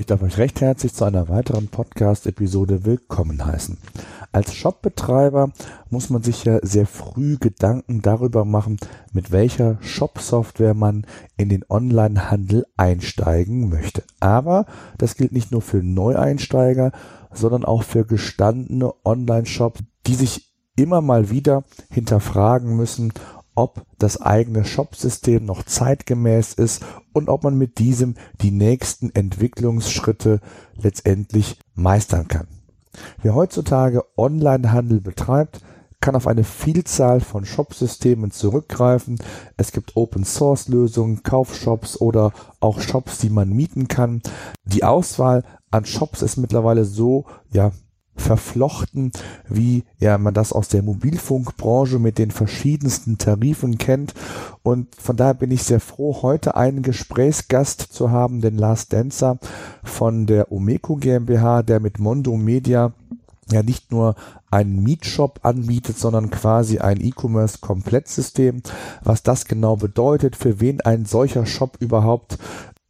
Ich 0.00 0.06
darf 0.06 0.22
euch 0.22 0.38
recht 0.38 0.62
herzlich 0.62 0.94
zu 0.94 1.04
einer 1.04 1.28
weiteren 1.28 1.68
Podcast-Episode 1.68 2.86
willkommen 2.86 3.44
heißen. 3.44 3.76
Als 4.32 4.54
Shopbetreiber 4.54 5.52
muss 5.90 6.08
man 6.08 6.22
sich 6.22 6.42
ja 6.44 6.58
sehr 6.62 6.86
früh 6.86 7.36
Gedanken 7.36 8.00
darüber 8.00 8.46
machen, 8.46 8.78
mit 9.12 9.30
welcher 9.30 9.76
Shop-Software 9.82 10.72
man 10.72 11.04
in 11.36 11.50
den 11.50 11.66
Online-Handel 11.68 12.64
einsteigen 12.78 13.68
möchte. 13.68 14.02
Aber 14.20 14.64
das 14.96 15.16
gilt 15.16 15.32
nicht 15.32 15.52
nur 15.52 15.60
für 15.60 15.82
Neueinsteiger, 15.82 16.92
sondern 17.34 17.66
auch 17.66 17.82
für 17.82 18.06
gestandene 18.06 18.94
Online-Shops, 19.04 19.80
die 20.06 20.14
sich 20.14 20.50
immer 20.76 21.02
mal 21.02 21.28
wieder 21.28 21.64
hinterfragen 21.90 22.74
müssen, 22.74 23.12
ob 23.60 23.84
das 23.98 24.22
eigene 24.22 24.64
Shopsystem 24.64 25.44
noch 25.44 25.64
zeitgemäß 25.64 26.54
ist 26.54 26.82
und 27.12 27.28
ob 27.28 27.44
man 27.44 27.58
mit 27.58 27.78
diesem 27.78 28.14
die 28.40 28.50
nächsten 28.50 29.14
Entwicklungsschritte 29.14 30.40
letztendlich 30.76 31.58
meistern 31.74 32.26
kann. 32.26 32.48
Wer 33.22 33.34
heutzutage 33.34 34.02
Onlinehandel 34.16 35.02
betreibt, 35.02 35.60
kann 36.00 36.16
auf 36.16 36.26
eine 36.26 36.44
Vielzahl 36.44 37.20
von 37.20 37.44
Shopsystemen 37.44 38.30
zurückgreifen. 38.30 39.18
Es 39.58 39.72
gibt 39.72 39.94
Open 39.94 40.24
Source 40.24 40.68
Lösungen, 40.68 41.22
Kaufshops 41.22 42.00
oder 42.00 42.32
auch 42.60 42.80
Shops, 42.80 43.18
die 43.18 43.28
man 43.28 43.50
mieten 43.50 43.88
kann. 43.88 44.22
Die 44.64 44.84
Auswahl 44.84 45.44
an 45.70 45.84
Shops 45.84 46.22
ist 46.22 46.38
mittlerweile 46.38 46.86
so, 46.86 47.26
ja, 47.52 47.72
verflochten, 48.20 49.10
wie 49.48 49.84
ja 49.98 50.18
man 50.18 50.34
das 50.34 50.52
aus 50.52 50.68
der 50.68 50.82
Mobilfunkbranche 50.82 51.98
mit 51.98 52.18
den 52.18 52.30
verschiedensten 52.30 53.18
Tarifen 53.18 53.78
kennt. 53.78 54.14
Und 54.62 54.94
von 54.94 55.16
daher 55.16 55.34
bin 55.34 55.50
ich 55.50 55.62
sehr 55.62 55.80
froh, 55.80 56.22
heute 56.22 56.56
einen 56.56 56.82
Gesprächsgast 56.82 57.80
zu 57.80 58.10
haben, 58.10 58.40
den 58.40 58.56
Lars 58.56 58.88
Denzer 58.88 59.38
von 59.82 60.26
der 60.26 60.52
Omeco 60.52 60.96
GmbH, 60.96 61.62
der 61.62 61.80
mit 61.80 61.98
Mondo 61.98 62.36
Media 62.36 62.92
ja 63.52 63.62
nicht 63.62 63.90
nur 63.90 64.14
einen 64.50 64.82
Mietshop 64.82 65.40
anbietet, 65.42 65.98
sondern 65.98 66.30
quasi 66.30 66.78
ein 66.78 67.00
E-Commerce-Komplettsystem. 67.00 68.62
Was 69.02 69.22
das 69.22 69.44
genau 69.44 69.76
bedeutet, 69.76 70.36
für 70.36 70.60
wen 70.60 70.80
ein 70.80 71.04
solcher 71.04 71.46
Shop 71.46 71.76
überhaupt 71.80 72.38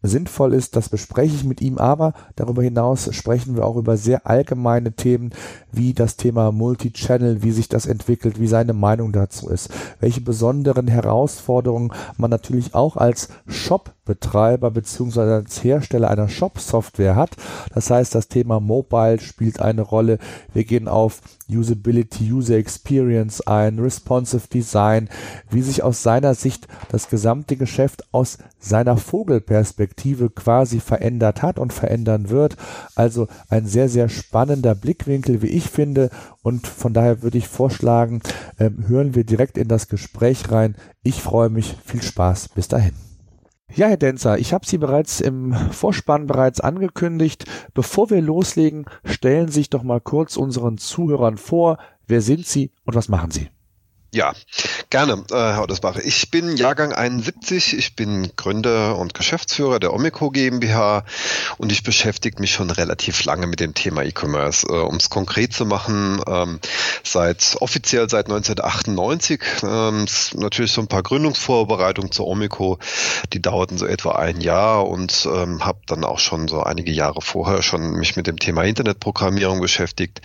sinnvoll 0.02 0.54
ist, 0.54 0.76
das 0.76 0.88
bespreche 0.88 1.34
ich 1.34 1.44
mit 1.44 1.60
ihm, 1.60 1.78
aber 1.78 2.14
darüber 2.36 2.62
hinaus 2.62 3.14
sprechen 3.14 3.56
wir 3.56 3.66
auch 3.66 3.76
über 3.76 3.96
sehr 3.96 4.26
allgemeine 4.26 4.92
Themen 4.92 5.30
wie 5.72 5.92
das 5.92 6.16
Thema 6.16 6.52
Multi-Channel, 6.52 7.42
wie 7.42 7.50
sich 7.52 7.68
das 7.68 7.86
entwickelt, 7.86 8.40
wie 8.40 8.46
seine 8.46 8.72
Meinung 8.72 9.12
dazu 9.12 9.48
ist, 9.48 9.70
welche 10.00 10.20
besonderen 10.20 10.88
Herausforderungen 10.88 11.92
man 12.16 12.30
natürlich 12.30 12.74
auch 12.74 12.96
als 12.96 13.28
Shop-Betreiber 13.46 14.70
beziehungsweise 14.70 15.34
als 15.34 15.62
Hersteller 15.62 16.10
einer 16.10 16.28
Shop-Software 16.28 17.16
hat. 17.16 17.36
Das 17.74 17.90
heißt, 17.90 18.14
das 18.14 18.28
Thema 18.28 18.60
Mobile 18.60 19.20
spielt 19.20 19.60
eine 19.60 19.82
Rolle. 19.82 20.18
Wir 20.52 20.64
gehen 20.64 20.88
auf 20.88 21.20
Usability, 21.56 22.32
User 22.32 22.56
Experience 22.56 23.40
ein, 23.46 23.78
Responsive 23.78 24.48
Design, 24.48 25.08
wie 25.50 25.62
sich 25.62 25.82
aus 25.82 26.02
seiner 26.02 26.34
Sicht 26.34 26.68
das 26.90 27.08
gesamte 27.08 27.56
Geschäft 27.56 28.04
aus 28.12 28.38
seiner 28.58 28.96
Vogelperspektive 28.96 30.30
quasi 30.30 30.80
verändert 30.80 31.42
hat 31.42 31.58
und 31.58 31.72
verändern 31.72 32.28
wird. 32.28 32.56
Also 32.94 33.28
ein 33.48 33.66
sehr, 33.66 33.88
sehr 33.88 34.08
spannender 34.08 34.74
Blickwinkel, 34.74 35.42
wie 35.42 35.48
ich 35.48 35.68
finde. 35.70 36.10
Und 36.42 36.66
von 36.66 36.92
daher 36.92 37.22
würde 37.22 37.38
ich 37.38 37.48
vorschlagen, 37.48 38.20
äh, 38.58 38.70
hören 38.86 39.14
wir 39.14 39.24
direkt 39.24 39.58
in 39.58 39.68
das 39.68 39.88
Gespräch 39.88 40.50
rein. 40.50 40.76
Ich 41.02 41.22
freue 41.22 41.50
mich. 41.50 41.76
Viel 41.84 42.02
Spaß. 42.02 42.50
Bis 42.50 42.68
dahin. 42.68 43.09
Ja, 43.74 43.86
Herr 43.86 43.96
Denzer, 43.96 44.38
ich 44.38 44.52
habe 44.52 44.66
Sie 44.66 44.78
bereits 44.78 45.20
im 45.20 45.52
Vorspann 45.52 46.26
bereits 46.26 46.60
angekündigt. 46.60 47.44
Bevor 47.72 48.10
wir 48.10 48.20
loslegen, 48.20 48.86
stellen 49.04 49.46
Sie 49.46 49.60
sich 49.60 49.70
doch 49.70 49.84
mal 49.84 50.00
kurz 50.00 50.36
unseren 50.36 50.76
Zuhörern 50.76 51.36
vor. 51.36 51.78
Wer 52.06 52.20
sind 52.20 52.46
Sie 52.46 52.72
und 52.84 52.96
was 52.96 53.08
machen 53.08 53.30
Sie? 53.30 53.48
Ja, 54.12 54.32
gerne, 54.90 55.24
äh, 55.30 55.34
Herr 55.36 55.62
Odersbach. 55.62 55.94
Ich 55.94 56.32
bin 56.32 56.56
Jahrgang 56.56 56.92
71, 56.92 57.78
ich 57.78 57.94
bin 57.94 58.32
Gründer 58.34 58.98
und 58.98 59.14
Geschäftsführer 59.14 59.78
der 59.78 59.94
Omico 59.94 60.30
GmbH 60.30 61.04
und 61.58 61.70
ich 61.70 61.84
beschäftige 61.84 62.40
mich 62.40 62.50
schon 62.50 62.70
relativ 62.70 63.22
lange 63.22 63.46
mit 63.46 63.60
dem 63.60 63.72
Thema 63.72 64.02
E-Commerce. 64.02 64.66
Äh, 64.66 64.80
um 64.80 64.96
es 64.96 65.10
konkret 65.10 65.52
zu 65.52 65.64
machen, 65.64 66.20
ähm, 66.26 66.58
seit 67.04 67.56
offiziell 67.60 68.10
seit 68.10 68.26
1998, 68.26 69.40
ähm, 69.62 70.06
natürlich 70.34 70.72
so 70.72 70.80
ein 70.80 70.88
paar 70.88 71.04
Gründungsvorbereitungen 71.04 72.10
zur 72.10 72.26
Omico, 72.26 72.80
die 73.32 73.40
dauerten 73.40 73.78
so 73.78 73.86
etwa 73.86 74.16
ein 74.16 74.40
Jahr 74.40 74.88
und 74.88 75.28
ähm, 75.32 75.64
habe 75.64 75.82
dann 75.86 76.02
auch 76.02 76.18
schon 76.18 76.48
so 76.48 76.64
einige 76.64 76.90
Jahre 76.90 77.22
vorher 77.22 77.62
schon 77.62 77.92
mich 77.92 78.16
mit 78.16 78.26
dem 78.26 78.40
Thema 78.40 78.64
Internetprogrammierung 78.64 79.60
beschäftigt. 79.60 80.20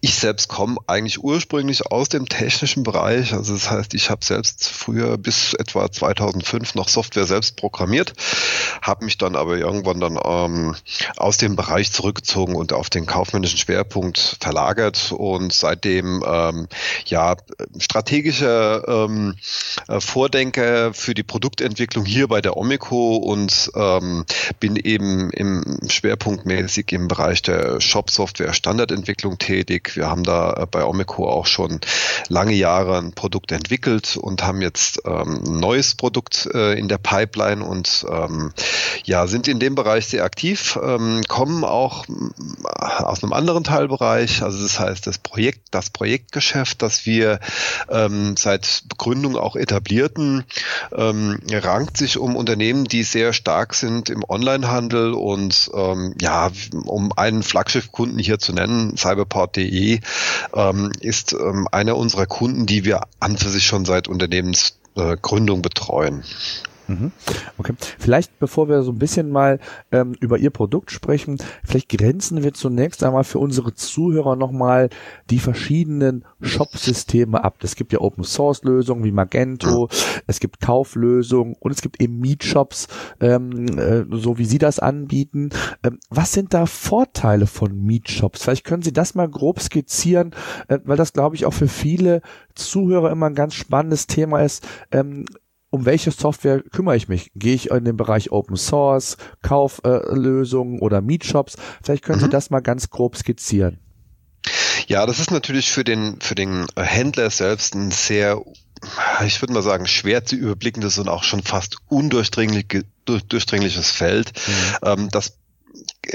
Ich 0.00 0.14
selbst 0.14 0.46
komme 0.46 0.76
eigentlich 0.86 1.20
ursprünglich 1.24 1.86
aus 1.86 2.08
dem 2.08 2.28
technischen 2.28 2.84
Bereich 2.84 3.23
Bereich. 3.24 3.34
Also 3.34 3.54
das 3.54 3.70
heißt, 3.70 3.94
ich 3.94 4.10
habe 4.10 4.24
selbst 4.24 4.68
früher 4.68 5.16
bis 5.18 5.54
etwa 5.54 5.90
2005 5.90 6.74
noch 6.74 6.88
Software 6.88 7.24
selbst 7.24 7.56
programmiert, 7.56 8.14
habe 8.82 9.04
mich 9.04 9.18
dann 9.18 9.36
aber 9.36 9.56
irgendwann 9.56 10.00
dann 10.00 10.18
ähm, 10.22 10.74
aus 11.16 11.36
dem 11.36 11.56
Bereich 11.56 11.92
zurückgezogen 11.92 12.54
und 12.54 12.72
auf 12.72 12.90
den 12.90 13.06
kaufmännischen 13.06 13.58
Schwerpunkt 13.58 14.36
verlagert 14.40 15.12
und 15.12 15.52
seitdem 15.52 16.22
ähm, 16.26 16.68
ja 17.06 17.36
strategische 17.78 18.82
ähm, 18.86 19.34
äh, 19.88 20.00
Vordenker 20.00 20.92
für 20.94 21.14
die 21.14 21.22
Produktentwicklung 21.22 22.04
hier 22.04 22.28
bei 22.28 22.40
der 22.40 22.56
Omico 22.56 23.16
und 23.16 23.70
ähm, 23.74 24.24
bin 24.60 24.76
eben 24.76 25.30
im 25.30 25.78
schwerpunktmäßig 25.88 26.92
im 26.92 27.08
Bereich 27.08 27.42
der 27.42 27.80
Shop-Software 27.80 28.52
Standardentwicklung 28.52 29.38
tätig. 29.38 29.96
Wir 29.96 30.08
haben 30.08 30.24
da 30.24 30.52
äh, 30.54 30.66
bei 30.66 30.84
Omico 30.84 31.28
auch 31.28 31.46
schon 31.46 31.80
lange 32.28 32.52
Jahre 32.52 32.98
ein 32.98 33.13
Produkt 33.14 33.52
entwickelt 33.52 34.16
und 34.16 34.42
haben 34.42 34.60
jetzt 34.60 35.02
ähm, 35.04 35.42
ein 35.46 35.60
neues 35.60 35.94
Produkt 35.94 36.48
äh, 36.52 36.78
in 36.78 36.88
der 36.88 36.98
Pipeline 36.98 37.64
und 37.64 38.06
ähm, 38.10 38.52
ja, 39.04 39.26
sind 39.26 39.48
in 39.48 39.58
dem 39.58 39.74
Bereich 39.74 40.06
sehr 40.06 40.24
aktiv, 40.24 40.78
ähm, 40.82 41.22
kommen 41.28 41.64
auch 41.64 42.06
äh, 42.08 43.02
aus 43.02 43.22
einem 43.22 43.32
anderen 43.32 43.64
Teilbereich, 43.64 44.42
also 44.42 44.62
das 44.62 44.78
heißt 44.78 45.06
das 45.06 45.18
Projekt, 45.18 45.68
das 45.70 45.90
Projektgeschäft, 45.90 46.82
das 46.82 47.06
wir 47.06 47.40
ähm, 47.88 48.36
seit 48.36 48.84
Gründung 48.98 49.36
auch 49.36 49.56
etablierten, 49.56 50.44
ähm, 50.94 51.40
rankt 51.50 51.96
sich 51.96 52.18
um 52.18 52.36
Unternehmen, 52.36 52.84
die 52.84 53.02
sehr 53.02 53.32
stark 53.32 53.74
sind 53.74 54.10
im 54.10 54.24
Onlinehandel 54.26 55.12
und 55.14 55.70
ähm, 55.74 56.14
ja, 56.20 56.50
um 56.84 57.12
einen 57.12 57.42
Flaggschiffkunden 57.42 58.18
hier 58.18 58.38
zu 58.38 58.52
nennen, 58.52 58.96
cyberport.de 58.96 60.00
ähm, 60.54 60.92
ist 61.00 61.32
ähm, 61.32 61.68
einer 61.70 61.96
unserer 61.96 62.26
Kunden, 62.26 62.66
die 62.66 62.84
wir 62.84 63.03
an 63.20 63.36
für 63.36 63.48
sich 63.48 63.66
schon 63.66 63.84
seit 63.84 64.08
Unternehmensgründung 64.08 65.62
betreuen. 65.62 66.24
Mhm. 66.86 67.12
Okay. 67.58 67.74
Vielleicht, 67.98 68.38
bevor 68.38 68.68
wir 68.68 68.82
so 68.82 68.92
ein 68.92 68.98
bisschen 68.98 69.30
mal 69.30 69.58
ähm, 69.92 70.14
über 70.20 70.38
Ihr 70.38 70.50
Produkt 70.50 70.90
sprechen, 70.90 71.38
vielleicht 71.64 71.88
grenzen 71.88 72.42
wir 72.42 72.54
zunächst 72.54 73.02
einmal 73.04 73.24
für 73.24 73.38
unsere 73.38 73.74
Zuhörer 73.74 74.36
nochmal 74.36 74.90
die 75.30 75.38
verschiedenen 75.38 76.24
Shop-Systeme 76.40 77.42
ab. 77.42 77.56
Es 77.62 77.76
gibt 77.76 77.92
ja 77.92 78.00
Open-Source-Lösungen 78.00 79.04
wie 79.04 79.12
Magento, 79.12 79.88
es 80.26 80.40
gibt 80.40 80.60
Kauflösungen 80.60 81.54
und 81.58 81.72
es 81.72 81.80
gibt 81.80 82.00
eben 82.00 82.18
Meet-Shops, 82.18 82.88
ähm, 83.20 83.78
äh, 83.78 84.04
so 84.10 84.38
wie 84.38 84.44
Sie 84.44 84.58
das 84.58 84.78
anbieten. 84.78 85.50
Ähm, 85.82 85.98
was 86.10 86.32
sind 86.32 86.52
da 86.54 86.66
Vorteile 86.66 87.46
von 87.46 87.74
Meet-Shops? 87.84 88.42
Vielleicht 88.42 88.64
können 88.64 88.82
Sie 88.82 88.92
das 88.92 89.14
mal 89.14 89.28
grob 89.28 89.60
skizzieren, 89.60 90.32
äh, 90.68 90.78
weil 90.84 90.96
das, 90.96 91.12
glaube 91.12 91.36
ich, 91.36 91.46
auch 91.46 91.54
für 91.54 91.68
viele 91.68 92.20
Zuhörer 92.54 93.10
immer 93.10 93.26
ein 93.26 93.34
ganz 93.34 93.54
spannendes 93.54 94.06
Thema 94.06 94.40
ist. 94.40 94.66
Ähm, 94.92 95.24
um 95.74 95.86
welche 95.86 96.12
Software 96.12 96.62
kümmere 96.62 96.96
ich 96.96 97.08
mich? 97.08 97.32
Gehe 97.34 97.56
ich 97.56 97.70
in 97.70 97.84
den 97.84 97.96
Bereich 97.96 98.30
Open 98.30 98.56
Source, 98.56 99.16
Kauflösungen 99.42 100.78
äh, 100.78 100.80
oder 100.80 101.00
Meetshops? 101.00 101.56
Vielleicht 101.82 102.04
können 102.04 102.20
mhm. 102.20 102.26
Sie 102.26 102.30
das 102.30 102.50
mal 102.50 102.60
ganz 102.60 102.90
grob 102.90 103.16
skizzieren. 103.16 103.80
Ja, 104.86 105.04
das 105.04 105.18
ist 105.18 105.32
natürlich 105.32 105.72
für 105.72 105.82
den, 105.82 106.20
für 106.20 106.36
den 106.36 106.66
Händler 106.76 107.28
selbst 107.30 107.74
ein 107.74 107.90
sehr 107.90 108.40
ich 109.24 109.40
würde 109.40 109.54
mal 109.54 109.62
sagen, 109.62 109.86
schwer 109.86 110.26
zu 110.26 110.36
überblickendes 110.36 110.98
und 110.98 111.08
auch 111.08 111.24
schon 111.24 111.42
fast 111.42 111.78
undurchdringlich, 111.88 112.66
durchdringliches 113.06 113.90
Feld. 113.90 114.32
Mhm. 114.46 114.76
Ähm, 114.82 115.08
das 115.10 115.38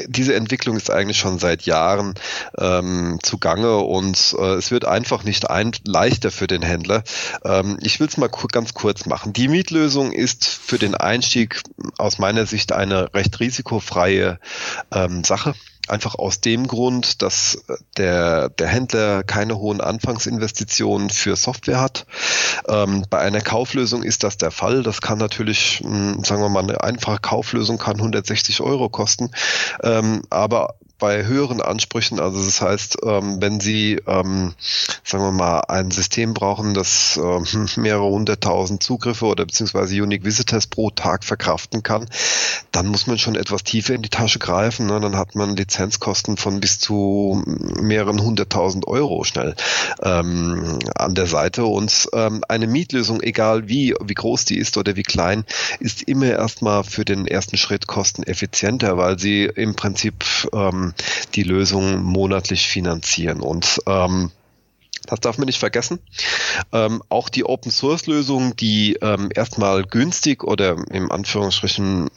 diese 0.07 0.35
Entwicklung 0.35 0.77
ist 0.77 0.89
eigentlich 0.89 1.17
schon 1.17 1.39
seit 1.39 1.63
Jahren 1.63 2.13
ähm, 2.57 3.19
zugange 3.21 3.77
und 3.77 4.35
äh, 4.37 4.53
es 4.53 4.71
wird 4.71 4.85
einfach 4.85 5.23
nicht 5.23 5.49
ein, 5.49 5.71
leichter 5.85 6.31
für 6.31 6.47
den 6.47 6.61
Händler. 6.61 7.03
Ähm, 7.43 7.77
ich 7.81 7.99
will 7.99 8.07
es 8.07 8.17
mal 8.17 8.29
ganz 8.51 8.73
kurz 8.73 9.05
machen. 9.05 9.33
Die 9.33 9.47
Mietlösung 9.47 10.11
ist 10.11 10.47
für 10.47 10.79
den 10.79 10.95
Einstieg 10.95 11.61
aus 11.97 12.19
meiner 12.19 12.45
Sicht 12.45 12.71
eine 12.71 13.13
recht 13.13 13.39
risikofreie 13.39 14.39
ähm, 14.91 15.23
Sache. 15.23 15.53
Einfach 15.89 16.15
aus 16.15 16.41
dem 16.41 16.67
Grund, 16.67 17.21
dass 17.21 17.63
der, 17.97 18.49
der 18.49 18.67
Händler 18.67 19.23
keine 19.23 19.57
hohen 19.57 19.81
Anfangsinvestitionen 19.81 21.09
für 21.09 21.35
Software 21.35 21.81
hat. 21.81 22.05
Ähm, 22.67 23.05
bei 23.09 23.19
einer 23.19 23.41
Kauflösung 23.41 24.03
ist 24.03 24.23
das 24.23 24.37
der 24.37 24.51
Fall. 24.51 24.83
Das 24.83 25.01
kann 25.01 25.17
natürlich, 25.17 25.81
mh, 25.83 26.15
hm, 26.15 26.23
sagen 26.23 26.41
wir 26.41 26.49
mal, 26.49 26.63
eine 26.63 26.83
einfache 26.83 27.19
Kauflösung 27.19 27.77
kann 27.77 27.97
160 27.97 28.61
Euro 28.61 28.89
kosten. 28.89 29.31
Ähm, 29.83 30.21
aber 30.29 30.75
bei 30.99 31.25
höheren 31.25 31.61
Ansprüchen. 31.61 32.19
Also 32.19 32.43
das 32.43 32.61
heißt, 32.61 32.97
ähm, 33.03 33.37
wenn 33.39 33.59
Sie, 33.59 33.99
ähm, 34.05 34.53
sagen 35.03 35.23
wir 35.23 35.31
mal, 35.31 35.61
ein 35.61 35.91
System 35.91 36.33
brauchen, 36.33 36.73
das 36.73 37.17
äh, 37.17 37.79
mehrere 37.79 38.09
hunderttausend 38.09 38.83
Zugriffe 38.83 39.25
oder 39.25 39.45
beziehungsweise 39.45 39.95
Unique 40.01 40.25
Visitors 40.25 40.67
pro 40.67 40.91
Tag 40.91 41.23
verkraften 41.23 41.81
kann, 41.81 42.05
dann 42.71 42.87
muss 42.87 43.07
man 43.07 43.17
schon 43.17 43.35
etwas 43.35 43.63
tiefer 43.63 43.95
in 43.95 44.01
die 44.01 44.09
Tasche 44.09 44.39
greifen. 44.39 44.87
Ne? 44.87 44.99
Dann 44.99 45.15
hat 45.17 45.35
man 45.35 45.55
Lizenzkosten 45.55 46.37
von 46.37 46.59
bis 46.59 46.79
zu 46.79 47.43
mehreren 47.81 48.21
hunderttausend 48.21 48.87
Euro 48.87 49.23
schnell 49.23 49.55
ähm, 50.03 50.79
an 50.95 51.15
der 51.15 51.27
Seite. 51.27 51.65
Und 51.65 52.09
ähm, 52.13 52.43
eine 52.47 52.67
Mietlösung, 52.67 53.21
egal 53.21 53.67
wie, 53.69 53.95
wie 54.03 54.13
groß 54.13 54.45
die 54.45 54.57
ist 54.57 54.77
oder 54.77 54.95
wie 54.95 55.03
klein, 55.03 55.45
ist 55.79 56.03
immer 56.03 56.27
erstmal 56.27 56.83
für 56.83 57.05
den 57.05 57.25
ersten 57.25 57.57
Schritt 57.57 57.87
kosteneffizienter, 57.87 58.97
weil 58.97 59.17
sie 59.17 59.45
im 59.45 59.75
Prinzip 59.75 60.25
ähm, 60.53 60.88
die 61.35 61.43
Lösung 61.43 62.03
monatlich 62.03 62.67
finanzieren. 62.67 63.41
Und 63.41 63.79
ähm, 63.87 64.31
das 65.09 65.19
darf 65.19 65.37
man 65.37 65.47
nicht 65.47 65.59
vergessen. 65.59 65.99
Ähm, 66.71 67.01
auch 67.09 67.29
die 67.29 67.45
Open 67.45 67.71
Source 67.71 68.05
Lösungen, 68.07 68.55
die 68.55 68.97
ähm, 69.01 69.29
erstmal 69.33 69.83
günstig 69.83 70.43
oder 70.43 70.77
im 70.91 71.11
Anführungsstrichen 71.11 72.09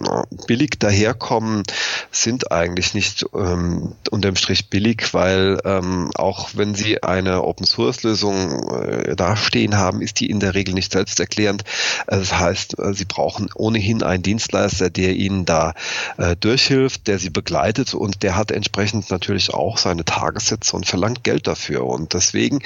billig 0.46 0.78
daherkommen, 0.78 1.62
sind 2.10 2.52
eigentlich 2.52 2.94
nicht 2.94 3.24
ähm, 3.34 3.92
unterm 4.10 4.36
Strich 4.36 4.68
billig, 4.68 5.14
weil 5.14 5.58
ähm, 5.64 6.10
auch 6.14 6.50
wenn 6.54 6.74
sie 6.74 7.02
eine 7.02 7.42
Open 7.42 7.66
Source 7.66 8.02
Lösung 8.02 8.70
äh, 8.70 9.16
dastehen 9.16 9.76
haben, 9.76 10.02
ist 10.02 10.20
die 10.20 10.28
in 10.28 10.40
der 10.40 10.54
Regel 10.54 10.74
nicht 10.74 10.92
selbsterklärend. 10.92 11.64
Das 12.06 12.38
heißt, 12.38 12.78
äh, 12.78 12.94
sie 12.94 13.06
brauchen 13.06 13.48
ohnehin 13.54 14.02
einen 14.02 14.22
Dienstleister, 14.22 14.90
der 14.90 15.14
ihnen 15.14 15.46
da 15.46 15.74
äh, 16.18 16.36
durchhilft, 16.36 17.06
der 17.06 17.18
sie 17.18 17.30
begleitet 17.30 17.94
und 17.94 18.22
der 18.22 18.36
hat 18.36 18.50
entsprechend 18.50 19.10
natürlich 19.10 19.54
auch 19.54 19.78
seine 19.78 20.04
Tagessätze 20.04 20.76
und 20.76 20.86
verlangt 20.86 21.24
Geld 21.24 21.46
dafür. 21.46 21.86
Und 21.86 22.12
deswegen 22.14 22.60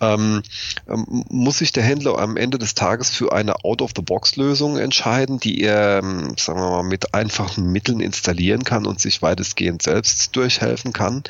ähm, 0.00 0.42
ähm, 0.88 1.24
muss 1.28 1.58
sich 1.58 1.72
der 1.72 1.82
Händler 1.82 2.18
am 2.18 2.36
Ende 2.36 2.58
des 2.58 2.74
Tages 2.74 3.10
für 3.10 3.32
eine 3.32 3.64
Out-of-the-Box-Lösung 3.64 4.78
entscheiden, 4.78 5.40
die 5.40 5.60
er, 5.60 5.98
ähm, 5.98 6.34
sagen 6.36 6.60
wir 6.60 6.70
mal, 6.70 6.82
mit 6.82 7.14
einfachen 7.14 7.70
Mitteln 7.70 8.00
installieren 8.00 8.64
kann 8.64 8.86
und 8.86 9.00
sich 9.00 9.22
weitestgehend 9.22 9.82
selbst 9.82 10.34
durchhelfen 10.36 10.92
kann, 10.92 11.22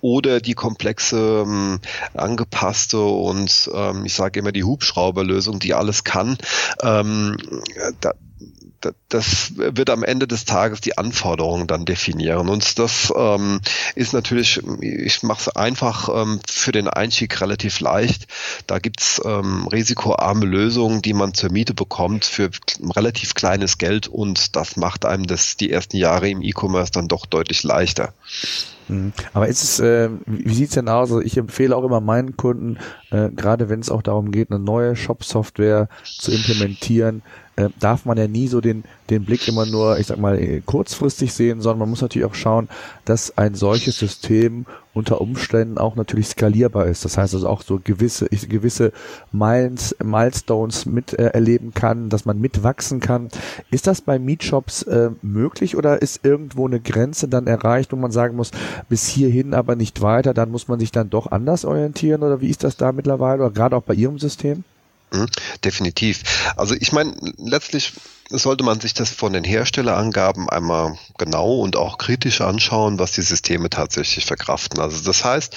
oder 0.00 0.40
die 0.40 0.54
komplexe, 0.54 1.44
ähm, 1.46 1.80
angepasste 2.14 3.00
und 3.00 3.70
ähm, 3.74 4.04
ich 4.04 4.14
sage 4.14 4.40
immer 4.40 4.52
die 4.52 4.64
Hubschrauberlösung, 4.64 5.58
die 5.58 5.74
alles 5.74 6.04
kann. 6.04 6.38
Ähm, 6.82 7.36
da, 8.00 8.12
das 9.08 9.52
wird 9.56 9.90
am 9.90 10.04
Ende 10.04 10.26
des 10.26 10.44
Tages 10.44 10.80
die 10.80 10.96
Anforderungen 10.96 11.66
dann 11.66 11.84
definieren. 11.84 12.48
Und 12.48 12.78
das 12.78 13.12
ähm, 13.16 13.60
ist 13.94 14.12
natürlich, 14.12 14.62
ich 14.80 15.22
mache 15.22 15.40
es 15.40 15.48
einfach 15.48 16.08
ähm, 16.08 16.40
für 16.46 16.72
den 16.72 16.88
Einstieg 16.88 17.40
relativ 17.40 17.80
leicht. 17.80 18.26
Da 18.66 18.78
gibt's 18.78 19.20
ähm, 19.24 19.66
risikoarme 19.68 20.46
Lösungen, 20.46 21.02
die 21.02 21.12
man 21.12 21.34
zur 21.34 21.50
Miete 21.50 21.74
bekommt 21.74 22.24
für 22.24 22.50
relativ 22.82 23.34
kleines 23.34 23.78
Geld 23.78 24.08
und 24.08 24.56
das 24.56 24.76
macht 24.76 25.04
einem 25.04 25.26
das 25.26 25.56
die 25.56 25.70
ersten 25.70 25.96
Jahre 25.96 26.28
im 26.28 26.42
E-Commerce 26.42 26.92
dann 26.92 27.08
doch 27.08 27.26
deutlich 27.26 27.62
leichter. 27.62 28.12
Mhm. 28.90 29.12
Aber 29.32 29.48
ist 29.48 29.62
es, 29.62 29.80
äh, 29.80 30.10
wie 30.26 30.54
sieht's 30.54 30.74
denn 30.74 30.88
aus? 30.88 31.10
Also 31.10 31.20
ich 31.20 31.36
empfehle 31.36 31.76
auch 31.76 31.84
immer 31.84 32.00
meinen 32.00 32.36
Kunden, 32.36 32.78
äh, 33.10 33.28
gerade 33.30 33.68
wenn 33.68 33.80
es 33.80 33.90
auch 33.90 34.02
darum 34.02 34.32
geht, 34.32 34.50
eine 34.50 34.58
neue 34.58 34.96
Shop-Software 34.96 35.88
zu 36.04 36.32
implementieren, 36.32 37.22
äh, 37.60 37.70
darf 37.78 38.04
man 38.04 38.16
ja 38.16 38.28
nie 38.28 38.48
so 38.48 38.60
den, 38.60 38.84
den 39.10 39.24
Blick 39.24 39.46
immer 39.48 39.66
nur, 39.66 39.98
ich 39.98 40.06
sag 40.06 40.18
mal, 40.18 40.38
äh, 40.38 40.60
kurzfristig 40.64 41.32
sehen, 41.32 41.60
sondern 41.60 41.80
man 41.80 41.90
muss 41.90 42.02
natürlich 42.02 42.26
auch 42.26 42.34
schauen, 42.34 42.68
dass 43.04 43.36
ein 43.36 43.54
solches 43.54 43.98
System 43.98 44.66
unter 44.92 45.20
Umständen 45.20 45.78
auch 45.78 45.94
natürlich 45.94 46.28
skalierbar 46.28 46.86
ist. 46.86 47.04
Das 47.04 47.16
heißt 47.16 47.34
also 47.34 47.48
auch 47.48 47.62
so 47.62 47.80
gewisse, 47.82 48.26
gewisse 48.28 48.92
Miles, 49.30 49.94
Milestones 50.02 50.86
miterleben 50.86 51.68
äh, 51.68 51.72
kann, 51.78 52.08
dass 52.08 52.24
man 52.24 52.40
mitwachsen 52.40 53.00
kann. 53.00 53.28
Ist 53.70 53.86
das 53.86 54.00
bei 54.00 54.18
Meetshops 54.18 54.82
äh, 54.84 55.10
möglich 55.22 55.76
oder 55.76 56.02
ist 56.02 56.24
irgendwo 56.24 56.66
eine 56.66 56.80
Grenze 56.80 57.28
dann 57.28 57.46
erreicht, 57.46 57.92
wo 57.92 57.96
man 57.96 58.10
sagen 58.10 58.36
muss, 58.36 58.50
bis 58.88 59.06
hierhin 59.06 59.54
aber 59.54 59.76
nicht 59.76 60.00
weiter, 60.00 60.34
dann 60.34 60.50
muss 60.50 60.66
man 60.66 60.80
sich 60.80 60.90
dann 60.90 61.10
doch 61.10 61.30
anders 61.30 61.64
orientieren 61.64 62.22
oder 62.22 62.40
wie 62.40 62.50
ist 62.50 62.64
das 62.64 62.76
da 62.76 62.92
mittlerweile 62.92 63.44
oder 63.44 63.52
gerade 63.52 63.76
auch 63.76 63.82
bei 63.82 63.94
Ihrem 63.94 64.18
System? 64.18 64.64
Mhm, 65.12 65.26
definitiv. 65.64 66.22
Also 66.56 66.74
ich 66.78 66.92
meine, 66.92 67.14
letztlich 67.38 67.92
sollte 68.30 68.62
man 68.62 68.80
sich 68.80 68.94
das 68.94 69.10
von 69.10 69.32
den 69.32 69.42
Herstellerangaben 69.42 70.48
einmal 70.48 70.96
genau 71.18 71.56
und 71.56 71.76
auch 71.76 71.98
kritisch 71.98 72.40
anschauen, 72.40 72.98
was 72.98 73.12
die 73.12 73.22
Systeme 73.22 73.70
tatsächlich 73.70 74.24
verkraften. 74.24 74.80
Also 74.80 75.02
das 75.02 75.24
heißt, 75.24 75.56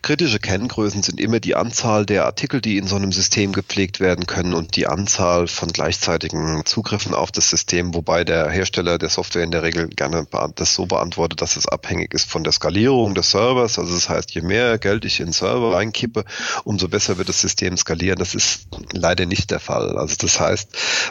kritische 0.00 0.38
Kenngrößen 0.38 1.02
sind 1.02 1.20
immer 1.20 1.40
die 1.40 1.56
Anzahl 1.56 2.06
der 2.06 2.24
Artikel, 2.24 2.60
die 2.60 2.76
in 2.76 2.86
so 2.86 2.96
einem 2.96 3.10
System 3.10 3.52
gepflegt 3.52 3.98
werden 3.98 4.26
können 4.26 4.54
und 4.54 4.76
die 4.76 4.86
Anzahl 4.86 5.48
von 5.48 5.70
gleichzeitigen 5.70 6.64
Zugriffen 6.64 7.14
auf 7.14 7.32
das 7.32 7.50
System, 7.50 7.94
wobei 7.94 8.22
der 8.22 8.48
Hersteller 8.48 8.98
der 8.98 9.08
Software 9.08 9.42
in 9.42 9.50
der 9.50 9.64
Regel 9.64 9.88
gerne 9.88 10.26
das 10.54 10.74
so 10.74 10.86
beantwortet, 10.86 11.42
dass 11.42 11.56
es 11.56 11.66
abhängig 11.66 12.14
ist 12.14 12.30
von 12.30 12.44
der 12.44 12.52
Skalierung 12.52 13.14
des 13.14 13.32
Servers. 13.32 13.78
Also 13.78 13.92
das 13.94 14.08
heißt, 14.08 14.30
je 14.30 14.42
mehr 14.42 14.78
Geld 14.78 15.04
ich 15.04 15.18
in 15.18 15.26
den 15.26 15.32
Server 15.32 15.74
reinkippe, 15.74 16.24
umso 16.62 16.86
besser 16.88 17.18
wird 17.18 17.28
das 17.28 17.40
System 17.40 17.76
skalieren. 17.76 18.18
Das 18.18 18.34
ist 18.36 18.68
leider 18.92 19.26
nicht 19.26 19.50
der 19.50 19.60
Fall. 19.60 19.98
Also 19.98 20.14
das 20.18 20.38
heißt, 20.38 20.68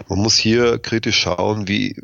man 0.07 0.19
muss 0.19 0.37
hier 0.37 0.60
hier 0.61 0.79
kritisch 0.79 1.19
schauen, 1.19 1.67
wie 1.67 1.95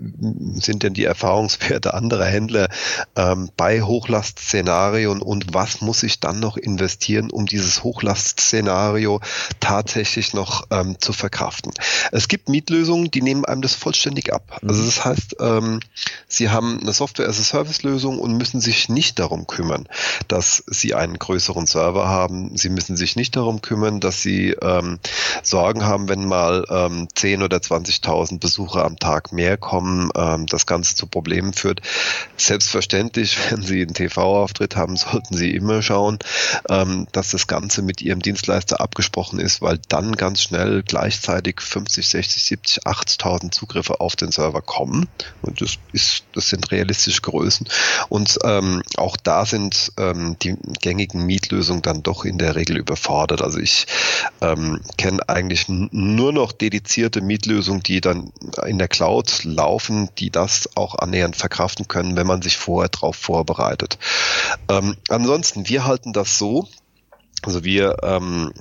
sind 0.56 0.84
denn 0.84 0.94
die 0.94 1.06
Erfahrungswerte 1.06 1.94
anderer 1.94 2.26
Händler 2.26 2.70
ähm, 3.16 3.50
bei 3.56 3.82
Hochlastszenarien 3.82 5.22
und 5.22 5.54
was 5.54 5.82
muss 5.82 6.04
ich 6.04 6.20
dann 6.20 6.40
noch 6.40 6.58
investieren, 6.58 7.30
um 7.32 7.46
dieses 7.46 7.84
Hochlastszenario 7.84 9.22
tatsächlich 9.60 10.34
noch 10.34 10.68
ähm, 10.72 10.98
zu 11.00 11.14
verkraften. 11.14 11.72
Es 12.12 12.28
gibt 12.28 12.50
Mietlösungen, 12.50 13.12
die 13.12 13.22
nehmen 13.22 13.46
einem 13.46 13.62
das 13.62 13.76
vollständig 13.76 14.34
ab. 14.34 14.60
Also 14.68 14.86
das 14.86 15.06
heißt, 15.06 15.36
ähm, 15.40 15.80
sie 16.28 16.50
haben 16.50 16.80
eine 16.82 16.94
Software-as-a-Service-Lösung 16.94 18.20
und 18.20 18.38
müssen 18.38 18.62
sich 18.62 18.90
nicht 18.90 19.20
darum 19.20 19.48
kümmern, 19.48 19.88
dass 20.28 20.64
sie 20.68 20.96
einen 20.96 21.18
größeren 21.18 21.68
Server 21.68 22.08
haben. 22.08 22.58
Sie 22.58 22.70
müssen 22.70 22.98
sich 22.98 23.16
nicht 23.16 23.36
darum 23.36 23.62
kümmern, 23.62 24.00
dass 24.00 24.22
sie 24.22 24.52
ähm, 24.62 25.00
Sorgen 25.44 25.86
haben, 25.86 26.10
wenn 26.10 26.26
mal 26.26 26.66
ähm, 26.70 27.08
10 27.14 27.44
oder 27.44 27.58
20.000 27.58 28.40
Besucher 28.48 28.86
am 28.86 28.98
Tag 28.98 29.34
mehr 29.34 29.58
kommen, 29.58 30.10
ähm, 30.16 30.46
das 30.46 30.66
Ganze 30.66 30.96
zu 30.96 31.06
Problemen 31.06 31.52
führt. 31.52 31.82
Selbstverständlich, 32.38 33.38
wenn 33.52 33.62
Sie 33.62 33.82
einen 33.82 33.94
TV-Auftritt 33.94 34.78
haben, 34.78 34.96
sollten 34.96 35.36
Sie 35.36 35.52
immer 35.52 35.82
schauen, 35.82 36.18
ähm, 36.70 37.08
dass 37.12 37.32
das 37.32 37.48
Ganze 37.48 37.82
mit 37.82 38.02
Ihrem 38.02 38.22
Dienstleister 38.22 38.80
abgesprochen 38.80 39.40
ist, 39.40 39.62
weil 39.62 39.82
dann 39.90 40.14
ganz 40.14 40.44
schnell 40.44 40.82
gleichzeitig 40.82 41.60
50, 41.60 42.08
60, 42.08 42.44
70, 42.44 42.88
80.000 42.88 43.52
Zugriffe 43.52 44.00
auf 44.00 44.16
den 44.16 44.32
Server 44.32 44.62
kommen. 44.62 45.10
Und 45.42 45.60
das 45.60 45.74
ist, 45.92 46.24
das 46.34 46.48
sind 46.48 46.72
realistische 46.72 47.22
Größen. 47.22 47.68
Und 48.08 48.40
ähm, 48.46 48.82
auch 48.96 49.18
da 49.18 49.46
sind 49.46 49.92
die 49.98 50.56
gängigen 50.82 51.26
Mietlösungen 51.26 51.82
dann 51.82 52.04
doch 52.04 52.24
in 52.24 52.38
der 52.38 52.56
Regel 52.56 52.78
überfordert. 52.78 53.42
Also 53.42 53.60
ich 53.60 53.88
ähm, 54.42 54.80
kenne 54.98 55.28
eigentlich 55.28 55.68
nur 55.68 56.32
noch 56.32 56.52
dedizierte 56.52 57.22
Mietlösungen, 57.22 57.82
die 57.82 58.00
dann 58.02 58.32
in 58.66 58.78
der 58.78 58.88
Cloud 58.88 59.44
laufen, 59.44 60.10
die 60.18 60.30
das 60.30 60.70
auch 60.76 60.96
annähernd 60.96 61.36
verkraften 61.36 61.88
können, 61.88 62.16
wenn 62.16 62.28
man 62.28 62.42
sich 62.42 62.58
vorher 62.58 62.90
darauf 62.90 63.16
vorbereitet. 63.16 63.98
Ähm, 64.70 64.96
ansonsten, 65.10 65.68
wir 65.68 65.86
halten 65.86 66.14
das 66.14 66.38
so, 66.38 66.68
also 67.44 67.64
wir 67.64 67.98
ähm, 68.04 68.52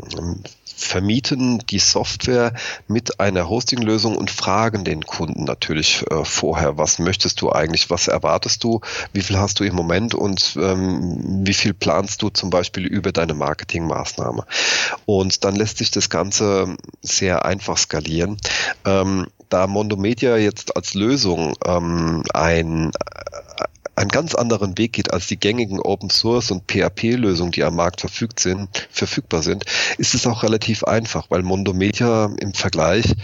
vermieten 0.76 1.62
die 1.70 1.78
Software 1.78 2.52
mit 2.86 3.18
einer 3.18 3.48
Hosting-Lösung 3.48 4.16
und 4.16 4.30
fragen 4.30 4.84
den 4.84 5.04
Kunden 5.04 5.44
natürlich 5.44 6.04
äh, 6.10 6.24
vorher, 6.24 6.76
was 6.76 6.98
möchtest 6.98 7.40
du 7.40 7.50
eigentlich, 7.50 7.88
was 7.88 8.08
erwartest 8.08 8.62
du, 8.62 8.82
wie 9.12 9.22
viel 9.22 9.38
hast 9.38 9.58
du 9.58 9.64
im 9.64 9.74
Moment 9.74 10.14
und 10.14 10.56
ähm, 10.60 11.46
wie 11.46 11.54
viel 11.54 11.72
planst 11.72 12.20
du 12.20 12.28
zum 12.28 12.50
Beispiel 12.50 12.84
über 12.86 13.10
deine 13.10 13.34
Marketingmaßnahme. 13.34 14.44
Und 15.06 15.44
dann 15.44 15.56
lässt 15.56 15.78
sich 15.78 15.90
das 15.90 16.10
Ganze 16.10 16.76
sehr 17.00 17.46
einfach 17.46 17.78
skalieren. 17.78 18.36
Ähm, 18.84 19.28
da 19.48 19.66
Mondo 19.66 19.96
Media 19.96 20.36
jetzt 20.36 20.76
als 20.76 20.94
Lösung 20.94 21.54
ähm, 21.64 22.22
ein 22.34 22.90
einen 23.96 24.10
ganz 24.10 24.34
anderen 24.34 24.76
Weg 24.78 24.92
geht 24.92 25.12
als 25.12 25.26
die 25.26 25.40
gängigen 25.40 25.80
Open 25.80 26.10
Source 26.10 26.50
und 26.50 26.70
PHP-Lösungen, 26.70 27.52
die 27.52 27.64
am 27.64 27.76
Markt 27.76 28.02
verfügt 28.02 28.40
sind, 28.40 28.88
verfügbar 28.90 29.42
sind, 29.42 29.64
ist 29.98 30.14
es 30.14 30.26
auch 30.26 30.42
relativ 30.42 30.84
einfach, 30.84 31.26
weil 31.30 31.42
Mondo 31.42 31.72
Media 31.72 32.30
im 32.38 32.52
Vergleich 32.52 33.14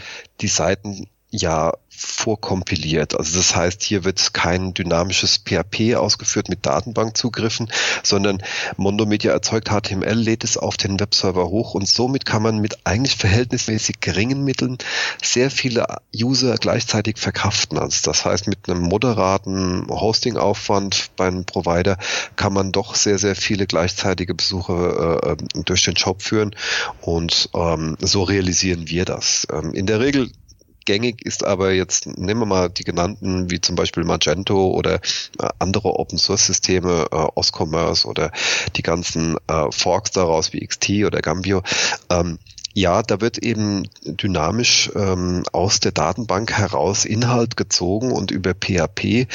die 0.41 0.49
Seiten 0.49 1.07
ja 1.33 1.73
vorkompiliert. 1.89 3.17
Also 3.17 3.37
das 3.37 3.55
heißt, 3.55 3.83
hier 3.83 4.05
wird 4.05 4.33
kein 4.35 4.75
dynamisches 4.75 5.39
PHP 5.39 5.95
ausgeführt 5.97 6.49
mit 6.49 6.65
Datenbankzugriffen, 6.65 7.71
sondern 8.03 8.43
Mondo 8.77 9.07
Media 9.07 9.33
erzeugt 9.33 9.69
HTML, 9.69 10.15
lädt 10.15 10.45
es 10.45 10.57
auf 10.57 10.77
den 10.77 10.99
Webserver 10.99 11.49
hoch 11.49 11.75
und 11.75 11.89
somit 11.89 12.27
kann 12.27 12.43
man 12.43 12.59
mit 12.59 12.79
eigentlich 12.85 13.17
verhältnismäßig 13.17 14.01
geringen 14.01 14.45
Mitteln 14.45 14.79
sehr 15.23 15.51
viele 15.51 15.87
User 16.15 16.57
gleichzeitig 16.57 17.19
verkraften. 17.19 17.79
Also 17.79 18.11
das 18.11 18.25
heißt, 18.25 18.47
mit 18.47 18.69
einem 18.69 18.83
moderaten 18.83 19.87
Hostingaufwand 19.89 21.11
beim 21.17 21.45
Provider 21.45 21.99
kann 22.37 22.53
man 22.53 22.73
doch 22.73 22.95
sehr, 22.95 23.19
sehr 23.19 23.37
viele 23.37 23.67
gleichzeitige 23.67 24.35
Besucher 24.35 25.37
äh, 25.37 25.37
durch 25.65 25.85
den 25.85 25.97
Shop 25.97 26.23
führen 26.23 26.55
und 27.01 27.51
ähm, 27.55 27.97
so 28.01 28.23
realisieren 28.23 28.89
wir 28.89 29.05
das. 29.05 29.47
Ähm, 29.53 29.73
in 29.75 29.87
der 29.87 30.01
Regel 30.01 30.31
gängig 30.85 31.25
ist 31.25 31.45
aber 31.45 31.73
jetzt, 31.73 32.07
nehmen 32.07 32.41
wir 32.41 32.47
mal 32.47 32.69
die 32.71 32.85
genannten, 32.85 33.51
wie 33.51 33.61
zum 33.61 33.77
Beispiel 33.77 34.05
Magento 34.05 34.71
oder 34.71 34.95
äh, 34.95 35.49
andere 35.59 35.99
Open 35.99 36.19
Source 36.19 36.47
Systeme, 36.47 37.07
äh, 37.11 37.15
Oscommerce 37.35 38.07
oder 38.07 38.33
die 38.77 38.83
ganzen 38.83 39.37
äh, 39.47 39.71
Forks 39.71 40.11
daraus 40.11 40.53
wie 40.53 40.67
XT 40.67 41.05
oder 41.07 41.21
Gambio. 41.21 41.63
Ähm, 42.11 42.39
ja, 42.75 43.03
da 43.03 43.21
wird 43.21 43.39
eben 43.39 43.87
dynamisch 44.05 44.91
ähm, 44.95 45.43
aus 45.53 45.81
der 45.81 45.93
Datenbank 45.93 46.53
heraus 46.53 47.05
Inhalt 47.05 47.57
gezogen 47.57 48.13
und 48.13 48.31
über 48.31 48.55
PHP, 48.55 49.27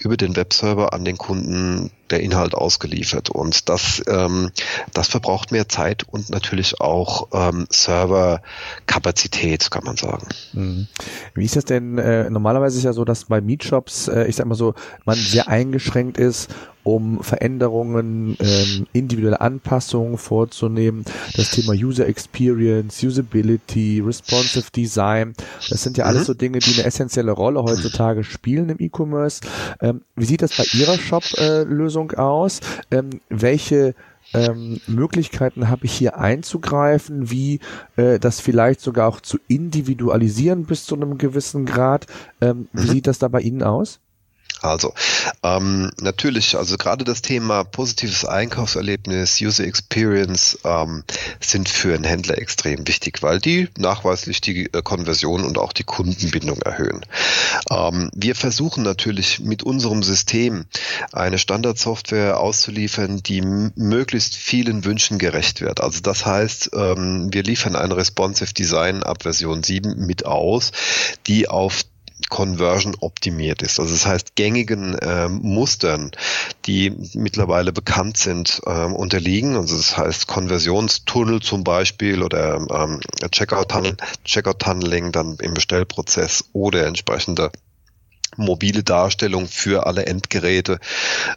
über 0.00 0.16
den 0.16 0.34
Webserver 0.34 0.92
an 0.92 1.04
den 1.04 1.16
Kunden 1.16 1.92
der 2.10 2.20
Inhalt 2.20 2.54
ausgeliefert. 2.54 3.30
Und 3.30 3.68
das, 3.68 4.02
ähm, 4.06 4.50
das 4.92 5.08
verbraucht 5.08 5.52
mehr 5.52 5.68
Zeit 5.68 6.04
und 6.08 6.30
natürlich 6.30 6.80
auch 6.80 7.28
ähm, 7.32 7.66
Serverkapazität, 7.70 9.70
kann 9.70 9.84
man 9.84 9.96
sagen. 9.96 10.28
Mhm. 10.52 10.86
Wie 11.34 11.44
ist 11.44 11.56
das 11.56 11.64
denn? 11.64 11.98
Äh, 11.98 12.30
normalerweise 12.30 12.78
ist 12.78 12.84
ja 12.84 12.92
so, 12.92 13.04
dass 13.04 13.26
bei 13.26 13.40
Meetshops, 13.40 14.08
äh, 14.08 14.24
ich 14.24 14.36
sag 14.36 14.46
mal 14.46 14.54
so, 14.54 14.74
man 15.04 15.16
sehr 15.16 15.48
eingeschränkt 15.48 16.18
ist 16.18 16.48
um 16.82 17.22
Veränderungen, 17.22 18.36
ähm, 18.40 18.86
individuelle 18.92 19.40
Anpassungen 19.40 20.16
vorzunehmen. 20.16 21.04
Das 21.36 21.50
Thema 21.50 21.72
User 21.72 22.06
Experience, 22.06 23.02
Usability, 23.02 24.02
Responsive 24.04 24.70
Design, 24.74 25.34
das 25.68 25.82
sind 25.82 25.98
ja 25.98 26.04
alles 26.04 26.22
mhm. 26.22 26.26
so 26.26 26.34
Dinge, 26.34 26.58
die 26.58 26.74
eine 26.74 26.84
essentielle 26.84 27.32
Rolle 27.32 27.62
heutzutage 27.62 28.24
spielen 28.24 28.70
im 28.70 28.76
E-Commerce. 28.78 29.40
Ähm, 29.80 30.02
wie 30.16 30.24
sieht 30.24 30.42
das 30.42 30.56
bei 30.56 30.64
Ihrer 30.72 30.98
Shop-Lösung 30.98 31.99
äh, 32.08 32.16
aus? 32.16 32.60
Ähm, 32.90 33.20
welche 33.28 33.94
ähm, 34.34 34.80
Möglichkeiten 34.86 35.68
habe 35.68 35.86
ich 35.86 35.92
hier 35.92 36.18
einzugreifen, 36.18 37.30
wie 37.30 37.60
äh, 37.96 38.18
das 38.18 38.40
vielleicht 38.40 38.80
sogar 38.80 39.08
auch 39.08 39.20
zu 39.20 39.38
individualisieren 39.48 40.64
bis 40.64 40.84
zu 40.84 40.94
einem 40.94 41.18
gewissen 41.18 41.66
Grad. 41.66 42.06
Ähm, 42.40 42.68
wie 42.72 42.86
mhm. 42.86 42.90
sieht 42.90 43.06
das 43.06 43.18
da 43.18 43.28
bei 43.28 43.40
Ihnen 43.40 43.62
aus? 43.62 44.00
Also 44.62 44.94
ähm, 45.42 45.90
natürlich, 46.00 46.56
also 46.56 46.76
gerade 46.76 47.04
das 47.04 47.22
Thema 47.22 47.64
positives 47.64 48.24
Einkaufserlebnis, 48.24 49.40
User 49.40 49.64
Experience 49.64 50.58
ähm, 50.64 51.04
sind 51.40 51.68
für 51.68 51.94
einen 51.94 52.04
Händler 52.04 52.38
extrem 52.38 52.86
wichtig, 52.86 53.22
weil 53.22 53.38
die 53.40 53.68
nachweislich 53.78 54.40
die 54.40 54.66
äh, 54.72 54.82
Konversion 54.82 55.44
und 55.44 55.58
auch 55.58 55.72
die 55.72 55.84
Kundenbindung 55.84 56.60
erhöhen. 56.62 57.00
Ähm, 57.70 58.10
wir 58.14 58.34
versuchen 58.34 58.82
natürlich 58.82 59.40
mit 59.40 59.62
unserem 59.62 60.02
System 60.02 60.66
eine 61.12 61.38
Standardsoftware 61.38 62.38
auszuliefern, 62.38 63.22
die 63.22 63.42
möglichst 63.42 64.36
vielen 64.36 64.84
Wünschen 64.84 65.18
gerecht 65.18 65.60
wird. 65.60 65.80
Also 65.80 66.00
das 66.00 66.26
heißt, 66.26 66.70
ähm, 66.74 67.28
wir 67.32 67.42
liefern 67.42 67.76
ein 67.76 67.92
responsive 67.92 68.52
Design 68.52 69.02
ab 69.02 69.22
Version 69.22 69.62
7 69.62 70.06
mit 70.06 70.26
aus, 70.26 70.72
die 71.26 71.48
auf 71.48 71.82
Conversion 72.28 72.96
optimiert 73.00 73.62
ist. 73.62 73.80
Also 73.80 73.92
das 73.92 74.06
heißt, 74.06 74.36
gängigen 74.36 74.94
äh, 74.98 75.28
Mustern, 75.28 76.10
die 76.66 76.92
mittlerweile 77.14 77.72
bekannt 77.72 78.16
sind, 78.16 78.60
äh, 78.66 78.84
unterliegen. 78.84 79.56
Also 79.56 79.76
das 79.76 79.96
heißt, 79.96 80.26
Konversionstunnel 80.26 81.40
zum 81.40 81.64
Beispiel 81.64 82.22
oder 82.22 82.56
ähm, 82.56 83.00
Checkout-Tunneling 83.30 83.96
Checkout 84.24 84.64
dann 85.12 85.36
im 85.40 85.54
Bestellprozess 85.54 86.44
oder 86.52 86.86
entsprechende 86.86 87.50
mobile 88.40 88.82
Darstellung 88.82 89.46
für 89.46 89.86
alle 89.86 90.06
Endgeräte, 90.06 90.80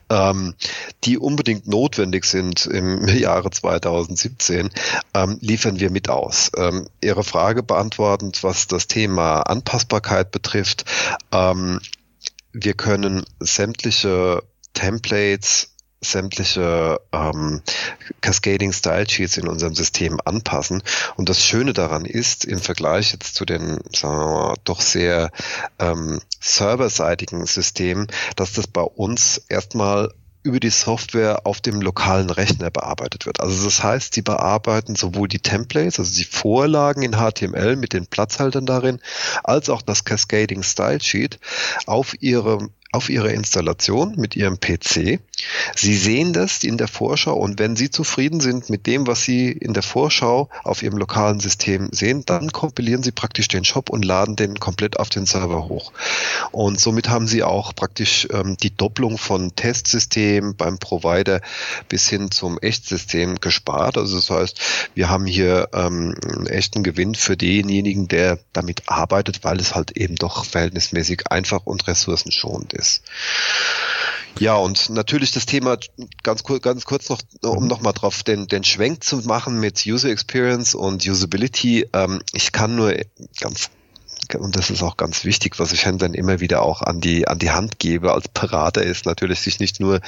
ähm, 0.09 0.55
die 1.03 1.17
unbedingt 1.17 1.67
notwendig 1.67 2.25
sind 2.25 2.65
im 2.65 3.07
Jahre 3.17 3.51
2017, 3.51 4.69
ähm, 5.13 5.37
liefern 5.41 5.79
wir 5.79 5.91
mit 5.91 6.09
aus. 6.09 6.51
Ähm, 6.57 6.87
Ihre 7.01 7.23
Frage 7.23 7.63
beantwortend, 7.63 8.43
was 8.43 8.67
das 8.67 8.87
Thema 8.87 9.41
Anpassbarkeit 9.41 10.31
betrifft, 10.31 10.85
ähm, 11.31 11.79
wir 12.53 12.75
können 12.75 13.25
sämtliche 13.39 14.43
Templates 14.73 15.72
sämtliche 16.03 16.99
ähm, 17.11 17.61
Cascading 18.21 18.73
Style 18.73 19.09
Sheets 19.09 19.37
in 19.37 19.47
unserem 19.47 19.75
System 19.75 20.19
anpassen. 20.23 20.83
Und 21.15 21.29
das 21.29 21.43
Schöne 21.43 21.73
daran 21.73 22.05
ist, 22.05 22.45
im 22.45 22.59
Vergleich 22.59 23.13
jetzt 23.13 23.35
zu 23.35 23.45
den, 23.45 23.79
sagen 23.93 24.17
wir 24.17 24.25
mal, 24.25 24.55
doch 24.63 24.81
sehr 24.81 25.31
ähm, 25.79 26.21
serverseitigen 26.39 27.45
Systemen, 27.45 28.07
dass 28.35 28.53
das 28.53 28.67
bei 28.67 28.81
uns 28.81 29.41
erstmal 29.49 30.13
über 30.43 30.59
die 30.59 30.69
Software 30.69 31.45
auf 31.45 31.61
dem 31.61 31.81
lokalen 31.81 32.29
Rechner 32.29 32.69
bearbeitet 32.69 33.25
wird. 33.25 33.39
Also 33.39 33.63
das 33.63 33.81
heißt, 33.81 34.13
sie 34.13 34.21
bearbeiten 34.21 34.95
sowohl 34.95 35.29
die 35.29 35.39
Templates, 35.39 35.99
also 35.99 36.13
die 36.15 36.25
Vorlagen 36.25 37.01
in 37.01 37.13
HTML 37.13 37.77
mit 37.77 37.93
den 37.93 38.07
Platzhaltern 38.07 38.65
darin, 38.65 38.99
als 39.43 39.69
auch 39.69 39.81
das 39.81 40.03
Cascading 40.03 40.63
Style 40.63 41.01
Sheet 41.01 41.39
auf 41.85 42.21
ihrem 42.21 42.71
auf 42.93 43.09
Ihre 43.09 43.31
Installation 43.33 44.13
mit 44.17 44.35
Ihrem 44.35 44.59
PC. 44.59 45.19
Sie 45.75 45.97
sehen 45.97 46.31
das 46.31 46.63
in 46.63 46.77
der 46.77 46.87
Vorschau 46.87 47.33
und 47.33 47.57
wenn 47.57 47.75
Sie 47.75 47.89
zufrieden 47.89 48.39
sind 48.39 48.69
mit 48.69 48.85
dem, 48.85 49.07
was 49.07 49.23
Sie 49.23 49.51
in 49.51 49.73
der 49.73 49.81
Vorschau 49.81 50.47
auf 50.63 50.83
Ihrem 50.83 50.99
lokalen 50.99 51.39
System 51.39 51.89
sehen, 51.91 52.23
dann 52.25 52.51
kompilieren 52.51 53.01
Sie 53.01 53.11
praktisch 53.11 53.47
den 53.47 53.65
Shop 53.65 53.89
und 53.89 54.05
laden 54.05 54.35
den 54.35 54.59
komplett 54.59 54.99
auf 54.99 55.09
den 55.09 55.25
Server 55.25 55.67
hoch. 55.67 55.91
Und 56.51 56.79
somit 56.79 57.09
haben 57.09 57.27
Sie 57.27 57.41
auch 57.41 57.73
praktisch 57.73 58.27
ähm, 58.31 58.57
die 58.61 58.75
Doppelung 58.75 59.17
von 59.17 59.55
Testsystem 59.55 60.55
beim 60.55 60.77
Provider 60.77 61.41
bis 61.89 62.07
hin 62.07 62.29
zum 62.29 62.59
Echtsystem 62.59 63.39
gespart. 63.41 63.97
Also 63.97 64.17
das 64.17 64.29
heißt, 64.29 64.59
wir 64.93 65.09
haben 65.09 65.25
hier 65.25 65.69
ähm, 65.73 66.15
einen 66.23 66.45
echten 66.45 66.83
Gewinn 66.83 67.15
für 67.15 67.35
denjenigen, 67.35 68.07
der 68.07 68.37
damit 68.53 68.83
arbeitet, 68.85 69.43
weil 69.43 69.59
es 69.59 69.73
halt 69.73 69.97
eben 69.97 70.15
doch 70.15 70.45
verhältnismäßig 70.45 71.31
einfach 71.31 71.65
und 71.65 71.87
ressourcenschonend 71.87 72.73
ist 72.73 72.82
ist. 72.83 73.01
Ja, 74.39 74.55
und 74.55 74.89
natürlich 74.89 75.31
das 75.31 75.45
Thema 75.45 75.77
ganz 76.23 76.43
kurz, 76.43 76.61
ganz 76.63 76.85
kurz 76.85 77.09
noch, 77.09 77.21
um 77.43 77.67
nochmal 77.67 77.93
drauf 77.93 78.23
den, 78.23 78.47
den 78.47 78.63
Schwenk 78.63 79.03
zu 79.03 79.17
machen 79.17 79.59
mit 79.59 79.85
User 79.85 80.09
Experience 80.09 80.75
und 80.75 81.07
Usability. 81.07 81.87
Ähm, 81.93 82.21
ich 82.33 82.51
kann 82.51 82.75
nur 82.75 82.95
ganz 83.39 83.69
und 84.37 84.55
das 84.55 84.69
ist 84.69 84.81
auch 84.81 84.95
ganz 84.95 85.25
wichtig, 85.25 85.59
was 85.59 85.73
ich 85.73 85.85
Händlern 85.85 86.13
immer 86.13 86.39
wieder 86.39 86.61
auch 86.61 86.81
an 86.81 87.01
die, 87.01 87.27
an 87.27 87.39
die 87.39 87.51
Hand 87.51 87.77
gebe 87.77 88.13
als 88.13 88.29
Berater, 88.29 88.81
ist 88.81 89.05
natürlich 89.05 89.41
sich 89.41 89.59
nicht 89.59 89.81
nur 89.81 89.99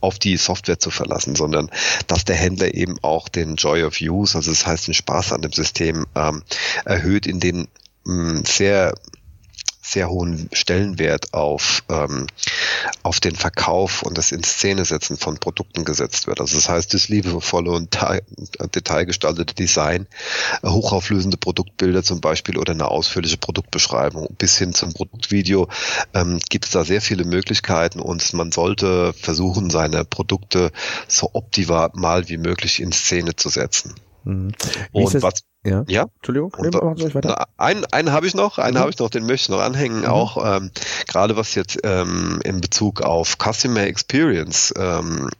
auf 0.00 0.18
die 0.18 0.36
Software 0.36 0.78
zu 0.78 0.90
verlassen, 0.90 1.34
sondern 1.34 1.70
dass 2.06 2.24
der 2.24 2.36
Händler 2.36 2.72
eben 2.74 2.96
auch 3.02 3.28
den 3.28 3.56
Joy 3.56 3.82
of 3.82 4.00
Use, 4.00 4.36
also 4.36 4.52
das 4.52 4.64
heißt 4.64 4.86
den 4.86 4.94
Spaß 4.94 5.32
an 5.32 5.42
dem 5.42 5.52
System 5.52 6.06
ähm, 6.14 6.42
erhöht, 6.84 7.26
in 7.26 7.40
den 7.40 7.66
mm, 8.04 8.42
sehr 8.44 8.94
sehr 9.84 10.08
hohen 10.08 10.48
Stellenwert 10.52 11.34
auf, 11.34 11.82
ähm, 11.90 12.26
auf 13.02 13.20
den 13.20 13.36
Verkauf 13.36 14.02
und 14.02 14.16
das 14.16 14.32
in 14.32 14.42
Szene 14.42 14.86
setzen 14.86 15.18
von 15.18 15.36
Produkten 15.38 15.84
gesetzt 15.84 16.26
wird. 16.26 16.40
Also 16.40 16.56
das 16.56 16.70
heißt, 16.70 16.94
das 16.94 17.08
liebevolle 17.08 17.70
und 17.70 17.96
detailgestaltete 18.74 19.54
Design, 19.54 20.06
äh, 20.62 20.68
hochauflösende 20.68 21.36
Produktbilder 21.36 22.02
zum 22.02 22.22
Beispiel 22.22 22.56
oder 22.56 22.72
eine 22.72 22.88
ausführliche 22.88 23.36
Produktbeschreibung 23.36 24.28
bis 24.38 24.56
hin 24.56 24.72
zum 24.72 24.94
Produktvideo 24.94 25.68
ähm, 26.14 26.40
gibt 26.48 26.64
es 26.64 26.70
da 26.70 26.84
sehr 26.84 27.02
viele 27.02 27.24
Möglichkeiten 27.24 28.00
und 28.00 28.32
man 28.32 28.52
sollte 28.52 29.12
versuchen, 29.12 29.68
seine 29.68 30.06
Produkte 30.06 30.72
so 31.08 31.30
optimal 31.34 32.28
wie 32.28 32.38
möglich 32.38 32.80
in 32.80 32.92
Szene 32.92 33.36
zu 33.36 33.50
setzen. 33.50 33.94
Mhm. 34.24 34.52
Und 34.92 35.22
was 35.22 35.44
ja. 35.66 35.82
ja. 35.88 36.06
Entschuldigung. 36.16 36.52
Und, 36.58 36.74
nee, 36.74 37.14
weiter. 37.14 37.46
einen 37.56 37.86
einen 37.86 38.12
habe 38.12 38.26
ich 38.26 38.34
noch, 38.34 38.58
einen 38.58 38.74
mhm. 38.74 38.80
habe 38.80 38.90
ich 38.90 38.98
noch, 38.98 39.08
den 39.08 39.24
möchte 39.24 39.46
ich 39.46 39.48
noch 39.48 39.62
anhängen. 39.62 40.00
Mhm. 40.00 40.06
Auch 40.06 40.56
ähm, 40.56 40.70
gerade 41.06 41.36
was 41.36 41.54
jetzt 41.54 41.78
ähm, 41.84 42.40
in 42.44 42.60
Bezug 42.60 43.00
auf 43.00 43.36
Customer 43.38 43.80
Experience 43.82 44.74
ähm, 44.76 45.30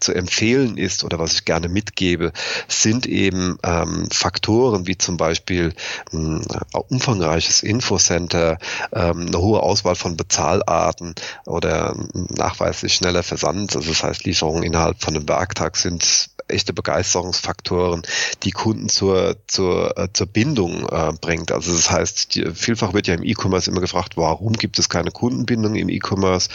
zu 0.00 0.12
empfehlen 0.14 0.78
ist 0.78 1.04
oder 1.04 1.20
was 1.20 1.34
ich 1.34 1.44
gerne 1.44 1.68
mitgebe, 1.68 2.32
sind 2.66 3.06
eben 3.06 3.56
ähm, 3.62 4.08
Faktoren 4.12 4.88
wie 4.88 4.98
zum 4.98 5.16
Beispiel 5.16 5.74
ein 6.12 6.44
umfangreiches 6.88 7.62
Infocenter, 7.62 8.58
ähm, 8.92 9.26
eine 9.28 9.38
hohe 9.38 9.62
Auswahl 9.62 9.94
von 9.94 10.16
Bezahlarten 10.16 11.14
oder 11.46 11.94
nachweislich 12.14 12.94
schneller 12.94 13.22
Versand. 13.22 13.76
Also 13.76 13.90
das 13.90 14.02
heißt, 14.02 14.24
Lieferungen 14.24 14.64
innerhalb 14.64 15.00
von 15.00 15.14
einem 15.14 15.28
Werktag 15.28 15.76
sind 15.76 16.30
echte 16.52 16.72
Begeisterungsfaktoren, 16.72 18.02
die 18.42 18.50
Kunden 18.50 18.88
zur, 18.88 19.36
zur, 19.46 19.96
äh, 19.98 20.08
zur 20.12 20.26
Bindung 20.26 20.88
äh, 20.88 21.12
bringt. 21.20 21.52
Also 21.52 21.72
das 21.72 21.90
heißt, 21.90 22.34
die, 22.34 22.50
vielfach 22.54 22.92
wird 22.92 23.06
ja 23.06 23.14
im 23.14 23.24
E-Commerce 23.24 23.70
immer 23.70 23.80
gefragt, 23.80 24.16
warum 24.16 24.52
gibt 24.52 24.78
es 24.78 24.88
keine 24.88 25.10
Kundenbindung 25.10 25.74
im 25.74 25.88
E-Commerce? 25.88 26.48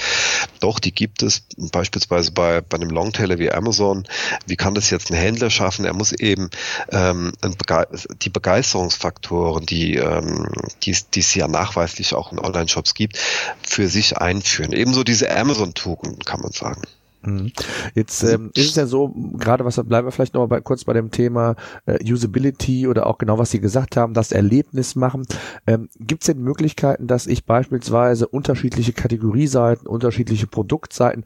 Doch, 0.60 0.80
die 0.80 0.94
gibt 0.94 1.24
es 1.24 1.44
beispielsweise 1.72 2.32
bei, 2.32 2.62
bei 2.62 2.77
einem 2.77 2.89
Longtailer 2.89 3.39
wie 3.39 3.51
Amazon. 3.51 4.08
Wie 4.46 4.56
kann 4.56 4.75
das 4.75 4.89
jetzt 4.89 5.12
ein 5.12 5.18
Händler 5.18 5.50
schaffen? 5.50 5.86
Er 5.86 5.94
muss 5.94 6.12
eben 6.12 6.50
ähm, 6.92 7.34
die 8.22 8.30
Begeisterungsfaktoren, 8.30 9.66
die, 9.66 9.96
ähm, 9.96 10.48
die, 10.84 10.96
die 11.13 11.20
es 11.20 11.36
ja 11.36 11.48
nachweislich 11.48 12.13
auch 12.13 12.32
in 12.32 12.39
Online-Shops 12.39 12.94
gibt, 12.94 13.18
für 13.62 13.88
sich 13.88 14.18
einführen. 14.18 14.74
Ebenso 14.74 15.04
diese 15.04 15.36
Amazon-Tugenden, 15.36 16.24
kann 16.24 16.42
man 16.42 16.51
sagen. 16.51 16.82
Mhm. 17.27 17.51
Jetzt 17.93 18.24
ähm, 18.24 18.51
ist 18.55 18.69
es 18.69 18.75
ja 18.75 18.86
so, 18.86 19.10
gerade 19.38 19.65
was 19.65 19.75
bleiben 19.84 20.07
wir 20.07 20.12
vielleicht 20.12 20.34
noch 20.34 20.41
mal 20.41 20.48
bei, 20.48 20.62
kurz 20.62 20.86
bei 20.86 20.93
dem 20.93 21.12
Thema 21.12 21.55
äh, 21.86 22.00
Usability 22.01 22.88
oder 22.88 23.05
auch 23.05 23.17
genau 23.17 23.38
was 23.38 23.51
Sie 23.51 23.60
gesagt 23.60 23.98
haben, 23.98 24.13
das 24.13 24.31
Erlebnis 24.31 24.96
machen. 24.96 25.25
Ähm, 25.65 25.89
Gibt 26.00 26.24
es 26.24 26.27
denn 26.27 26.41
Möglichkeiten, 26.41 27.07
dass 27.07 27.27
ich 27.27 27.46
beispielsweise 27.46 28.27
unterschiedliche 28.27 28.93
Kategorieseiten, 28.93 29.88
unterschiedliche 29.88 30.48
Produktseiten 30.48 31.25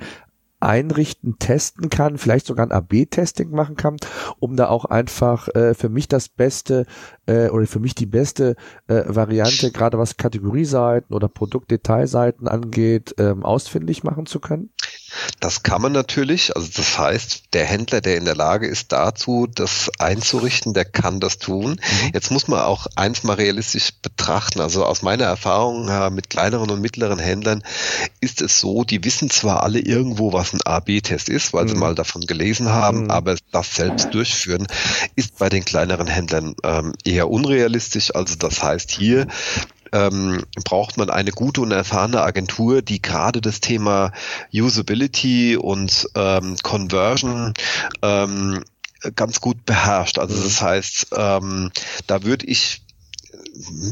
einrichten, 0.61 1.37
testen 1.39 1.89
kann, 1.89 2.17
vielleicht 2.17 2.45
sogar 2.45 2.65
ein 2.65 2.71
AB-Testing 2.71 3.49
machen 3.49 3.75
kann, 3.75 3.97
um 4.39 4.55
da 4.55 4.69
auch 4.69 4.85
einfach 4.85 5.47
äh, 5.55 5.73
für 5.73 5.89
mich 5.89 6.07
das 6.07 6.29
Beste 6.29 6.85
äh, 7.31 7.49
oder 7.49 7.65
für 7.67 7.79
mich 7.79 7.95
die 7.95 8.05
beste 8.05 8.55
äh, 8.87 9.03
Variante, 9.07 9.71
gerade 9.71 9.97
was 9.97 10.17
Kategorieseiten 10.17 11.15
oder 11.15 11.27
Produktdetailseiten 11.27 12.47
angeht, 12.47 13.15
ähm, 13.17 13.43
ausfindig 13.43 14.03
machen 14.03 14.25
zu 14.25 14.39
können? 14.39 14.69
Das 15.39 15.63
kann 15.63 15.81
man 15.81 15.91
natürlich. 15.91 16.55
Also 16.55 16.69
das 16.75 16.97
heißt, 16.97 17.53
der 17.53 17.65
Händler, 17.65 18.01
der 18.01 18.17
in 18.17 18.25
der 18.25 18.35
Lage 18.35 18.67
ist 18.67 18.91
dazu, 18.91 19.47
das 19.53 19.89
einzurichten, 19.99 20.73
der 20.73 20.85
kann 20.85 21.19
das 21.19 21.37
tun. 21.37 21.71
Mhm. 21.71 22.11
Jetzt 22.13 22.31
muss 22.31 22.47
man 22.47 22.61
auch 22.61 22.87
eins 22.95 23.23
mal 23.23 23.33
realistisch 23.33 23.91
betrachten. 24.01 24.61
Also 24.61 24.85
aus 24.85 25.01
meiner 25.01 25.25
Erfahrung 25.25 25.89
äh, 25.89 26.09
mit 26.09 26.29
kleineren 26.29 26.69
und 26.69 26.81
mittleren 26.81 27.19
Händlern 27.19 27.63
ist 28.21 28.41
es 28.41 28.59
so, 28.59 28.83
die 28.83 29.03
wissen 29.03 29.29
zwar 29.29 29.63
alle 29.63 29.79
irgendwo, 29.79 30.33
was 30.33 30.53
ein 30.53 30.61
A-B-Test 30.63 31.29
ist, 31.29 31.53
weil 31.53 31.65
mhm. 31.65 31.69
sie 31.69 31.75
mal 31.75 31.95
davon 31.95 32.21
gelesen 32.21 32.69
haben, 32.69 33.03
mhm. 33.03 33.11
aber 33.11 33.35
das 33.51 33.75
selbst 33.75 34.13
durchführen 34.13 34.67
ist 35.15 35.37
bei 35.37 35.49
den 35.49 35.65
kleineren 35.65 36.07
Händlern 36.07 36.55
ähm, 36.63 36.93
eher 37.03 37.20
unrealistisch. 37.29 38.13
Also 38.15 38.35
das 38.35 38.61
heißt, 38.61 38.91
hier 38.91 39.27
ähm, 39.91 40.43
braucht 40.63 40.97
man 40.97 41.09
eine 41.09 41.31
gute 41.31 41.61
und 41.61 41.71
erfahrene 41.71 42.21
Agentur, 42.21 42.81
die 42.81 43.01
gerade 43.01 43.41
das 43.41 43.59
Thema 43.59 44.11
Usability 44.53 45.57
und 45.57 46.07
ähm, 46.15 46.55
Conversion 46.63 47.53
ähm, 48.01 48.63
ganz 49.15 49.41
gut 49.41 49.65
beherrscht. 49.65 50.19
Also 50.19 50.37
mhm. 50.37 50.43
das 50.43 50.61
heißt, 50.61 51.07
ähm, 51.15 51.71
da 52.07 52.23
würde 52.23 52.45
ich 52.45 52.81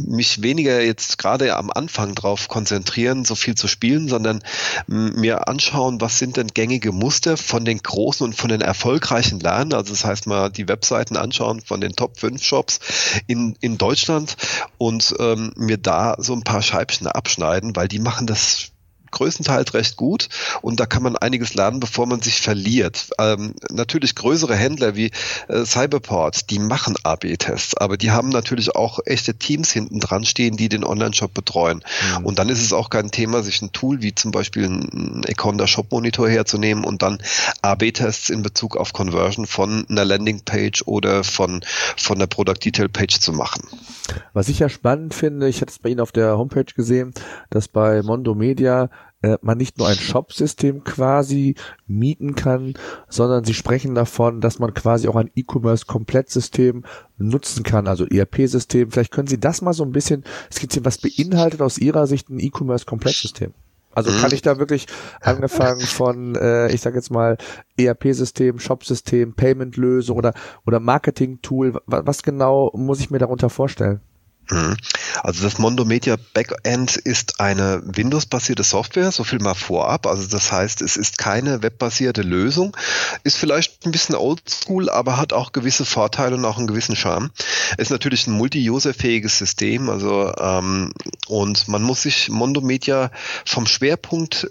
mich 0.07 0.41
weniger 0.41 0.81
jetzt 0.81 1.17
gerade 1.17 1.55
am 1.55 1.69
Anfang 1.69 2.15
drauf 2.15 2.47
konzentrieren, 2.47 3.25
so 3.25 3.35
viel 3.35 3.55
zu 3.55 3.67
spielen, 3.67 4.07
sondern 4.07 4.41
mir 4.87 5.47
anschauen, 5.47 6.01
was 6.01 6.17
sind 6.17 6.37
denn 6.37 6.47
gängige 6.47 6.91
Muster 6.91 7.37
von 7.37 7.65
den 7.65 7.79
großen 7.79 8.25
und 8.25 8.33
von 8.33 8.49
den 8.49 8.61
erfolgreichen 8.61 9.39
lernen. 9.39 9.73
Also 9.73 9.93
das 9.93 10.05
heißt 10.05 10.27
mal 10.27 10.49
die 10.49 10.67
Webseiten 10.67 11.17
anschauen 11.17 11.61
von 11.61 11.81
den 11.81 11.93
Top 11.93 12.19
5 12.19 12.41
Shops 12.41 12.79
in, 13.27 13.55
in 13.59 13.77
Deutschland 13.77 14.37
und 14.77 15.15
ähm, 15.19 15.51
mir 15.55 15.77
da 15.77 16.15
so 16.19 16.33
ein 16.33 16.43
paar 16.43 16.61
Scheibchen 16.61 17.07
abschneiden, 17.07 17.75
weil 17.75 17.87
die 17.87 17.99
machen 17.99 18.27
das 18.27 18.71
größtenteils 19.11 19.73
recht 19.73 19.97
gut 19.97 20.29
und 20.61 20.79
da 20.79 20.85
kann 20.85 21.03
man 21.03 21.15
einiges 21.15 21.53
lernen, 21.53 21.79
bevor 21.79 22.05
man 22.05 22.21
sich 22.21 22.41
verliert. 22.41 23.09
Ähm, 23.19 23.53
natürlich 23.69 24.15
größere 24.15 24.55
Händler 24.55 24.95
wie 24.95 25.11
äh, 25.47 25.65
Cyberport, 25.65 26.49
die 26.49 26.59
machen 26.59 26.95
AB-Tests, 27.03 27.75
aber 27.77 27.97
die 27.97 28.11
haben 28.11 28.29
natürlich 28.29 28.75
auch 28.75 28.99
echte 29.05 29.35
Teams 29.35 29.71
hinten 29.71 29.99
dran 29.99 30.25
stehen, 30.25 30.57
die 30.57 30.69
den 30.69 30.83
Online-Shop 30.83 31.33
betreuen. 31.33 31.83
Mhm. 32.17 32.25
Und 32.25 32.39
dann 32.39 32.49
ist 32.49 32.61
es 32.61 32.73
auch 32.73 32.89
kein 32.89 33.11
Thema, 33.11 33.43
sich 33.43 33.61
ein 33.61 33.71
Tool 33.71 34.01
wie 34.01 34.15
zum 34.15 34.31
Beispiel 34.31 34.65
ein 34.65 35.23
Econda 35.25 35.67
Shop 35.67 35.91
Monitor 35.91 36.29
herzunehmen 36.29 36.83
und 36.83 37.01
dann 37.01 37.19
AB-Tests 37.61 38.29
in 38.29 38.41
Bezug 38.41 38.77
auf 38.77 38.93
Conversion 38.93 39.45
von 39.45 39.85
einer 39.89 40.05
Landingpage 40.05 40.83
oder 40.85 41.23
von, 41.23 41.61
von 41.97 42.19
der 42.19 42.27
Product 42.27 42.59
Detail 42.63 42.89
Page 42.89 43.19
zu 43.19 43.33
machen. 43.33 43.67
Was 44.33 44.49
ich 44.49 44.59
ja 44.59 44.69
spannend 44.69 45.13
finde, 45.13 45.47
ich 45.47 45.61
hatte 45.61 45.71
es 45.71 45.79
bei 45.79 45.89
Ihnen 45.89 45.99
auf 45.99 46.11
der 46.11 46.37
Homepage 46.37 46.65
gesehen, 46.75 47.13
dass 47.49 47.67
bei 47.67 48.01
Mondo 48.01 48.35
Media 48.35 48.89
äh, 49.21 49.37
man 49.41 49.57
nicht 49.57 49.77
nur 49.77 49.87
ein 49.87 49.97
Shop-System 49.97 50.83
quasi 50.83 51.55
mieten 51.87 52.35
kann, 52.35 52.73
sondern 53.09 53.43
sie 53.43 53.53
sprechen 53.53 53.95
davon, 53.95 54.41
dass 54.41 54.59
man 54.59 54.73
quasi 54.73 55.07
auch 55.07 55.15
ein 55.15 55.31
E-Commerce-Komplettsystem 55.35 56.83
nutzen 57.17 57.63
kann, 57.63 57.87
also 57.87 58.05
ERP-System. 58.05 58.91
Vielleicht 58.91 59.11
können 59.11 59.27
Sie 59.27 59.39
das 59.39 59.61
mal 59.61 59.73
so 59.73 59.83
ein 59.83 59.91
bisschen 59.91 60.23
skizzieren, 60.51 60.85
was 60.85 60.97
beinhaltet 60.97 61.61
aus 61.61 61.77
Ihrer 61.77 62.07
Sicht 62.07 62.29
ein 62.29 62.39
E-Commerce-Komplettsystem? 62.39 63.53
Also 63.91 64.11
kann 64.11 64.29
mhm. 64.29 64.35
ich 64.35 64.41
da 64.41 64.59
wirklich 64.59 64.85
angefangen 65.19 65.81
von, 65.81 66.35
äh, 66.35 66.71
ich 66.71 66.79
sag 66.79 66.95
jetzt 66.95 67.11
mal, 67.11 67.37
ERP-System, 67.77 68.59
Shop-System, 68.59 69.33
Payment-Lösung 69.33 70.17
oder, 70.17 70.33
oder 70.65 70.79
Marketing-Tool, 70.79 71.81
was 71.85 72.23
genau 72.23 72.71
muss 72.75 72.99
ich 72.99 73.09
mir 73.09 73.17
darunter 73.17 73.49
vorstellen? 73.49 73.99
Mhm. 74.49 74.77
Also 75.23 75.43
das 75.43 75.59
Mondo 75.59 75.85
Media 75.85 76.15
Backend 76.33 76.97
ist 76.97 77.39
eine 77.39 77.81
Windows-basierte 77.85 78.63
Software, 78.63 79.11
so 79.11 79.23
viel 79.23 79.39
mal 79.39 79.53
vorab. 79.53 80.07
Also 80.07 80.27
das 80.27 80.51
heißt, 80.51 80.81
es 80.81 80.97
ist 80.97 81.17
keine 81.17 81.61
webbasierte 81.61 82.21
Lösung, 82.21 82.75
ist 83.23 83.37
vielleicht 83.37 83.85
ein 83.85 83.91
bisschen 83.91 84.15
oldschool, 84.15 84.89
aber 84.89 85.17
hat 85.17 85.33
auch 85.33 85.51
gewisse 85.51 85.85
Vorteile 85.85 86.35
und 86.35 86.45
auch 86.45 86.57
einen 86.57 86.67
gewissen 86.67 86.95
Charme. 86.95 87.31
Ist 87.77 87.91
natürlich 87.91 88.27
ein 88.27 88.33
multi-user-fähiges 88.33 89.37
System, 89.37 89.89
also 89.89 90.33
ähm, 90.39 90.93
und 91.27 91.67
man 91.67 91.83
muss 91.83 92.01
sich 92.01 92.29
Mondo 92.29 92.61
Media 92.61 93.11
vom 93.45 93.67
Schwerpunkt 93.67 94.49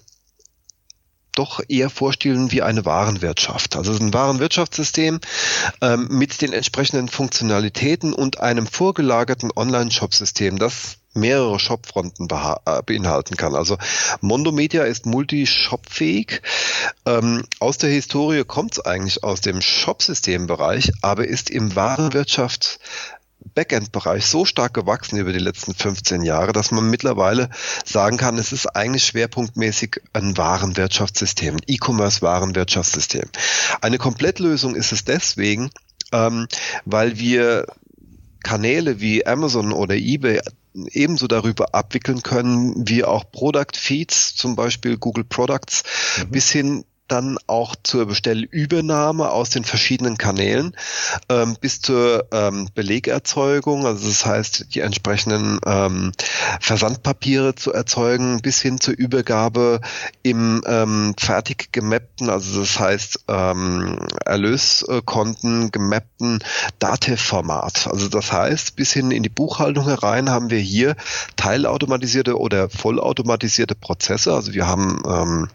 doch 1.38 1.61
eher 1.68 1.90
vorstellen 1.90 2.51
wie 2.51 2.62
eine 2.62 2.85
Warenwirtschaft. 2.85 3.77
Also 3.77 3.92
ein 3.92 4.12
Warenwirtschaftssystem 4.12 5.20
ähm, 5.81 6.09
mit 6.11 6.40
den 6.42 6.53
entsprechenden 6.53 7.09
Funktionalitäten 7.09 8.12
und 8.12 8.40
einem 8.40 8.66
vorgelagerten 8.66 9.51
Online-Shop-System, 9.55 10.59
das 10.59 10.98
mehrere 11.14 11.59
Shopfronten 11.59 12.29
äh, 12.31 12.83
beinhalten 12.83 13.37
kann. 13.37 13.55
Also 13.55 13.79
Mondo 14.20 14.53
Media 14.53 14.85
ist 14.85 15.07
multi-shop-fähig. 15.07 16.42
Ähm, 17.07 17.44
aus 17.61 17.79
der 17.79 17.90
Historie 17.90 18.44
kommt 18.44 18.72
es 18.72 18.85
eigentlich 18.85 19.24
aus 19.24 19.40
dem 19.40 19.61
Shop-System-Bereich, 19.61 20.92
aber 21.03 21.27
ist 21.27 21.51
im 21.51 21.74
Warenwirtschaft 21.74 22.79
Backend-Bereich 23.55 24.27
so 24.27 24.44
stark 24.44 24.74
gewachsen 24.74 25.18
über 25.18 25.33
die 25.33 25.38
letzten 25.38 25.74
15 25.74 26.22
Jahre, 26.22 26.53
dass 26.53 26.70
man 26.70 26.90
mittlerweile 26.90 27.51
sagen 27.85 28.16
kann, 28.16 28.38
es 28.38 28.53
ist 28.53 28.66
eigentlich 28.66 29.05
schwerpunktmäßig 29.05 30.01
ein 30.12 30.37
Warenwirtschaftssystem, 30.37 31.57
ein 31.57 31.62
E-Commerce-Warenwirtschaftssystem. 31.66 33.24
Eine 33.81 33.98
Komplettlösung 33.98 34.74
ist 34.74 34.92
es 34.92 35.05
deswegen, 35.05 35.70
ähm, 36.12 36.46
weil 36.85 37.18
wir 37.18 37.66
Kanäle 38.42 39.01
wie 39.01 39.27
Amazon 39.27 39.72
oder 39.72 39.94
eBay 39.94 40.40
ebenso 40.90 41.27
darüber 41.27 41.74
abwickeln 41.74 42.22
können, 42.22 42.88
wie 42.88 43.05
auch 43.05 43.31
Product 43.31 43.74
Feeds, 43.74 44.37
zum 44.37 44.55
Beispiel 44.55 44.96
Google 44.96 45.24
Products, 45.24 45.83
mhm. 46.18 46.31
bis 46.31 46.51
hin 46.51 46.85
dann 47.09 47.38
auch 47.47 47.75
zur 47.83 48.07
Bestellübernahme 48.07 49.31
aus 49.31 49.51
den 49.51 49.64
verschiedenen 49.64 50.18
Kanälen 50.18 50.77
ähm, 51.29 51.57
bis 51.61 51.81
zur 51.81 52.27
ähm, 52.33 52.68
Belegerzeugung, 52.75 53.87
also 53.87 54.07
das 54.09 54.25
heißt 54.25 54.75
die 54.75 54.81
entsprechenden 54.81 55.59
ähm, 55.66 56.12
Versandpapiere 56.61 57.55
zu 57.55 57.73
erzeugen, 57.73 58.40
bis 58.42 58.61
hin 58.61 58.81
zur 58.81 58.94
Übergabe 58.94 59.81
im 60.23 60.62
ähm, 60.66 61.14
fertig 61.18 61.73
gemappten, 61.73 62.31
also 62.31 62.61
das 62.61 62.79
heißt 62.79 63.25
ähm, 63.29 63.99
Erlöskonten 64.25 65.73
gemappten 65.73 66.38
Datev-Format. 66.79 67.88
Also 67.88 68.09
das 68.09 68.33
heißt, 68.33 68.77
bis 68.77 68.92
hin 68.92 69.11
in 69.11 69.23
die 69.23 69.29
Buchhaltung 69.29 69.85
herein 69.87 70.31
haben 70.31 70.51
wir 70.51 70.59
hier 70.59 70.97
teilautomatisierte 71.37 72.38
oder 72.38 72.68
vollautomatisierte 72.68 73.75
Prozesse. 73.75 74.35
Also 74.35 74.53
wir 74.53 74.66
haben 74.66 75.03
ähm, 75.07 75.49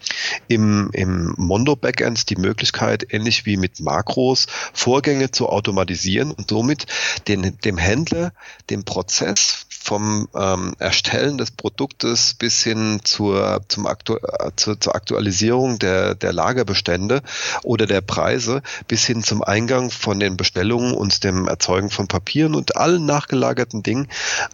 im, 0.47 0.89
im 0.93 1.35
Mondo 1.43 1.75
Backends 1.75 2.25
die 2.25 2.35
Möglichkeit, 2.35 3.13
ähnlich 3.13 3.45
wie 3.45 3.57
mit 3.57 3.79
Makros, 3.79 4.47
Vorgänge 4.73 5.31
zu 5.31 5.49
automatisieren 5.49 6.31
und 6.31 6.49
somit 6.49 6.85
den, 7.27 7.57
dem 7.59 7.77
Händler 7.77 8.33
den 8.69 8.83
Prozess 8.83 9.65
vom 9.83 10.29
ähm, 10.33 10.75
Erstellen 10.79 11.37
des 11.37 11.51
Produktes 11.51 12.35
bis 12.35 12.63
hin 12.63 13.01
zur, 13.03 13.61
zum 13.67 13.85
Aktu 13.85 14.15
äh, 14.15 14.51
zur, 14.55 14.79
zur 14.79 14.95
Aktualisierung 14.95 15.77
der, 15.77 16.15
der 16.15 16.31
Lagerbestände 16.31 17.21
oder 17.63 17.85
der 17.85 17.99
Preise 17.99 18.61
bis 18.87 19.05
hin 19.05 19.23
zum 19.23 19.43
Eingang 19.43 19.91
von 19.91 20.21
den 20.21 20.37
Bestellungen 20.37 20.93
und 20.93 21.25
dem 21.25 21.47
Erzeugen 21.49 21.89
von 21.89 22.07
Papieren 22.07 22.55
und 22.55 22.77
allen 22.77 23.05
nachgelagerten 23.05 23.83
Dingen 23.83 24.07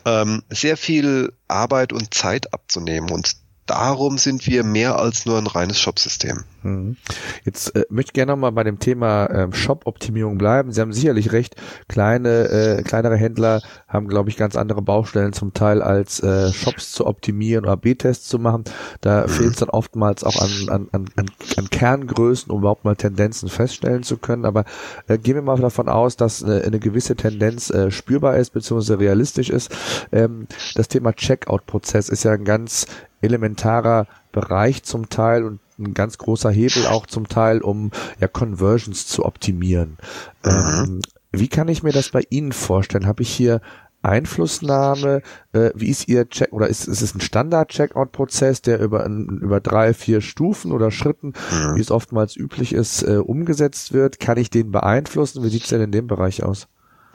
ähm, 0.05 0.41
sehr 0.49 0.77
viel 0.77 1.31
Arbeit 1.47 1.93
und 1.93 2.13
Zeit 2.13 2.51
abzunehmen. 2.53 3.11
Und 3.11 3.35
darum 3.69 4.17
sind 4.17 4.47
wir 4.47 4.63
mehr 4.63 4.97
als 4.97 5.25
nur 5.25 5.37
ein 5.37 5.47
reines 5.47 5.79
Shop-System. 5.79 6.43
Mhm. 6.63 6.97
Jetzt 7.45 7.75
äh, 7.75 7.85
möchte 7.89 8.09
ich 8.09 8.13
gerne 8.13 8.31
nochmal 8.31 8.51
bei 8.51 8.63
dem 8.63 8.79
Thema 8.79 9.25
äh, 9.27 9.53
Shop-Optimierung 9.53 10.37
bleiben. 10.37 10.71
Sie 10.71 10.81
haben 10.81 10.91
sicherlich 10.91 11.31
recht, 11.31 11.55
kleine, 11.87 12.49
äh, 12.49 12.83
kleinere 12.83 13.15
Händler 13.15 13.61
haben, 13.87 14.07
glaube 14.07 14.29
ich, 14.29 14.37
ganz 14.37 14.55
andere 14.55 14.81
Baustellen 14.81 15.33
zum 15.33 15.53
Teil 15.53 15.81
als 15.81 16.19
äh, 16.21 16.51
Shops 16.51 16.91
zu 16.91 17.05
optimieren 17.05 17.65
oder 17.65 17.77
B-Tests 17.77 18.27
zu 18.27 18.39
machen. 18.39 18.63
Da 19.01 19.23
mhm. 19.23 19.29
fehlt 19.29 19.51
es 19.51 19.57
dann 19.57 19.69
oftmals 19.69 20.23
auch 20.23 20.41
an, 20.41 20.69
an, 20.69 21.05
an, 21.15 21.29
an 21.55 21.69
Kerngrößen, 21.69 22.51
um 22.51 22.59
überhaupt 22.59 22.85
mal 22.85 22.95
Tendenzen 22.95 23.49
feststellen 23.49 24.01
zu 24.01 24.17
können. 24.17 24.45
Aber 24.45 24.65
äh, 25.07 25.19
gehen 25.19 25.35
wir 25.35 25.43
mal 25.43 25.59
davon 25.59 25.87
aus, 25.87 26.17
dass 26.17 26.41
äh, 26.41 26.63
eine 26.65 26.79
gewisse 26.79 27.15
Tendenz 27.15 27.69
äh, 27.69 27.91
spürbar 27.91 28.37
ist, 28.37 28.51
beziehungsweise 28.51 28.99
realistisch 28.99 29.51
ist. 29.51 29.71
Ähm, 30.11 30.47
das 30.73 30.87
Thema 30.87 31.13
Checkout-Prozess 31.13 32.09
ist 32.09 32.23
ja 32.23 32.31
ein 32.31 32.45
ganz 32.45 32.87
elementarer 33.21 34.07
Bereich 34.31 34.83
zum 34.83 35.09
Teil 35.09 35.43
und 35.43 35.59
ein 35.77 35.93
ganz 35.93 36.17
großer 36.17 36.51
Hebel 36.51 36.87
auch 36.87 37.07
zum 37.07 37.27
Teil, 37.27 37.61
um 37.61 37.91
ja 38.19 38.27
Conversions 38.27 39.07
zu 39.07 39.25
optimieren. 39.25 39.97
Mhm. 40.43 40.51
Ähm, 40.51 41.01
wie 41.31 41.47
kann 41.47 41.67
ich 41.67 41.83
mir 41.83 41.91
das 41.91 42.09
bei 42.09 42.23
Ihnen 42.29 42.51
vorstellen? 42.51 43.05
Habe 43.05 43.21
ich 43.21 43.29
hier 43.29 43.61
Einflussnahme? 44.01 45.21
Äh, 45.53 45.71
wie 45.75 45.89
ist 45.89 46.07
Ihr 46.07 46.27
Check 46.29 46.51
oder 46.53 46.67
ist, 46.67 46.87
ist 46.87 47.01
es 47.01 47.15
ein 47.15 47.21
Standard-Checkout-Prozess, 47.21 48.61
der 48.61 48.79
über, 48.79 49.05
über 49.05 49.59
drei, 49.59 49.93
vier 49.93 50.21
Stufen 50.21 50.71
oder 50.71 50.91
Schritten, 50.91 51.33
mhm. 51.51 51.75
wie 51.75 51.81
es 51.81 51.91
oftmals 51.91 52.35
üblich 52.35 52.73
ist, 52.73 53.03
äh, 53.03 53.17
umgesetzt 53.17 53.93
wird? 53.93 54.19
Kann 54.19 54.37
ich 54.37 54.49
den 54.49 54.71
beeinflussen? 54.71 55.43
Wie 55.43 55.49
sieht 55.49 55.63
es 55.63 55.69
denn 55.69 55.81
in 55.81 55.91
dem 55.91 56.07
Bereich 56.07 56.43
aus? 56.43 56.67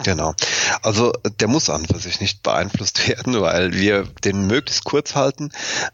Genau. 0.02 0.34
Also 0.82 1.12
der 1.38 1.46
muss 1.46 1.70
an 1.70 1.86
für 1.86 1.98
sich 1.98 2.20
nicht 2.20 2.42
beeinflusst 2.42 3.08
werden, 3.08 3.40
weil 3.40 3.74
wir 3.74 4.04
den 4.24 4.46
möglichst 4.46 4.84
kurz 4.84 5.14
halten. 5.14 5.50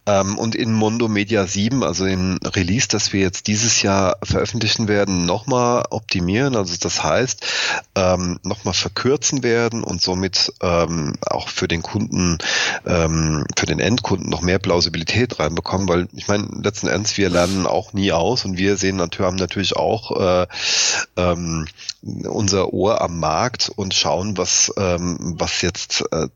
Ähm, 0.06 0.38
und 0.38 0.54
in 0.54 0.72
Mondo 0.72 1.06
Media 1.08 1.46
7, 1.46 1.84
also 1.84 2.06
im 2.06 2.38
Release, 2.44 2.88
das 2.88 3.12
wir 3.12 3.20
jetzt 3.20 3.46
dieses 3.46 3.82
Jahr 3.82 4.16
veröffentlichen 4.22 4.88
werden, 4.88 5.26
nochmal 5.26 5.84
optimieren. 5.90 6.56
Also 6.56 6.76
das 6.80 7.04
heißt, 7.04 7.46
ähm, 7.94 8.40
nochmal 8.42 8.74
verkürzen 8.74 9.42
werden 9.42 9.84
und 9.84 10.00
somit 10.00 10.52
ähm, 10.62 11.14
auch 11.26 11.48
für 11.48 11.68
den 11.68 11.82
Kunden, 11.82 12.38
ähm, 12.86 13.44
für 13.56 13.66
den 13.66 13.80
Endkunden 13.80 14.30
noch 14.30 14.40
mehr 14.40 14.58
Plausibilität 14.58 15.38
reinbekommen, 15.38 15.88
weil 15.88 16.08
ich 16.14 16.26
meine, 16.26 16.48
letzten 16.62 16.88
Endes, 16.88 17.18
wir 17.18 17.28
lernen 17.28 17.66
auch 17.66 17.92
nie 17.92 18.12
aus 18.12 18.44
und 18.44 18.56
wir 18.56 18.76
sehen 18.76 18.96
natürlich, 18.96 19.26
haben 19.26 19.36
natürlich 19.36 19.76
auch 19.76 20.18
äh, 20.18 20.46
ähm, 21.16 21.66
unser 22.02 22.72
Ohr 22.72 23.00
am 23.00 23.18
Markt 23.20 23.70
und 23.74 23.89
schauen, 23.92 24.36
was, 24.36 24.72
ähm, 24.76 25.36
was 25.38 25.62
jetzt 25.62 26.04
äh, 26.12 26.28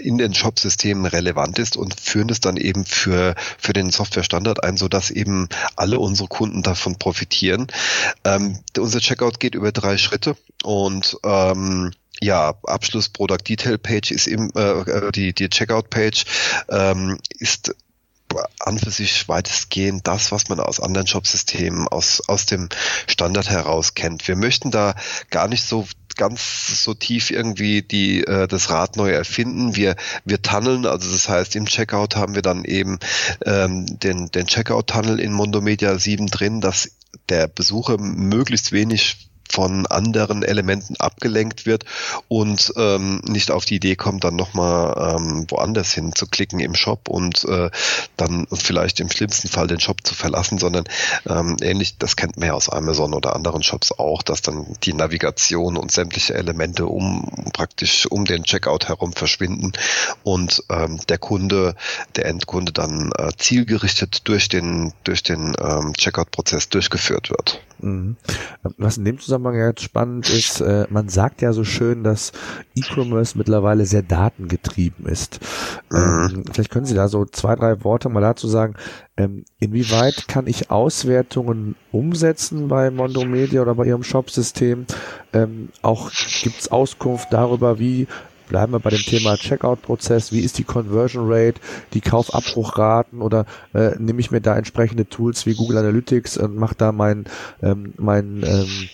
in 0.00 0.18
den 0.18 0.34
Shop-Systemen 0.34 1.06
relevant 1.06 1.58
ist 1.58 1.76
und 1.76 1.98
führen 2.00 2.28
es 2.30 2.40
dann 2.40 2.56
eben 2.56 2.84
für, 2.84 3.34
für 3.58 3.72
den 3.72 3.90
Software-Standard 3.90 4.64
ein, 4.64 4.76
so 4.76 4.88
dass 4.88 5.10
eben 5.10 5.48
alle 5.76 6.00
unsere 6.00 6.28
Kunden 6.28 6.62
davon 6.62 6.98
profitieren. 6.98 7.68
Ähm, 8.24 8.58
unser 8.76 8.98
Checkout 8.98 9.38
geht 9.38 9.54
über 9.54 9.70
drei 9.70 9.98
Schritte 9.98 10.36
und 10.64 11.16
ähm, 11.24 11.92
ja, 12.20 12.54
Abschluss 12.64 13.08
Product 13.08 13.42
Detail 13.48 13.78
Page 13.78 14.10
ist 14.10 14.26
im, 14.26 14.52
äh, 14.54 15.12
die, 15.12 15.32
die 15.32 15.48
Checkout 15.48 15.90
Page 15.90 16.24
ähm, 16.68 17.18
ist 17.38 17.74
an 18.60 18.78
für 18.78 18.90
sich 18.90 19.28
weitestgehend 19.28 20.06
das, 20.06 20.32
was 20.32 20.48
man 20.48 20.60
aus 20.60 20.80
anderen 20.80 21.06
Shopsystemen, 21.06 21.88
aus, 21.88 22.22
aus 22.28 22.46
dem 22.46 22.68
Standard 23.06 23.50
heraus 23.50 23.94
kennt. 23.94 24.26
Wir 24.26 24.36
möchten 24.36 24.70
da 24.70 24.94
gar 25.30 25.48
nicht 25.48 25.64
so 25.64 25.86
ganz 26.16 26.82
so 26.84 26.94
tief 26.94 27.30
irgendwie 27.30 27.82
die 27.82 28.24
äh, 28.24 28.46
das 28.46 28.70
Rad 28.70 28.96
neu 28.96 29.10
erfinden. 29.10 29.76
Wir 29.76 29.96
wir 30.24 30.42
tunneln, 30.42 30.86
also 30.86 31.10
das 31.10 31.28
heißt 31.28 31.56
im 31.56 31.66
Checkout 31.66 32.16
haben 32.16 32.34
wir 32.34 32.42
dann 32.42 32.64
eben 32.64 32.98
ähm, 33.44 33.86
den 33.86 34.30
den 34.30 34.46
Checkout 34.46 34.88
Tunnel 34.88 35.20
in 35.20 35.32
Mondo 35.32 35.60
Media 35.60 35.98
7 35.98 36.26
drin, 36.26 36.60
dass 36.60 36.90
der 37.28 37.48
Besucher 37.48 37.98
möglichst 37.98 38.72
wenig 38.72 39.31
von 39.52 39.86
anderen 39.86 40.42
Elementen 40.42 40.96
abgelenkt 40.96 41.66
wird 41.66 41.84
und 42.28 42.72
ähm, 42.76 43.20
nicht 43.26 43.50
auf 43.50 43.64
die 43.64 43.76
Idee 43.76 43.96
kommt, 43.96 44.24
dann 44.24 44.36
nochmal 44.36 45.16
ähm, 45.16 45.46
woanders 45.48 45.92
hin 45.92 46.14
zu 46.14 46.26
klicken 46.26 46.58
im 46.60 46.74
Shop 46.74 47.08
und 47.08 47.44
äh, 47.44 47.70
dann 48.16 48.46
vielleicht 48.52 49.00
im 49.00 49.10
schlimmsten 49.10 49.48
Fall 49.48 49.66
den 49.66 49.80
Shop 49.80 49.98
zu 50.04 50.14
verlassen, 50.14 50.58
sondern 50.58 50.84
ähm, 51.28 51.56
ähnlich, 51.60 51.98
das 51.98 52.16
kennt 52.16 52.38
man 52.38 52.48
ja 52.48 52.54
aus 52.54 52.68
Amazon 52.68 53.12
oder 53.14 53.36
anderen 53.36 53.62
Shops 53.62 53.92
auch, 53.92 54.22
dass 54.22 54.42
dann 54.42 54.66
die 54.84 54.94
Navigation 54.94 55.76
und 55.76 55.92
sämtliche 55.92 56.34
Elemente 56.34 56.86
um 56.86 57.30
praktisch 57.52 58.06
um 58.06 58.24
den 58.24 58.44
Checkout 58.44 58.88
herum 58.88 59.12
verschwinden 59.12 59.72
und 60.22 60.64
ähm, 60.70 60.98
der 61.08 61.18
Kunde, 61.18 61.74
der 62.16 62.26
Endkunde 62.26 62.72
dann 62.72 63.12
äh, 63.18 63.30
zielgerichtet 63.36 64.28
durch 64.28 64.48
den 64.48 64.92
durch 65.04 65.22
den 65.22 65.54
ähm, 65.60 65.92
Checkout-Prozess 65.94 66.68
durchgeführt 66.68 67.30
wird. 67.30 67.60
Mhm. 67.82 68.16
Was 68.62 68.96
in 68.96 69.04
dem 69.04 69.18
Zusammenhang 69.18 69.41
jetzt 69.50 69.82
spannend 69.82 70.30
ist, 70.30 70.60
äh, 70.60 70.86
man 70.90 71.08
sagt 71.08 71.42
ja 71.42 71.52
so 71.52 71.64
schön, 71.64 72.04
dass 72.04 72.32
E-Commerce 72.74 73.36
mittlerweile 73.36 73.84
sehr 73.84 74.02
datengetrieben 74.02 75.06
ist. 75.06 75.40
Mhm. 75.90 76.30
Ähm, 76.34 76.44
vielleicht 76.52 76.70
können 76.70 76.86
Sie 76.86 76.94
da 76.94 77.08
so 77.08 77.24
zwei, 77.24 77.56
drei 77.56 77.82
Worte 77.84 78.08
mal 78.08 78.20
dazu 78.20 78.48
sagen. 78.48 78.74
Ähm, 79.16 79.44
inwieweit 79.58 80.28
kann 80.28 80.46
ich 80.46 80.70
Auswertungen 80.70 81.74
umsetzen 81.90 82.68
bei 82.68 82.90
Mondo 82.90 83.24
Media 83.24 83.62
oder 83.62 83.74
bei 83.74 83.86
Ihrem 83.86 84.04
Shop-System? 84.04 84.86
Ähm, 85.32 85.68
auch 85.82 86.10
gibt's 86.42 86.70
Auskunft 86.70 87.32
darüber, 87.32 87.78
wie 87.78 88.06
Bleiben 88.52 88.72
wir 88.74 88.80
bei 88.80 88.90
dem 88.90 89.00
Thema 89.00 89.38
Checkout-Prozess. 89.38 90.30
Wie 90.30 90.40
ist 90.40 90.58
die 90.58 90.64
Conversion 90.64 91.24
Rate, 91.26 91.58
die 91.94 92.02
Kaufabbruchraten 92.02 93.22
oder 93.22 93.46
äh, 93.72 93.92
nehme 93.98 94.20
ich 94.20 94.30
mir 94.30 94.42
da 94.42 94.58
entsprechende 94.58 95.08
Tools 95.08 95.46
wie 95.46 95.54
Google 95.54 95.78
Analytics 95.78 96.36
und 96.36 96.56
mache 96.56 96.74
da 96.76 96.92
mein, 96.92 97.24
ähm, 97.62 97.94
mein 97.96 98.42
ähm, 98.46 98.90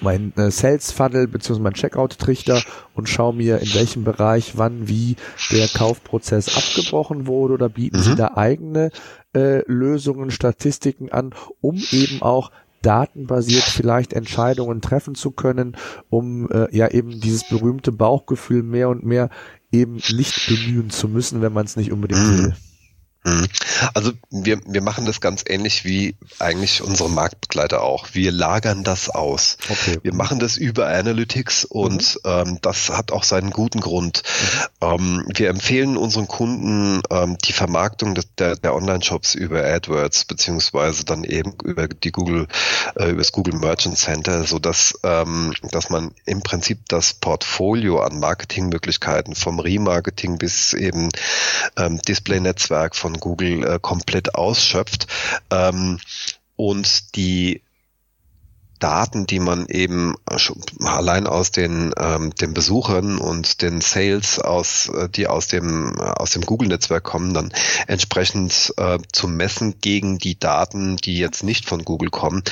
mein 0.00 0.32
äh, 0.36 0.50
Sales 0.50 0.92
Funnel 0.92 1.28
bzw. 1.28 1.60
mein 1.60 1.74
Checkout 1.74 2.18
Trichter 2.18 2.62
und 2.94 3.08
schaue 3.08 3.34
mir 3.34 3.60
in 3.60 3.74
welchem 3.74 4.04
Bereich 4.04 4.56
wann 4.56 4.88
wie 4.88 5.16
der 5.50 5.68
Kaufprozess 5.68 6.56
abgebrochen 6.56 7.26
wurde 7.26 7.54
oder 7.54 7.68
bieten 7.68 7.98
mhm. 7.98 8.02
Sie 8.02 8.14
da 8.16 8.32
eigene 8.34 8.90
äh, 9.34 9.62
Lösungen, 9.70 10.30
Statistiken 10.30 11.10
an, 11.10 11.34
um 11.60 11.76
eben 11.92 12.22
auch 12.22 12.50
datenbasiert 12.82 13.64
vielleicht 13.64 14.12
Entscheidungen 14.12 14.80
treffen 14.80 15.14
zu 15.14 15.32
können, 15.32 15.76
um 16.08 16.48
äh, 16.50 16.74
ja 16.76 16.88
eben 16.88 17.20
dieses 17.20 17.48
berühmte 17.48 17.90
Bauchgefühl 17.90 18.62
mehr 18.62 18.88
und 18.88 19.04
mehr 19.04 19.30
eben 19.72 19.96
nicht 20.12 20.46
bemühen 20.46 20.90
zu 20.90 21.08
müssen, 21.08 21.42
wenn 21.42 21.52
man 21.52 21.66
es 21.66 21.76
nicht 21.76 21.90
unbedingt 21.90 22.26
mhm. 22.26 22.38
will. 22.44 22.54
Mhm. 23.26 23.48
Also 23.92 24.12
wir, 24.30 24.60
wir 24.66 24.82
machen 24.82 25.04
das 25.04 25.20
ganz 25.20 25.42
ähnlich 25.46 25.84
wie 25.84 26.16
eigentlich 26.38 26.80
unsere 26.80 27.10
Marktbegleiter 27.10 27.82
auch. 27.82 28.08
Wir 28.12 28.30
lagern 28.30 28.84
das 28.84 29.10
aus. 29.10 29.58
Okay. 29.68 29.98
Wir 30.02 30.14
machen 30.14 30.38
das 30.38 30.56
über 30.56 30.86
Analytics 30.86 31.64
und 31.64 32.18
mhm. 32.24 32.30
ähm, 32.30 32.58
das 32.62 32.90
hat 32.90 33.10
auch 33.10 33.24
seinen 33.24 33.50
guten 33.50 33.80
Grund. 33.80 34.22
Mhm. 34.80 34.86
Ähm, 34.88 35.28
wir 35.34 35.50
empfehlen 35.50 35.96
unseren 35.96 36.28
Kunden 36.28 37.02
ähm, 37.10 37.36
die 37.44 37.52
Vermarktung 37.52 38.14
des, 38.14 38.26
der, 38.38 38.54
der 38.56 38.74
Online-Shops 38.74 39.34
über 39.34 39.64
AdWords 39.64 40.26
beziehungsweise 40.26 41.04
dann 41.04 41.24
eben 41.24 41.54
über 41.64 41.88
die 41.88 42.12
Google, 42.12 42.46
äh, 42.94 43.10
über 43.10 43.18
das 43.18 43.32
Google 43.32 43.58
Merchant 43.58 43.98
Center, 43.98 44.44
so 44.44 44.60
dass 44.60 44.94
ähm, 45.02 45.52
dass 45.72 45.90
man 45.90 46.12
im 46.26 46.42
Prinzip 46.42 46.88
das 46.88 47.14
Portfolio 47.14 48.00
an 48.00 48.20
Marketingmöglichkeiten 48.20 49.34
vom 49.34 49.58
Remarketing 49.58 50.38
bis 50.38 50.72
eben 50.72 51.08
ähm, 51.76 52.00
Display-Netzwerk 52.02 52.94
von 52.94 53.15
Google 53.18 53.64
äh, 53.64 53.78
komplett 53.80 54.34
ausschöpft. 54.34 55.06
Ähm, 55.50 55.98
und 56.56 57.16
die 57.16 57.62
Daten, 58.78 59.26
die 59.26 59.38
man 59.38 59.66
eben 59.66 60.16
allein 60.80 61.26
aus 61.26 61.50
den, 61.50 61.92
ähm, 61.98 62.34
den 62.34 62.52
Besuchern 62.52 63.18
und 63.18 63.62
den 63.62 63.80
Sales 63.80 64.38
aus, 64.38 64.88
äh, 64.88 65.08
die 65.08 65.28
aus 65.28 65.48
dem, 65.48 65.98
aus 65.98 66.32
dem 66.32 66.42
Google-Netzwerk 66.42 67.04
kommen, 67.04 67.32
dann 67.32 67.52
entsprechend 67.86 68.74
äh, 68.76 68.98
zu 69.12 69.28
messen 69.28 69.80
gegen 69.80 70.18
die 70.18 70.38
Daten, 70.38 70.96
die 70.96 71.16
jetzt 71.16 71.42
nicht 71.42 71.66
von 71.66 71.84
Google 71.84 72.10
kommen, 72.10 72.42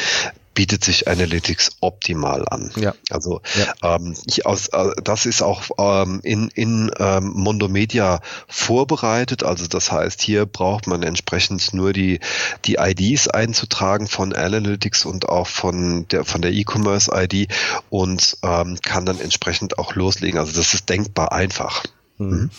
bietet 0.55 0.85
sich 0.85 1.09
Analytics 1.09 1.77
optimal 1.81 2.47
an. 2.49 2.71
Ja. 2.77 2.95
Also 3.11 3.41
ja. 3.59 3.97
Ähm, 3.97 4.15
ich 4.27 4.47
aus, 4.47 4.69
äh, 4.69 4.91
das 5.03 5.27
ist 5.27 5.43
auch 5.43 5.63
ähm, 5.79 6.21
in, 6.23 6.49
in 6.49 6.91
ähm, 6.99 7.33
Mondo 7.35 7.69
Media 7.69 8.21
vorbereitet. 8.49 9.43
Also 9.43 9.67
das 9.67 9.91
heißt, 9.91 10.23
hier 10.23 10.47
braucht 10.47 10.87
man 10.87 11.03
entsprechend 11.03 11.75
nur 11.75 11.93
die, 11.93 12.21
die 12.65 12.77
IDs 12.79 13.29
einzutragen 13.29 14.07
von 14.07 14.33
Analytics 14.33 15.05
und 15.05 15.29
auch 15.29 15.47
von 15.47 16.07
der 16.09 16.25
von 16.25 16.43
der 16.43 16.53
E-Commerce 16.53 17.11
ID 17.13 17.49
und 17.91 18.37
ähm, 18.43 18.79
kann 18.83 19.07
dann 19.07 19.21
entsprechend 19.21 19.79
auch 19.79 19.95
loslegen. 19.95 20.39
Also 20.39 20.53
das 20.53 20.75
ist 20.75 20.89
denkbar 20.89 21.33
einfach. 21.33 21.83
Mhm. 22.19 22.29
mhm. 22.29 22.51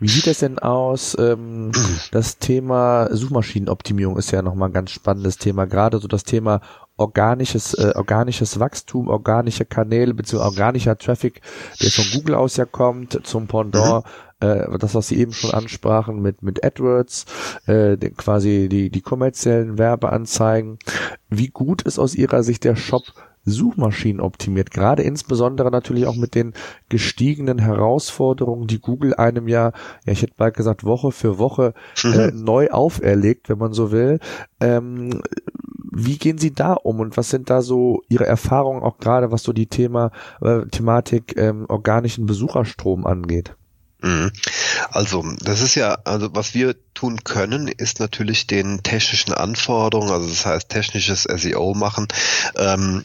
Wie 0.00 0.08
sieht 0.08 0.26
es 0.26 0.40
denn 0.40 0.58
aus? 0.58 1.16
Ähm, 1.18 1.72
das 2.10 2.38
Thema 2.38 3.08
Suchmaschinenoptimierung 3.10 4.16
ist 4.16 4.30
ja 4.30 4.42
nochmal 4.42 4.70
ein 4.70 4.74
ganz 4.74 4.90
spannendes 4.90 5.38
Thema. 5.38 5.66
Gerade 5.66 5.98
so 5.98 6.08
das 6.08 6.24
Thema 6.24 6.60
organisches, 6.96 7.74
äh, 7.74 7.92
organisches 7.96 8.60
Wachstum, 8.60 9.08
organische 9.08 9.64
Kanäle 9.64 10.14
bzw. 10.14 10.42
organischer 10.42 10.96
Traffic, 10.96 11.40
der 11.82 11.90
von 11.90 12.04
Google 12.12 12.34
aus 12.36 12.56
ja 12.56 12.64
kommt, 12.64 13.20
zum 13.24 13.46
Pendant, 13.46 14.04
mhm. 14.40 14.46
äh, 14.46 14.78
das, 14.78 14.94
was 14.94 15.08
Sie 15.08 15.18
eben 15.18 15.32
schon 15.32 15.50
ansprachen 15.50 16.20
mit, 16.20 16.42
mit 16.42 16.64
AdWords, 16.64 17.26
äh, 17.66 17.96
quasi 17.96 18.68
die, 18.70 18.90
die 18.90 19.00
kommerziellen 19.00 19.78
Werbeanzeigen. 19.78 20.78
Wie 21.28 21.48
gut 21.48 21.82
ist 21.82 21.98
aus 21.98 22.14
Ihrer 22.14 22.42
Sicht 22.42 22.64
der 22.64 22.76
Shop 22.76 23.02
Suchmaschinen 23.44 24.20
optimiert, 24.20 24.70
gerade 24.70 25.02
insbesondere 25.02 25.70
natürlich 25.70 26.06
auch 26.06 26.16
mit 26.16 26.34
den 26.34 26.54
gestiegenen 26.88 27.58
Herausforderungen, 27.58 28.66
die 28.66 28.80
Google 28.80 29.14
einem 29.14 29.48
ja, 29.48 29.72
ja 30.04 30.12
ich 30.12 30.22
hätte 30.22 30.34
bald 30.36 30.56
gesagt, 30.56 30.84
Woche 30.84 31.12
für 31.12 31.38
Woche 31.38 31.74
äh, 32.02 32.30
mhm. 32.30 32.44
neu 32.44 32.70
auferlegt, 32.70 33.48
wenn 33.48 33.58
man 33.58 33.72
so 33.72 33.92
will. 33.92 34.18
Ähm, 34.60 35.22
wie 35.96 36.18
gehen 36.18 36.38
Sie 36.38 36.52
da 36.52 36.72
um 36.72 37.00
und 37.00 37.16
was 37.16 37.30
sind 37.30 37.50
da 37.50 37.62
so 37.62 38.02
Ihre 38.08 38.26
Erfahrungen 38.26 38.82
auch 38.82 38.98
gerade, 38.98 39.30
was 39.30 39.42
so 39.42 39.52
die 39.52 39.68
Thema 39.68 40.10
äh, 40.40 40.66
Thematik 40.66 41.36
ähm, 41.36 41.66
organischen 41.68 42.26
Besucherstrom 42.26 43.06
angeht? 43.06 43.54
Mhm. 44.02 44.32
Also, 44.90 45.24
das 45.40 45.62
ist 45.62 45.76
ja, 45.76 45.96
also 46.04 46.28
was 46.34 46.54
wir 46.54 46.74
tun 46.94 47.24
können, 47.24 47.68
ist 47.68 48.00
natürlich 48.00 48.46
den 48.46 48.82
technischen 48.82 49.32
Anforderungen, 49.34 50.10
also 50.10 50.28
das 50.28 50.46
heißt 50.46 50.68
technisches 50.68 51.24
SEO 51.24 51.74
machen, 51.74 52.08
ähm, 52.56 53.04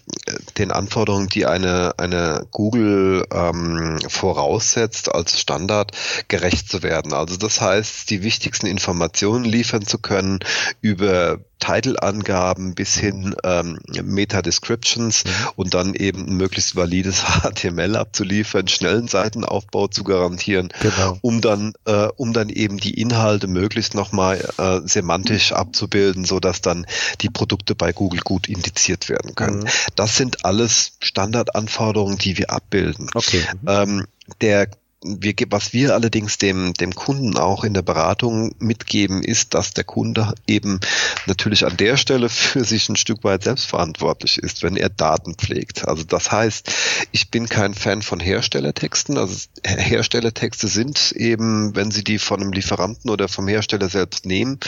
den 0.58 0.72
Anforderungen, 0.72 1.28
die 1.28 1.46
eine, 1.46 1.94
eine 1.98 2.46
Google 2.52 3.26
ähm, 3.32 4.00
voraussetzt, 4.08 5.14
als 5.14 5.40
Standard 5.40 5.92
gerecht 6.28 6.70
zu 6.70 6.84
werden. 6.84 7.14
Also 7.14 7.38
das 7.38 7.62
heißt, 7.62 8.10
die 8.10 8.24
wichtigsten 8.24 8.68
Informationen 8.68 9.44
liefern 9.46 9.86
zu 9.86 9.98
können 9.98 10.40
über 10.82 11.40
Title-Angaben 11.60 12.74
bis 12.74 12.96
hin 12.96 13.36
ähm, 13.44 13.80
Meta-Descriptions 14.02 15.26
mhm. 15.26 15.32
und 15.56 15.74
dann 15.74 15.94
eben 15.94 16.28
ein 16.28 16.38
möglichst 16.38 16.76
valides 16.76 17.24
HTML 17.44 17.96
abzuliefern, 17.96 18.68
schnellen 18.68 19.08
Seitenaufbau 19.08 19.88
zu 19.88 20.04
garantieren, 20.04 20.70
genau. 20.82 21.18
um 21.22 21.42
dann 21.42 21.74
äh, 21.86 22.08
um 22.16 22.34
dann 22.34 22.50
eben 22.50 22.78
die 22.78 23.00
Inhalte 23.00 23.48
möglichst 23.48 23.79
nochmal 23.94 24.50
äh, 24.58 24.82
semantisch 24.86 25.52
abzubilden, 25.54 26.26
so 26.26 26.40
dass 26.40 26.62
dann 26.62 26.86
die 27.22 27.30
Produkte 27.30 27.76
bei 27.76 27.94
Google 27.94 28.22
gut 28.22 28.48
indiziert 28.48 29.10
werden 29.10 29.36
können. 29.36 29.60
Mhm. 29.60 29.70
Das 29.96 30.18
sind 30.18 30.46
alles 30.46 30.94
Standardanforderungen, 31.00 32.18
die 32.18 32.38
wir 32.38 32.52
abbilden. 32.52 33.10
Okay. 33.14 33.44
Mhm. 33.62 33.68
Ähm, 33.68 34.08
der 34.42 34.68
wir, 35.02 35.34
was 35.50 35.72
wir 35.72 35.94
allerdings 35.94 36.38
dem, 36.38 36.74
dem 36.74 36.94
Kunden 36.94 37.38
auch 37.38 37.64
in 37.64 37.74
der 37.74 37.82
Beratung 37.82 38.54
mitgeben, 38.60 39.24
ist, 39.24 39.54
dass 39.54 39.74
der 39.74 39.86
Kunde 39.86 40.34
eben 40.46 40.80
natürlich 41.26 41.66
an 41.66 41.78
der 41.78 41.96
Stelle 41.96 42.28
für 42.28 42.66
sich 42.66 42.90
ein 42.90 42.98
Stück 42.98 43.24
weit 43.24 43.44
selbstverantwortlich 43.44 44.40
ist, 44.40 44.62
wenn 44.62 44.76
er 44.76 44.90
Daten 44.90 45.36
pflegt. 45.36 45.88
Also 45.88 46.04
das 46.04 46.32
heißt, 46.32 46.72
ich 47.12 47.32
bin 47.32 47.48
kein 47.48 47.76
Fan 47.76 48.02
von 48.02 48.20
Herstellertexten. 48.20 49.18
Also 49.18 49.38
Herstellertexte 49.66 50.68
sind 50.68 51.14
eben, 51.14 51.76
wenn 51.76 51.92
Sie 51.92 52.04
die 52.04 52.20
von 52.20 52.42
einem 52.42 52.52
Lieferanten 52.52 53.10
oder 53.10 53.30
vom 53.30 53.48
Hersteller 53.48 53.88
selbst 53.88 54.26
nehmen, 54.26 54.60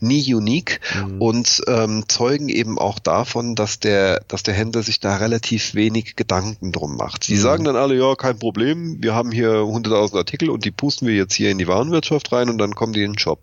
nie 0.00 0.34
unique 0.34 0.80
mhm. 0.94 1.22
und 1.22 1.62
ähm, 1.66 2.04
zeugen 2.08 2.50
eben 2.50 2.78
auch 2.78 2.98
davon, 2.98 3.54
dass 3.54 3.80
der, 3.80 4.22
dass 4.28 4.42
der 4.42 4.54
Händler 4.54 4.82
sich 4.82 5.00
da 5.00 5.16
relativ 5.16 5.74
wenig 5.74 6.16
Gedanken 6.16 6.72
drum 6.72 6.96
macht. 6.96 7.24
Sie 7.24 7.36
mhm. 7.36 7.40
sagen 7.40 7.64
dann 7.64 7.76
alle, 7.76 7.94
ja, 7.96 8.14
kein 8.16 8.38
Problem, 8.38 9.02
wir 9.02 9.14
haben 9.14 9.32
hier 9.32 9.66
100.000 9.84 10.16
Artikel 10.16 10.50
und 10.50 10.64
die 10.64 10.70
pusten 10.70 11.06
wir 11.08 11.14
jetzt 11.14 11.34
hier 11.34 11.50
in 11.50 11.58
die 11.58 11.68
Warenwirtschaft 11.68 12.32
rein 12.32 12.48
und 12.50 12.58
dann 12.58 12.74
kommen 12.74 12.92
die 12.92 13.02
in 13.02 13.12
den 13.12 13.18
Shop. 13.18 13.42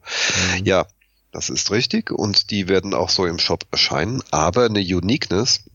Mhm. 0.57 0.65
Ja, 0.65 0.87
das 1.31 1.49
ist 1.49 1.71
richtig 1.71 2.11
und 2.11 2.49
die 2.51 2.67
werden 2.67 2.93
auch 2.93 3.09
so 3.09 3.25
im 3.25 3.39
Shop 3.39 3.65
erscheinen, 3.71 4.21
aber 4.31 4.65
eine 4.65 4.79
Uniqueness 4.79 5.65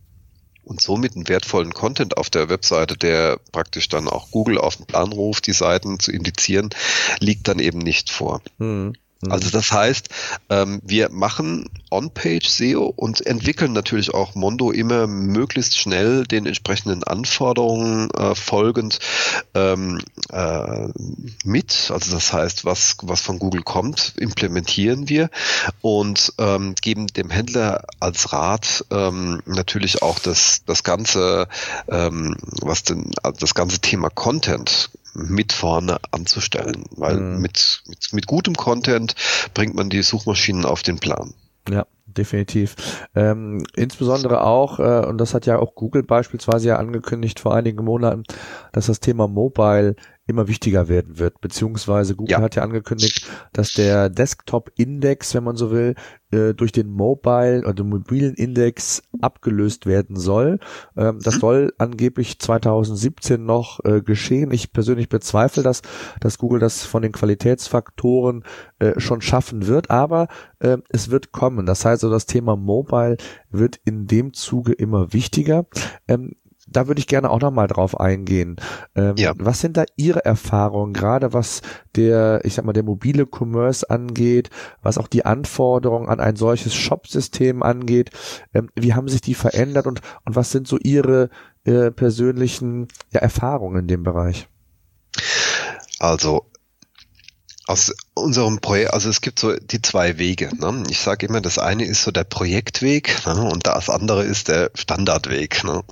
und 0.64 0.80
somit 0.80 1.16
einen 1.16 1.28
wertvollen 1.28 1.74
Content 1.74 2.16
auf 2.16 2.30
der 2.30 2.48
Webseite, 2.48 2.96
der 2.96 3.38
praktisch 3.52 3.88
dann 3.88 4.08
auch 4.08 4.30
Google 4.30 4.58
auf 4.58 4.76
den 4.76 4.86
Plan 4.86 5.12
ruft, 5.12 5.46
die 5.46 5.52
Seiten 5.52 5.98
zu 5.98 6.12
indizieren, 6.12 6.70
liegt 7.18 7.48
dann 7.48 7.58
eben 7.58 7.78
nicht 7.78 8.10
vor. 8.10 8.40
Mhm. 8.58 8.94
Also 9.28 9.48
mhm. 9.48 9.52
das 9.52 9.72
heißt, 9.72 10.08
ähm, 10.48 10.80
wir 10.82 11.10
machen 11.10 11.68
On-Page 11.90 12.48
SEO 12.48 12.86
und 12.96 13.26
entwickeln 13.26 13.72
natürlich 13.72 14.14
auch 14.14 14.34
Mondo 14.34 14.70
immer 14.70 15.06
möglichst 15.06 15.76
schnell 15.76 16.24
den 16.24 16.46
entsprechenden 16.46 17.04
Anforderungen 17.04 18.10
äh, 18.12 18.34
folgend 18.34 18.98
ähm, 19.54 20.00
äh, 20.30 20.88
mit. 21.44 21.90
Also 21.92 22.12
das 22.12 22.32
heißt, 22.32 22.64
was, 22.64 22.96
was 23.02 23.20
von 23.20 23.38
Google 23.38 23.62
kommt, 23.62 24.14
implementieren 24.16 25.08
wir 25.10 25.28
und 25.82 26.32
ähm, 26.38 26.74
geben 26.80 27.06
dem 27.08 27.28
Händler 27.28 27.84
als 27.98 28.32
Rat 28.32 28.86
ähm, 28.90 29.42
natürlich 29.44 30.00
auch 30.02 30.18
das, 30.18 30.62
das 30.64 30.82
ganze, 30.82 31.46
ähm, 31.88 32.36
was 32.62 32.84
denn, 32.84 33.10
das 33.38 33.54
ganze 33.54 33.80
Thema 33.80 34.08
Content 34.08 34.90
mit 35.14 35.52
vorne 35.52 35.98
anzustellen, 36.10 36.84
weil 36.96 37.16
mhm. 37.16 37.40
mit, 37.40 37.82
mit, 37.86 38.12
mit 38.12 38.26
gutem 38.26 38.54
Content 38.54 39.14
bringt 39.54 39.74
man 39.74 39.90
die 39.90 40.02
Suchmaschinen 40.02 40.64
auf 40.64 40.82
den 40.82 40.98
Plan. 40.98 41.34
Ja, 41.68 41.86
definitiv. 42.06 42.76
Ähm, 43.14 43.64
insbesondere 43.74 44.44
auch, 44.44 44.78
äh, 44.78 45.06
und 45.06 45.18
das 45.18 45.34
hat 45.34 45.46
ja 45.46 45.58
auch 45.58 45.74
Google 45.74 46.02
beispielsweise 46.02 46.68
ja 46.68 46.76
angekündigt 46.76 47.40
vor 47.40 47.54
einigen 47.54 47.84
Monaten, 47.84 48.24
dass 48.72 48.86
das 48.86 49.00
Thema 49.00 49.28
Mobile 49.28 49.96
immer 50.30 50.48
wichtiger 50.48 50.88
werden 50.88 51.18
wird, 51.18 51.40
beziehungsweise 51.40 52.16
Google 52.16 52.32
ja. 52.32 52.40
hat 52.40 52.56
ja 52.56 52.62
angekündigt, 52.62 53.28
dass 53.52 53.72
der 53.72 54.08
Desktop-Index, 54.08 55.34
wenn 55.34 55.44
man 55.44 55.56
so 55.56 55.70
will, 55.70 55.94
äh, 56.30 56.54
durch 56.54 56.72
den 56.72 56.88
Mobile 56.88 57.60
oder 57.60 57.74
den 57.74 57.88
mobilen 57.88 58.34
Index 58.34 59.02
abgelöst 59.20 59.86
werden 59.86 60.16
soll. 60.16 60.60
Ähm, 60.96 61.18
das 61.22 61.36
mhm. 61.36 61.40
soll 61.40 61.72
angeblich 61.78 62.38
2017 62.38 63.44
noch 63.44 63.84
äh, 63.84 64.00
geschehen. 64.00 64.52
Ich 64.52 64.72
persönlich 64.72 65.08
bezweifle 65.08 65.62
das, 65.62 65.82
dass 66.20 66.38
Google 66.38 66.60
das 66.60 66.84
von 66.84 67.02
den 67.02 67.12
Qualitätsfaktoren 67.12 68.44
äh, 68.78 68.98
schon 68.98 69.20
schaffen 69.20 69.66
wird, 69.66 69.90
aber 69.90 70.28
äh, 70.60 70.78
es 70.88 71.10
wird 71.10 71.32
kommen. 71.32 71.66
Das 71.66 71.84
heißt, 71.84 72.04
also 72.04 72.10
das 72.10 72.26
Thema 72.26 72.56
Mobile 72.56 73.16
wird 73.50 73.80
in 73.84 74.06
dem 74.06 74.32
Zuge 74.32 74.72
immer 74.72 75.12
wichtiger. 75.12 75.66
Da 76.70 76.86
würde 76.86 77.00
ich 77.00 77.06
gerne 77.06 77.30
auch 77.30 77.40
nochmal 77.40 77.66
drauf 77.66 77.98
eingehen. 77.98 78.56
Ähm, 78.94 79.16
ja. 79.16 79.32
Was 79.36 79.60
sind 79.60 79.76
da 79.76 79.84
Ihre 79.96 80.24
Erfahrungen, 80.24 80.92
gerade 80.92 81.32
was 81.32 81.62
der, 81.96 82.40
ich 82.44 82.54
sag 82.54 82.64
mal, 82.64 82.72
der 82.72 82.84
mobile 82.84 83.26
Commerce 83.26 83.88
angeht, 83.88 84.50
was 84.82 84.98
auch 84.98 85.08
die 85.08 85.24
Anforderungen 85.24 86.08
an 86.08 86.20
ein 86.20 86.36
solches 86.36 86.74
Shop-System 86.74 87.62
angeht? 87.62 88.10
Ähm, 88.54 88.70
wie 88.76 88.94
haben 88.94 89.08
sich 89.08 89.20
die 89.20 89.34
verändert 89.34 89.86
und, 89.86 90.00
und 90.24 90.36
was 90.36 90.50
sind 90.50 90.68
so 90.68 90.78
Ihre 90.78 91.30
äh, 91.64 91.90
persönlichen 91.90 92.88
ja, 93.10 93.20
Erfahrungen 93.20 93.80
in 93.80 93.88
dem 93.88 94.02
Bereich? 94.02 94.48
Also 95.98 96.49
aus 97.70 97.94
unserem 98.14 98.60
Projekt, 98.60 98.92
also 98.92 99.08
es 99.08 99.20
gibt 99.20 99.38
so 99.38 99.54
die 99.54 99.80
zwei 99.80 100.18
Wege. 100.18 100.50
Ne? 100.58 100.82
Ich 100.90 100.98
sage 100.98 101.26
immer, 101.26 101.40
das 101.40 101.58
eine 101.58 101.84
ist 101.84 102.02
so 102.02 102.10
der 102.10 102.24
Projektweg 102.24 103.24
ne? 103.26 103.42
und 103.42 103.66
das 103.66 103.88
andere 103.88 104.24
ist 104.24 104.48
der 104.48 104.72
Standardweg. 104.74 105.62
Ne? 105.62 105.82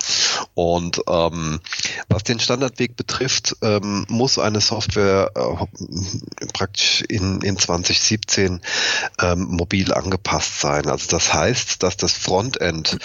Und 0.54 1.00
ähm, 1.08 1.60
was 2.08 2.24
den 2.24 2.40
Standardweg 2.40 2.96
betrifft, 2.96 3.56
ähm, 3.62 4.04
muss 4.08 4.38
eine 4.40 4.60
Software 4.60 5.30
äh, 5.36 6.46
praktisch 6.52 7.02
in, 7.08 7.40
in 7.42 7.56
2017 7.56 8.60
ähm, 9.22 9.44
mobil 9.44 9.94
angepasst 9.94 10.60
sein. 10.60 10.88
Also 10.88 11.06
das 11.08 11.32
heißt, 11.32 11.82
dass 11.84 11.96
das 11.96 12.12
Frontend 12.12 12.98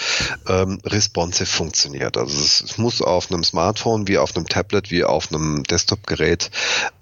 ähm, 0.48 0.80
responsive 0.84 1.46
funktioniert. 1.46 2.16
Also 2.16 2.36
es, 2.36 2.60
es 2.60 2.76
muss 2.76 3.00
auf 3.00 3.30
einem 3.30 3.44
Smartphone 3.44 4.08
wie 4.08 4.18
auf 4.18 4.34
einem 4.36 4.48
Tablet 4.48 4.90
wie 4.90 5.04
auf 5.04 5.32
einem 5.32 5.62
Desktop-Gerät 5.62 6.50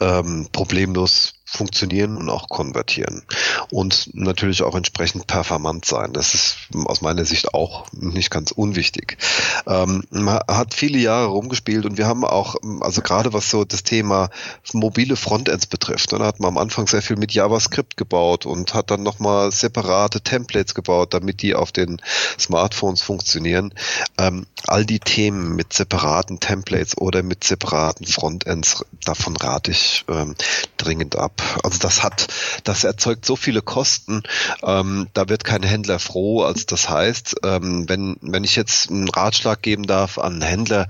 ähm, 0.01 0.49
problemlos 0.53 1.33
funktionieren 1.53 2.17
und 2.17 2.31
auch 2.31 2.49
konvertieren 2.49 3.23
und 3.71 4.11
natürlich 4.15 4.63
auch 4.63 4.75
entsprechend 4.75 5.27
performant 5.27 5.85
sein. 5.85 6.13
Das 6.13 6.35
ist 6.35 6.57
aus 6.87 7.03
meiner 7.03 7.25
Sicht 7.25 7.53
auch 7.55 7.87
nicht 7.93 8.31
ganz 8.31 8.53
unwichtig. 8.53 9.19
Ähm, 9.67 10.05
man 10.11 10.41
hat 10.49 10.75
viele 10.75 10.99
Jahre 10.99 11.27
rumgespielt 11.27 11.85
und 11.85 11.99
wir 11.99 12.07
haben 12.07 12.25
auch, 12.25 12.57
also 12.81 13.03
gerade 13.03 13.33
was 13.33 13.51
so 13.51 13.65
das 13.65 13.83
Thema 13.83 14.31
mobile 14.73 15.17
Frontends 15.17 15.67
betrifft, 15.67 16.13
dann 16.13 16.23
hat 16.23 16.41
man 16.41 16.49
am 16.49 16.59
Anfang 16.59 16.87
sehr 16.87 17.03
viel 17.03 17.17
mit 17.17 17.33
JavaScript 17.33 17.97
gebaut 17.97 18.47
und 18.47 18.73
hat 18.73 18.91
dann 18.91 19.03
nochmal 19.03 19.53
separate 19.53 20.23
Templates 20.23 20.75
gebaut, 20.75 21.13
damit 21.13 21.43
die 21.43 21.55
auf 21.55 21.73
den 21.73 22.01
Smartphones 22.39 23.03
funktionieren. 23.03 23.75
Ähm, 24.19 24.47
all 24.67 24.87
die 24.87 25.01
Themen 25.01 25.55
mit 25.55 25.73
separaten 25.73 26.41
Templates 26.41 26.97
oder 26.97 27.23
mit 27.23 27.45
separaten 27.45 28.07
Frontends, 28.07 28.85
davon 29.05 29.37
rate 29.37 29.71
ich 29.71 30.05
ähm, 30.09 30.35
dringend 30.77 31.17
ab. 31.17 31.42
Also 31.63 31.79
das 31.79 32.03
hat, 32.03 32.29
das 32.65 32.85
erzeugt 32.85 33.25
so 33.25 33.37
viele 33.37 33.63
Kosten, 33.63 34.23
ähm, 34.63 35.09
da 35.13 35.29
wird 35.29 35.45
kein 35.45 35.63
Händler 35.63 35.99
froh. 35.99 36.43
Also 36.43 36.65
das 36.67 36.89
heißt, 36.89 37.37
ähm, 37.45 37.89
wenn, 37.89 38.17
wenn 38.21 38.45
ich 38.45 38.57
jetzt 38.57 38.91
einen 38.91 39.09
Ratschlag 39.09 39.63
geben 39.63 39.85
darf 39.85 40.19
an 40.19 40.35
einen 40.35 40.43
Händler, 40.43 40.89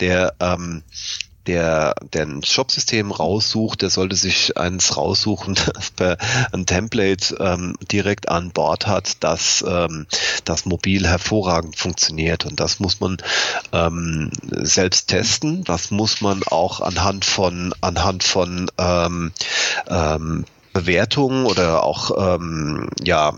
der 0.00 0.34
ähm, 0.40 0.82
der, 1.46 1.94
der 2.12 2.26
ein 2.26 2.42
Shopsystem 2.42 3.10
raussucht, 3.10 3.82
der 3.82 3.90
sollte 3.90 4.16
sich 4.16 4.56
eins 4.56 4.96
raussuchen, 4.96 5.54
das 5.74 5.90
per 5.90 6.16
ein 6.52 6.66
Template 6.66 7.36
ähm, 7.38 7.76
direkt 7.90 8.28
an 8.28 8.50
Bord 8.50 8.86
hat, 8.86 9.22
das, 9.22 9.64
ähm, 9.66 10.06
das 10.44 10.66
mobil 10.66 11.06
hervorragend 11.06 11.76
funktioniert. 11.76 12.44
Und 12.46 12.60
das 12.60 12.80
muss 12.80 13.00
man 13.00 13.18
ähm, 13.72 14.30
selbst 14.50 15.08
testen. 15.08 15.64
Das 15.64 15.90
muss 15.90 16.20
man 16.20 16.42
auch 16.44 16.80
anhand 16.80 17.24
von, 17.24 17.74
anhand 17.80 18.24
von 18.24 18.70
ähm, 18.78 19.32
ähm, 19.88 20.44
Bewertungen 20.72 21.46
oder 21.46 21.84
auch 21.84 22.34
ähm, 22.34 22.90
ja 23.02 23.32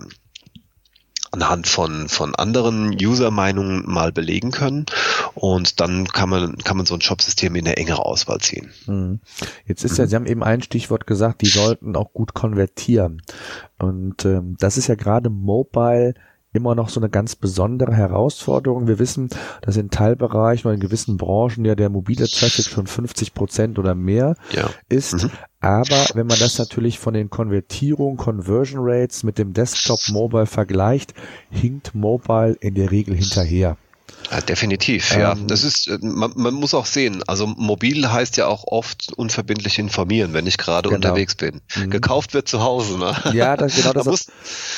anhand 1.36 1.66
von, 1.66 2.08
von 2.08 2.34
anderen 2.34 2.96
User-Meinungen 3.00 3.84
mal 3.86 4.12
belegen 4.12 4.50
können. 4.50 4.86
Und 5.34 5.80
dann 5.80 6.08
kann 6.08 6.28
man, 6.28 6.58
kann 6.58 6.76
man 6.76 6.86
so 6.86 6.94
ein 6.94 7.00
Shop-System 7.00 7.54
in 7.54 7.66
eine 7.66 7.76
engere 7.76 8.04
Auswahl 8.04 8.40
ziehen. 8.40 8.70
Mhm. 8.86 9.20
Jetzt 9.66 9.84
ist 9.84 9.98
ja, 9.98 10.06
Sie 10.06 10.16
haben 10.16 10.26
eben 10.26 10.42
ein 10.42 10.62
Stichwort 10.62 11.06
gesagt, 11.06 11.42
die 11.42 11.46
sollten 11.46 11.94
auch 11.96 12.12
gut 12.12 12.34
konvertieren. 12.34 13.22
Und 13.78 14.24
ähm, 14.24 14.56
das 14.58 14.78
ist 14.78 14.86
ja 14.86 14.94
gerade 14.94 15.30
Mobile 15.30 16.14
immer 16.56 16.74
noch 16.74 16.88
so 16.88 17.00
eine 17.00 17.08
ganz 17.08 17.36
besondere 17.36 17.94
Herausforderung. 17.94 18.88
Wir 18.88 18.98
wissen, 18.98 19.28
dass 19.62 19.76
in 19.76 19.90
Teilbereichen 19.90 20.66
oder 20.68 20.74
in 20.74 20.80
gewissen 20.80 21.16
Branchen 21.16 21.64
ja 21.64 21.74
der 21.74 21.88
mobile 21.88 22.28
Traffic 22.28 22.66
schon 22.66 22.86
50 22.86 23.34
Prozent 23.34 23.78
oder 23.78 23.94
mehr 23.94 24.34
ja. 24.52 24.70
ist. 24.88 25.24
Mhm. 25.24 25.30
Aber 25.60 26.06
wenn 26.14 26.26
man 26.26 26.38
das 26.38 26.58
natürlich 26.58 26.98
von 26.98 27.14
den 27.14 27.30
Konvertierungen, 27.30 28.16
Conversion 28.16 28.80
Rates 28.82 29.22
mit 29.22 29.38
dem 29.38 29.52
Desktop 29.52 30.00
Mobile 30.10 30.46
vergleicht, 30.46 31.14
hinkt 31.50 31.94
Mobile 31.94 32.56
in 32.60 32.74
der 32.74 32.90
Regel 32.90 33.16
hinterher. 33.16 33.76
Ja, 34.30 34.40
definitiv, 34.40 35.14
ähm, 35.14 35.20
ja. 35.20 35.34
Das 35.34 35.62
ist, 35.62 35.86
äh, 35.88 35.98
man, 36.00 36.32
man, 36.34 36.54
muss 36.54 36.74
auch 36.74 36.86
sehen, 36.86 37.22
also 37.26 37.46
mobil 37.46 38.10
heißt 38.10 38.36
ja 38.36 38.46
auch 38.46 38.64
oft 38.66 39.12
unverbindlich 39.16 39.78
informieren, 39.78 40.32
wenn 40.32 40.46
ich 40.46 40.58
gerade 40.58 40.88
genau. 40.88 40.96
unterwegs 40.96 41.34
bin. 41.34 41.60
Mhm. 41.76 41.90
Gekauft 41.90 42.34
wird 42.34 42.48
zu 42.48 42.62
Hause, 42.62 42.98
ne? 42.98 43.14
Ja, 43.32 43.56
das, 43.56 43.76
genau, 43.76 43.92
das, 43.92 44.04
da 44.04 44.12
ist, 44.12 44.32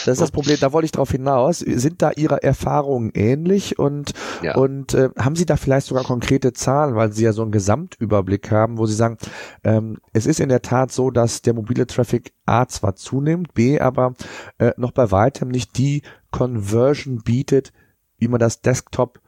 das 0.05 0.13
ist 0.15 0.21
das 0.21 0.31
Problem, 0.31 0.59
da 0.61 0.73
wollte 0.73 0.87
ich 0.87 0.93
drauf 0.93 1.11
hinaus. 1.11 1.61
Sind 1.61 2.03
da 2.03 2.11
Ihre 2.17 2.43
Erfahrungen 2.43 3.11
ähnlich 3.15 3.79
und, 3.79 4.13
ja. 4.43 4.55
und 4.57 4.95
äh, 4.95 5.11
haben 5.19 5.37
Sie 5.37 5.47
da 5.47 5.57
vielleicht 5.57 5.87
sogar 5.87 6.05
konkrete 6.05 6.53
Zahlen, 6.53 6.95
weil 6.95 7.13
Sie 7.13 7.25
ja 7.25 7.33
so 7.33 7.43
einen 7.43 7.53
Gesamtüberblick 7.53 8.51
haben, 8.51 8.79
wo 8.79 8.87
Sie 8.87 8.95
sagen, 8.95 9.17
ähm, 9.65 9.99
es 10.13 10.27
ist 10.27 10.41
in 10.41 10.49
der 10.49 10.63
Tat 10.63 10.93
so, 10.93 11.11
dass 11.11 11.43
der 11.43 11.55
mobile 11.55 11.87
Traffic 11.87 12.33
A 12.47 12.67
zwar 12.67 12.97
zunimmt, 12.97 13.55
B 13.55 13.81
aber 13.81 14.15
äh, 14.59 14.73
noch 14.77 14.93
bei 14.93 15.11
weitem 15.11 15.49
nicht 15.49 15.79
die 15.79 16.03
Conversion 16.31 17.23
bietet, 17.23 17.73
wie 18.19 18.29
man 18.29 18.41
das 18.41 18.61
Desktop 18.61 19.21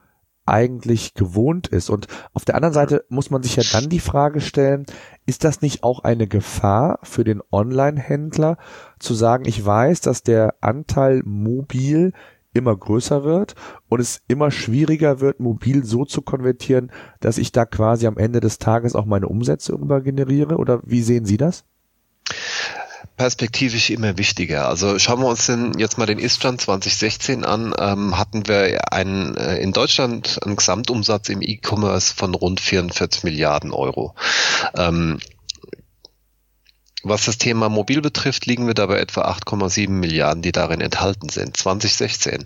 eigentlich 0.50 1.14
gewohnt 1.14 1.68
ist. 1.68 1.90
Und 1.90 2.06
auf 2.32 2.44
der 2.44 2.54
anderen 2.54 2.74
Seite 2.74 3.04
muss 3.08 3.30
man 3.30 3.42
sich 3.42 3.56
ja 3.56 3.62
dann 3.72 3.88
die 3.88 4.00
Frage 4.00 4.40
stellen, 4.40 4.84
ist 5.26 5.44
das 5.44 5.62
nicht 5.62 5.82
auch 5.82 6.04
eine 6.04 6.26
Gefahr 6.26 6.98
für 7.02 7.24
den 7.24 7.40
Online-Händler 7.50 8.58
zu 8.98 9.14
sagen, 9.14 9.44
ich 9.46 9.64
weiß, 9.64 10.00
dass 10.00 10.22
der 10.22 10.56
Anteil 10.60 11.22
mobil 11.24 12.12
immer 12.52 12.76
größer 12.76 13.24
wird 13.24 13.54
und 13.88 14.00
es 14.00 14.22
immer 14.28 14.50
schwieriger 14.50 15.20
wird, 15.20 15.40
mobil 15.40 15.84
so 15.84 16.04
zu 16.04 16.22
konvertieren, 16.22 16.90
dass 17.20 17.38
ich 17.38 17.52
da 17.52 17.64
quasi 17.64 18.06
am 18.06 18.18
Ende 18.18 18.40
des 18.40 18.58
Tages 18.58 18.96
auch 18.96 19.04
meine 19.04 19.28
Umsätze 19.28 19.72
über 19.72 20.00
generiere? 20.00 20.56
Oder 20.56 20.80
wie 20.84 21.02
sehen 21.02 21.24
Sie 21.24 21.36
das? 21.36 21.64
Perspektivisch 23.20 23.90
immer 23.90 24.16
wichtiger. 24.16 24.66
Also 24.66 24.98
schauen 24.98 25.20
wir 25.20 25.26
uns 25.26 25.44
denn 25.44 25.72
jetzt 25.76 25.98
mal 25.98 26.06
den 26.06 26.18
Ist-Stand 26.18 26.58
2016 26.62 27.44
an, 27.44 27.74
ähm, 27.78 28.16
hatten 28.16 28.48
wir 28.48 28.94
einen, 28.94 29.36
äh, 29.36 29.58
in 29.58 29.74
Deutschland 29.74 30.38
einen 30.42 30.56
Gesamtumsatz 30.56 31.28
im 31.28 31.42
E-Commerce 31.42 32.14
von 32.14 32.34
rund 32.34 32.60
44 32.60 33.22
Milliarden 33.24 33.72
Euro. 33.72 34.14
Ähm, 34.74 35.18
was 37.02 37.24
das 37.24 37.38
Thema 37.38 37.68
Mobil 37.68 38.00
betrifft, 38.00 38.46
liegen 38.46 38.66
wir 38.66 38.74
dabei 38.74 39.00
etwa 39.00 39.22
8,7 39.22 39.88
Milliarden, 39.88 40.42
die 40.42 40.52
darin 40.52 40.80
enthalten 40.80 41.28
sind. 41.28 41.56
2016. 41.56 42.44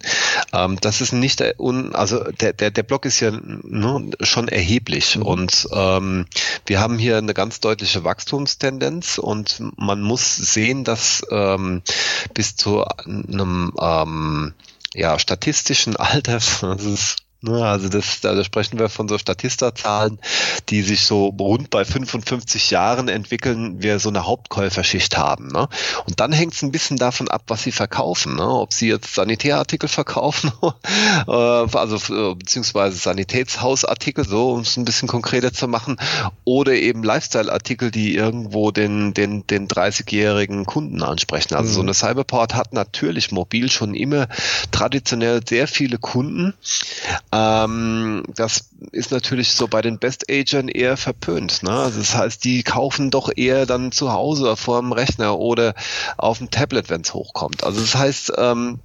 Ähm, 0.52 0.78
das 0.80 1.00
ist 1.00 1.12
nicht 1.12 1.40
der, 1.40 1.58
un, 1.60 1.94
also 1.94 2.22
der, 2.24 2.52
der, 2.52 2.70
der 2.70 2.82
Block 2.82 3.04
ist 3.04 3.20
ja 3.20 3.32
ne, 3.32 4.10
schon 4.20 4.48
erheblich 4.48 5.16
mhm. 5.16 5.22
und 5.22 5.68
ähm, 5.72 6.26
wir 6.66 6.80
haben 6.80 6.98
hier 6.98 7.18
eine 7.18 7.34
ganz 7.34 7.60
deutliche 7.60 8.04
Wachstumstendenz 8.04 9.18
und 9.18 9.60
man 9.76 10.00
muss 10.02 10.36
sehen, 10.36 10.84
dass 10.84 11.22
ähm, 11.30 11.82
bis 12.32 12.56
zu 12.56 12.84
einem 12.84 13.72
ähm, 13.80 14.54
ja, 14.94 15.18
statistischen 15.18 15.96
Alter, 16.04 16.34
das 16.34 16.84
ist 16.84 17.16
also 17.52 17.88
das, 17.88 18.20
da 18.20 18.42
sprechen 18.44 18.78
wir 18.78 18.88
von 18.88 19.09
so 19.09 19.18
Statista-Zahlen, 19.18 20.18
die 20.68 20.83
sich 20.83 21.02
so 21.02 21.26
rund 21.26 21.70
bei 21.70 21.85
55 21.85 22.70
Jahren 22.70 23.09
entwickeln, 23.09 23.83
wir 23.83 23.98
so 23.98 24.09
eine 24.09 24.26
Hauptkäuferschicht 24.26 25.16
haben. 25.16 25.48
Ne? 25.48 25.68
Und 26.07 26.20
dann 26.20 26.33
hängt 26.33 26.54
es 26.54 26.62
ein 26.62 26.72
bisschen 26.72 26.96
davon 26.96 27.28
ab, 27.28 27.42
was 27.48 27.62
sie 27.62 27.72
verkaufen. 27.72 28.37
Ne? 28.37 28.48
Ob 28.48 28.72
sie 28.72 28.88
jetzt 28.88 29.14
Sanitärartikel 29.14 29.88
verkaufen, 29.88 30.52
äh, 31.26 31.30
also 31.30 31.96
äh, 32.14 32.35
beziehungsweise 32.35 32.96
Sanitätshausartikel, 32.96 34.24
so 34.24 34.52
um 34.52 34.61
es 34.61 34.76
ein 34.76 34.85
bisschen 34.85 35.09
konkreter 35.09 35.52
zu 35.52 35.68
machen, 35.68 35.96
oder 36.44 36.72
eben 36.72 37.02
Lifestyle-Artikel, 37.02 37.90
die 37.90 38.14
irgendwo 38.14 38.70
den, 38.70 39.14
den, 39.14 39.46
den 39.46 39.68
30-jährigen 39.68 40.66
Kunden 40.66 41.02
ansprechen. 41.02 41.54
Also 41.54 41.70
mhm. 41.70 41.74
so 41.74 41.80
eine 41.83 41.94
Cyberport 41.94 42.54
hat 42.54 42.72
natürlich 42.72 43.33
mobil 43.33 43.70
schon 43.70 43.94
immer 43.94 44.28
traditionell 44.70 45.40
sehr 45.46 45.68
viele 45.68 45.98
Kunden 45.98 46.54
ähm, 47.35 48.23
das 48.37 48.70
ist 48.92 49.11
natürlich 49.11 49.55
so 49.55 49.66
bei 49.66 49.83
den 49.83 49.99
Best-Agern 49.99 50.68
eher 50.68 50.97
verpönt. 50.97 51.64
Ne? 51.64 51.70
Also 51.73 51.99
das 51.99 52.14
heißt, 52.14 52.44
die 52.44 52.62
kaufen 52.62 53.11
doch 53.11 53.29
eher 53.35 53.66
dann 53.66 53.90
zu 53.90 54.12
Hause 54.12 54.57
vor 54.57 54.81
dem 54.81 54.92
Rechner 54.92 55.37
oder 55.38 55.75
auf 56.16 56.38
dem 56.38 56.51
Tablet, 56.51 56.90
wenn 56.90 57.01
es 57.01 57.12
hochkommt. 57.12 57.64
Also 57.64 57.81
das 57.81 57.97
heißt, 57.97 58.33
ähm, 58.38 58.79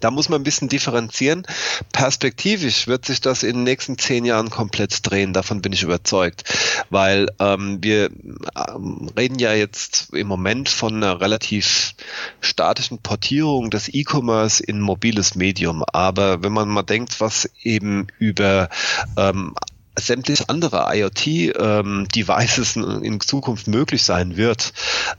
da 0.00 0.10
muss 0.10 0.28
man 0.28 0.40
ein 0.40 0.44
bisschen 0.44 0.68
differenzieren. 0.68 1.46
Perspektivisch 1.92 2.86
wird 2.86 3.04
sich 3.04 3.20
das 3.20 3.42
in 3.42 3.56
den 3.56 3.64
nächsten 3.64 3.98
zehn 3.98 4.24
Jahren 4.24 4.50
komplett 4.50 5.08
drehen, 5.08 5.32
davon 5.32 5.62
bin 5.62 5.72
ich 5.72 5.82
überzeugt. 5.82 6.44
Weil 6.90 7.28
ähm, 7.38 7.78
wir 7.82 8.06
ähm, 8.06 9.10
reden 9.16 9.38
ja 9.38 9.52
jetzt 9.52 10.08
im 10.12 10.26
Moment 10.26 10.68
von 10.68 10.96
einer 10.96 11.20
relativ 11.20 11.94
statischen 12.40 12.98
Portierung 12.98 13.70
des 13.70 13.92
E-Commerce 13.92 14.62
in 14.62 14.80
mobiles 14.80 15.34
Medium. 15.34 15.84
Aber 15.92 16.42
wenn 16.42 16.52
man 16.52 16.68
mal 16.68 16.82
denkt, 16.82 17.20
was 17.20 17.48
eben 17.62 18.08
über 18.18 18.68
ähm, 19.16 19.54
sämtliche 19.98 20.48
andere 20.48 20.86
IoT-Devices 20.94 22.76
ähm, 22.76 23.02
in 23.02 23.20
Zukunft 23.20 23.68
möglich 23.68 24.02
sein 24.02 24.36
wird, 24.36 24.72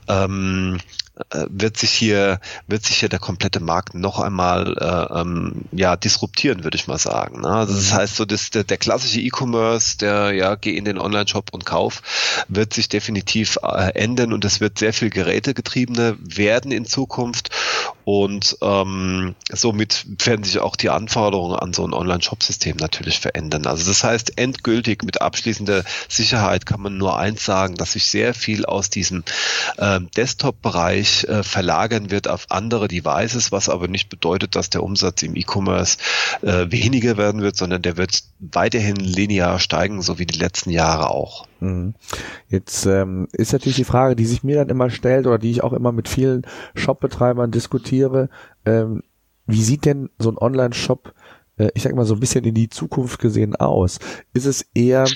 ähm, 0.08 0.78
äh, 1.11 1.11
wird 1.30 1.76
sich 1.76 1.90
hier 1.90 2.40
wird 2.66 2.84
sich 2.84 2.98
hier 2.98 3.08
der 3.08 3.18
komplette 3.18 3.60
Markt 3.60 3.94
noch 3.94 4.20
einmal 4.20 4.76
äh, 4.78 5.20
ähm, 5.20 5.64
ja 5.72 5.96
disruptieren, 5.96 6.64
würde 6.64 6.76
ich 6.76 6.86
mal 6.86 6.98
sagen. 6.98 7.42
Ne? 7.42 7.48
Also 7.48 7.74
das 7.74 7.92
mhm. 7.92 7.96
heißt 7.96 8.16
so, 8.16 8.24
dass 8.24 8.50
der, 8.50 8.64
der 8.64 8.76
klassische 8.76 9.20
E-Commerce, 9.20 9.98
der 9.98 10.32
ja 10.32 10.54
geh 10.54 10.76
in 10.76 10.84
den 10.84 10.98
Online-Shop 10.98 11.50
und 11.52 11.64
kauf, 11.64 12.02
wird 12.48 12.74
sich 12.74 12.88
definitiv 12.88 13.58
äh, 13.62 13.92
ändern 13.94 14.32
und 14.32 14.44
es 14.44 14.60
wird 14.60 14.78
sehr 14.78 14.92
viel 14.92 15.10
gerätegetriebener 15.10 16.16
werden 16.18 16.72
in 16.72 16.84
Zukunft 16.84 17.50
und 18.04 18.56
ähm, 18.62 19.34
somit 19.50 20.06
werden 20.26 20.44
sich 20.44 20.58
auch 20.58 20.76
die 20.76 20.90
Anforderungen 20.90 21.56
an 21.56 21.72
so 21.72 21.86
ein 21.86 21.92
Online-Shop-System 21.92 22.76
natürlich 22.78 23.20
verändern. 23.20 23.66
Also 23.66 23.86
das 23.86 24.02
heißt, 24.02 24.38
endgültig 24.38 25.04
mit 25.04 25.20
abschließender 25.20 25.84
Sicherheit 26.08 26.66
kann 26.66 26.80
man 26.80 26.96
nur 26.96 27.18
eins 27.18 27.44
sagen, 27.44 27.76
dass 27.76 27.92
sich 27.92 28.06
sehr 28.06 28.34
viel 28.34 28.64
aus 28.64 28.90
diesem 28.90 29.22
ähm, 29.78 30.08
Desktop-Bereich 30.16 31.11
Bereich 31.12 31.24
äh, 31.24 31.42
verlagern 31.42 32.10
wird 32.10 32.28
auf 32.28 32.46
andere 32.48 32.88
Devices, 32.88 33.52
was 33.52 33.68
aber 33.68 33.88
nicht 33.88 34.08
bedeutet, 34.08 34.56
dass 34.56 34.70
der 34.70 34.82
Umsatz 34.82 35.22
im 35.22 35.36
E-Commerce 35.36 35.98
äh, 36.42 36.70
weniger 36.70 37.16
werden 37.16 37.42
wird, 37.42 37.56
sondern 37.56 37.82
der 37.82 37.96
wird 37.96 38.22
weiterhin 38.38 38.96
linear 38.96 39.58
steigen, 39.58 40.02
so 40.02 40.18
wie 40.18 40.26
die 40.26 40.38
letzten 40.38 40.70
Jahre 40.70 41.10
auch. 41.10 41.46
Mhm. 41.60 41.94
Jetzt 42.48 42.86
ähm, 42.86 43.28
ist 43.32 43.52
natürlich 43.52 43.76
die 43.76 43.84
Frage, 43.84 44.16
die 44.16 44.26
sich 44.26 44.42
mir 44.42 44.56
dann 44.56 44.68
immer 44.68 44.90
stellt 44.90 45.26
oder 45.26 45.38
die 45.38 45.50
ich 45.50 45.62
auch 45.62 45.72
immer 45.72 45.92
mit 45.92 46.08
vielen 46.08 46.46
Shop-Betreibern 46.74 47.50
diskutiere, 47.50 48.28
ähm, 48.64 49.02
wie 49.46 49.62
sieht 49.62 49.84
denn 49.84 50.08
so 50.18 50.30
ein 50.30 50.38
Online-Shop, 50.38 51.14
äh, 51.58 51.70
ich 51.74 51.82
sag 51.82 51.94
mal 51.94 52.04
so 52.06 52.14
ein 52.14 52.20
bisschen 52.20 52.44
in 52.44 52.54
die 52.54 52.68
Zukunft 52.68 53.18
gesehen 53.18 53.56
aus? 53.56 53.98
Ist 54.32 54.46
es 54.46 54.64
eher 54.74 55.06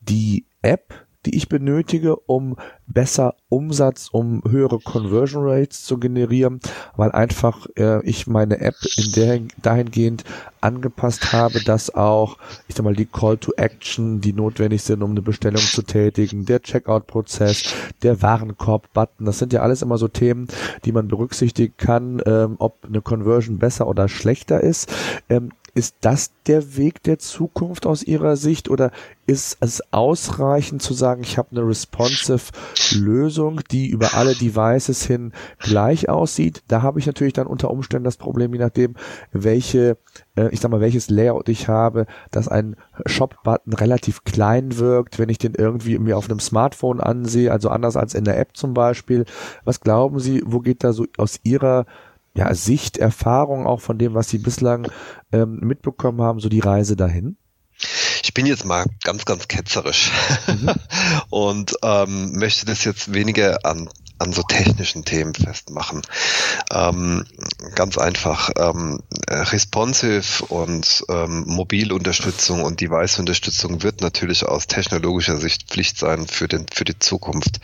die 0.00 0.46
App, 0.62 1.05
die 1.26 1.36
ich 1.36 1.48
benötige, 1.48 2.16
um 2.16 2.56
besser 2.86 3.34
Umsatz, 3.48 4.08
um 4.10 4.42
höhere 4.48 4.78
Conversion 4.78 5.44
Rates 5.44 5.84
zu 5.84 5.98
generieren, 5.98 6.60
weil 6.96 7.12
einfach 7.12 7.66
äh, 7.76 8.04
ich 8.06 8.26
meine 8.26 8.60
App 8.60 8.76
in 8.96 9.12
der 9.12 9.40
dahingehend 9.60 10.24
angepasst 10.60 11.32
habe, 11.32 11.62
dass 11.62 11.94
auch, 11.94 12.38
ich 12.68 12.74
sag 12.74 12.84
mal, 12.84 12.94
die 12.94 13.06
Call 13.06 13.38
to 13.38 13.52
Action, 13.56 14.20
die 14.20 14.32
notwendig 14.32 14.82
sind, 14.82 15.02
um 15.02 15.10
eine 15.10 15.22
Bestellung 15.22 15.62
zu 15.62 15.82
tätigen, 15.82 16.44
der 16.44 16.62
Checkout-Prozess, 16.62 17.74
der 18.02 18.22
Warenkorb-Button, 18.22 19.26
das 19.26 19.38
sind 19.38 19.52
ja 19.52 19.62
alles 19.62 19.82
immer 19.82 19.98
so 19.98 20.08
Themen, 20.08 20.48
die 20.84 20.92
man 20.92 21.08
berücksichtigen 21.08 21.74
kann, 21.76 22.22
ähm, 22.24 22.56
ob 22.58 22.84
eine 22.84 23.02
Conversion 23.02 23.58
besser 23.58 23.86
oder 23.88 24.08
schlechter 24.08 24.60
ist. 24.60 24.92
Ähm, 25.28 25.50
ist 25.76 25.96
das 26.00 26.30
der 26.46 26.78
Weg 26.78 27.02
der 27.02 27.18
Zukunft 27.18 27.84
aus 27.84 28.02
Ihrer 28.02 28.36
Sicht 28.36 28.70
oder 28.70 28.92
ist 29.26 29.58
es 29.60 29.82
ausreichend 29.92 30.80
zu 30.80 30.94
sagen, 30.94 31.20
ich 31.22 31.36
habe 31.36 31.50
eine 31.50 31.68
responsive 31.68 32.50
Lösung, 32.94 33.60
die 33.70 33.88
über 33.88 34.14
alle 34.14 34.34
Devices 34.34 35.04
hin 35.04 35.32
gleich 35.58 36.08
aussieht? 36.08 36.62
Da 36.68 36.80
habe 36.80 36.98
ich 36.98 37.04
natürlich 37.04 37.34
dann 37.34 37.46
unter 37.46 37.70
Umständen 37.70 38.04
das 38.04 38.16
Problem, 38.16 38.54
je 38.54 38.60
nachdem, 38.60 38.94
welche, 39.32 39.98
äh, 40.34 40.48
ich 40.50 40.60
sag 40.60 40.70
mal, 40.70 40.80
welches 40.80 41.10
Layout 41.10 41.50
ich 41.50 41.68
habe, 41.68 42.06
dass 42.30 42.48
ein 42.48 42.76
Shop-Button 43.04 43.74
relativ 43.74 44.24
klein 44.24 44.78
wirkt, 44.78 45.18
wenn 45.18 45.28
ich 45.28 45.36
den 45.36 45.54
irgendwie 45.54 45.98
mir 45.98 46.16
auf 46.16 46.30
einem 46.30 46.40
Smartphone 46.40 47.00
ansehe, 47.00 47.52
also 47.52 47.68
anders 47.68 47.96
als 47.96 48.14
in 48.14 48.24
der 48.24 48.38
App 48.38 48.56
zum 48.56 48.72
Beispiel. 48.72 49.26
Was 49.64 49.80
glauben 49.80 50.20
Sie, 50.20 50.42
wo 50.46 50.60
geht 50.60 50.84
da 50.84 50.94
so 50.94 51.04
aus 51.18 51.38
Ihrer 51.42 51.84
ja, 52.36 52.54
Sicht, 52.54 52.98
Erfahrung 52.98 53.66
auch 53.66 53.80
von 53.80 53.98
dem, 53.98 54.14
was 54.14 54.28
Sie 54.28 54.38
bislang 54.38 54.88
ähm, 55.32 55.58
mitbekommen 55.60 56.20
haben, 56.20 56.40
so 56.40 56.48
die 56.48 56.60
Reise 56.60 56.96
dahin? 56.96 57.36
Ich 58.22 58.34
bin 58.34 58.46
jetzt 58.46 58.64
mal 58.64 58.84
ganz, 59.04 59.24
ganz 59.24 59.48
ketzerisch 59.48 60.10
mhm. 60.46 60.70
und 61.30 61.74
ähm, 61.82 62.32
möchte 62.32 62.66
das 62.66 62.84
jetzt 62.84 63.12
weniger 63.12 63.64
an 63.64 63.88
an 64.18 64.32
so 64.32 64.42
technischen 64.42 65.04
Themen 65.04 65.34
festmachen. 65.34 66.02
Ähm, 66.70 67.26
ganz 67.74 67.98
einfach, 67.98 68.50
ähm, 68.56 69.02
responsive 69.28 70.44
und 70.46 71.04
ähm, 71.08 71.44
Mobilunterstützung 71.46 72.62
und 72.62 72.80
Device-Unterstützung 72.80 73.82
wird 73.82 74.00
natürlich 74.00 74.46
aus 74.46 74.66
technologischer 74.66 75.38
Sicht 75.38 75.68
Pflicht 75.68 75.98
sein 75.98 76.26
für, 76.26 76.48
den, 76.48 76.66
für 76.72 76.84
die 76.84 76.98
Zukunft. 76.98 77.60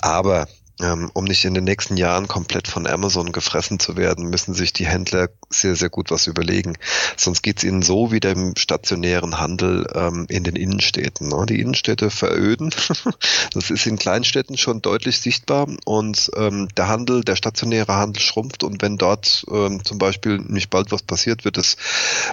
Aber 0.00 0.46
um 0.80 1.24
nicht 1.24 1.44
in 1.44 1.54
den 1.54 1.64
nächsten 1.64 1.96
Jahren 1.96 2.28
komplett 2.28 2.66
von 2.66 2.86
Amazon 2.86 3.32
gefressen 3.32 3.78
zu 3.78 3.96
werden, 3.96 4.30
müssen 4.30 4.54
sich 4.54 4.72
die 4.72 4.86
Händler 4.86 5.28
sehr, 5.50 5.76
sehr 5.76 5.90
gut 5.90 6.10
was 6.10 6.26
überlegen. 6.26 6.76
Sonst 7.16 7.42
geht 7.42 7.58
es 7.58 7.64
ihnen 7.64 7.82
so 7.82 8.10
wie 8.10 8.20
dem 8.20 8.54
stationären 8.56 9.38
Handel 9.38 9.86
ähm, 9.94 10.26
in 10.28 10.44
den 10.44 10.56
Innenstädten. 10.56 11.28
Ne? 11.28 11.46
Die 11.46 11.60
Innenstädte 11.60 12.10
veröden. 12.10 12.74
das 13.54 13.70
ist 13.70 13.86
in 13.86 13.98
Kleinstädten 13.98 14.56
schon 14.56 14.82
deutlich 14.82 15.20
sichtbar 15.20 15.68
und 15.84 16.30
ähm, 16.36 16.68
der 16.76 16.88
Handel, 16.88 17.22
der 17.22 17.36
stationäre 17.36 17.94
Handel 17.94 18.20
schrumpft 18.20 18.64
und 18.64 18.82
wenn 18.82 18.98
dort 18.98 19.44
ähm, 19.50 19.84
zum 19.84 19.98
Beispiel 19.98 20.38
nicht 20.38 20.70
bald 20.70 20.90
was 20.90 21.02
passiert, 21.02 21.44
wird 21.44 21.58
es 21.58 21.76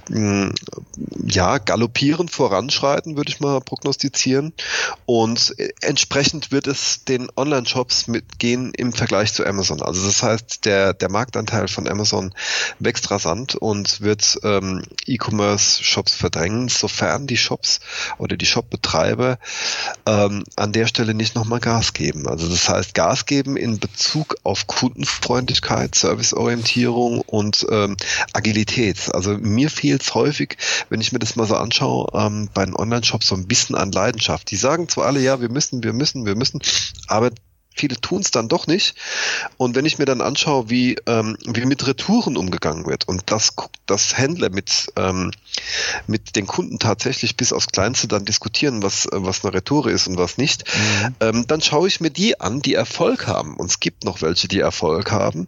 mh, 0.10 0.48
mm, 0.48 0.54
ja 1.28 1.58
galoppierend 1.58 2.32
voranschreiten, 2.32 3.18
würde 3.18 3.32
ich 3.32 3.40
mal 3.40 3.60
prognostizieren. 3.62 4.54
Und 5.06 5.56
äh, 5.58 5.70
entsprechend 5.82 6.52
wird 6.52 6.68
es 6.68 7.04
den 7.06 7.30
Online-Shops 7.36 8.08
mit 8.08 8.29
gehen 8.38 8.72
im 8.76 8.94
Vergleich 8.94 9.34
zu 9.34 9.46
Amazon. 9.46 9.82
Also 9.82 10.06
das 10.06 10.24
heißt, 10.24 10.66
der, 10.66 10.94
der 10.94 11.10
Marktanteil 11.10 11.68
von 11.68 11.88
Amazon 11.88 12.34
wächst 12.80 13.10
rasant 13.12 13.56
und 13.56 14.02
wird 14.02 14.40
ähm, 14.44 14.84
E-Commerce-Shops 15.06 16.14
verdrängen, 16.16 16.70
sofern 16.70 17.28
die 17.28 17.38
Shops 17.38 17.80
oder 18.18 18.38
die 18.38 18.46
Shop-Betreiber 18.46 19.40
ähm, 20.06 20.44
an 20.56 20.72
der 20.72 20.88
Stelle 20.88 21.14
nicht 21.14 21.36
nochmal 21.36 21.60
Gas 21.60 21.94
geben. 21.94 22.28
Also 22.28 22.48
das 22.48 22.70
heißt, 22.70 22.94
Gas 22.94 23.26
geben 23.26 23.58
in 23.58 23.80
Bezug 23.80 24.36
auf 24.44 24.68
Kundenfreundlichkeit, 24.68 25.96
Serviceorientierung 25.96 27.22
und 27.22 27.66
ähm, 27.70 27.98
Agilität. 28.34 29.14
Also 29.14 29.38
mir 29.38 29.70
fehlt 29.70 30.04
es 30.04 30.16
häufig, 30.16 30.58
wenn 30.90 31.02
ich 31.02 31.12
mir 31.12 31.20
das 31.20 31.36
mal 31.36 31.48
so 31.48 31.56
anschaue, 31.56 32.10
ähm, 32.14 32.50
bei 32.54 32.66
den 32.66 32.76
Online-Shops 32.76 33.28
so 33.28 33.36
ein 33.36 33.48
bisschen 33.48 33.76
an 33.76 33.92
Leidenschaft. 33.92 34.52
Die 34.52 34.58
sagen 34.58 34.88
zwar 34.90 35.08
alle, 35.08 35.20
ja, 35.20 35.42
wir 35.42 35.50
müssen, 35.50 35.84
wir 35.84 35.94
müssen, 35.94 36.26
wir 36.26 36.36
müssen, 36.36 36.62
aber 37.08 37.32
viele 37.80 38.00
tun 38.00 38.22
es 38.22 38.32
dann 38.32 38.50
doch 38.50 38.68
nicht. 38.68 38.96
Und 39.58 39.76
wenn 39.76 39.86
ich 39.86 39.98
mir 39.98 40.06
dann 40.06 40.22
anschaue, 40.22 40.70
wie, 40.70 40.98
ähm, 41.06 41.38
wie 41.46 41.66
mit 41.66 41.88
Retouren 41.88 42.38
umgegangen 42.38 42.86
wird 42.86 43.08
und 43.08 43.24
das, 43.28 43.54
das 43.86 44.18
Händler 44.18 44.50
mit, 44.50 44.92
ähm, 44.96 45.32
mit 46.08 46.36
den 46.36 46.46
Kunden 46.46 46.80
tatsächlich 46.80 47.38
bis 47.38 47.54
aufs 47.54 47.68
Kleinste 47.68 48.08
dann 48.08 48.26
diskutieren, 48.26 48.84
was, 48.84 49.08
was 49.12 49.44
eine 49.44 49.54
Retoure 49.54 49.92
ist 49.92 50.08
und 50.08 50.18
was 50.18 50.38
nicht, 50.38 50.66
mhm. 50.68 51.16
ähm, 51.22 51.48
dann 51.48 51.62
schaue 51.62 51.88
ich 51.88 52.02
mir 52.02 52.12
die 52.12 52.40
an, 52.40 52.62
die 52.62 52.74
Erfolg 52.74 53.28
haben. 53.28 53.56
Und 53.56 53.70
es 53.70 53.80
gibt 53.80 54.04
noch 54.04 54.22
welche, 54.22 54.48
die 54.48 54.60
Erfolg 54.60 55.12
haben. 55.12 55.48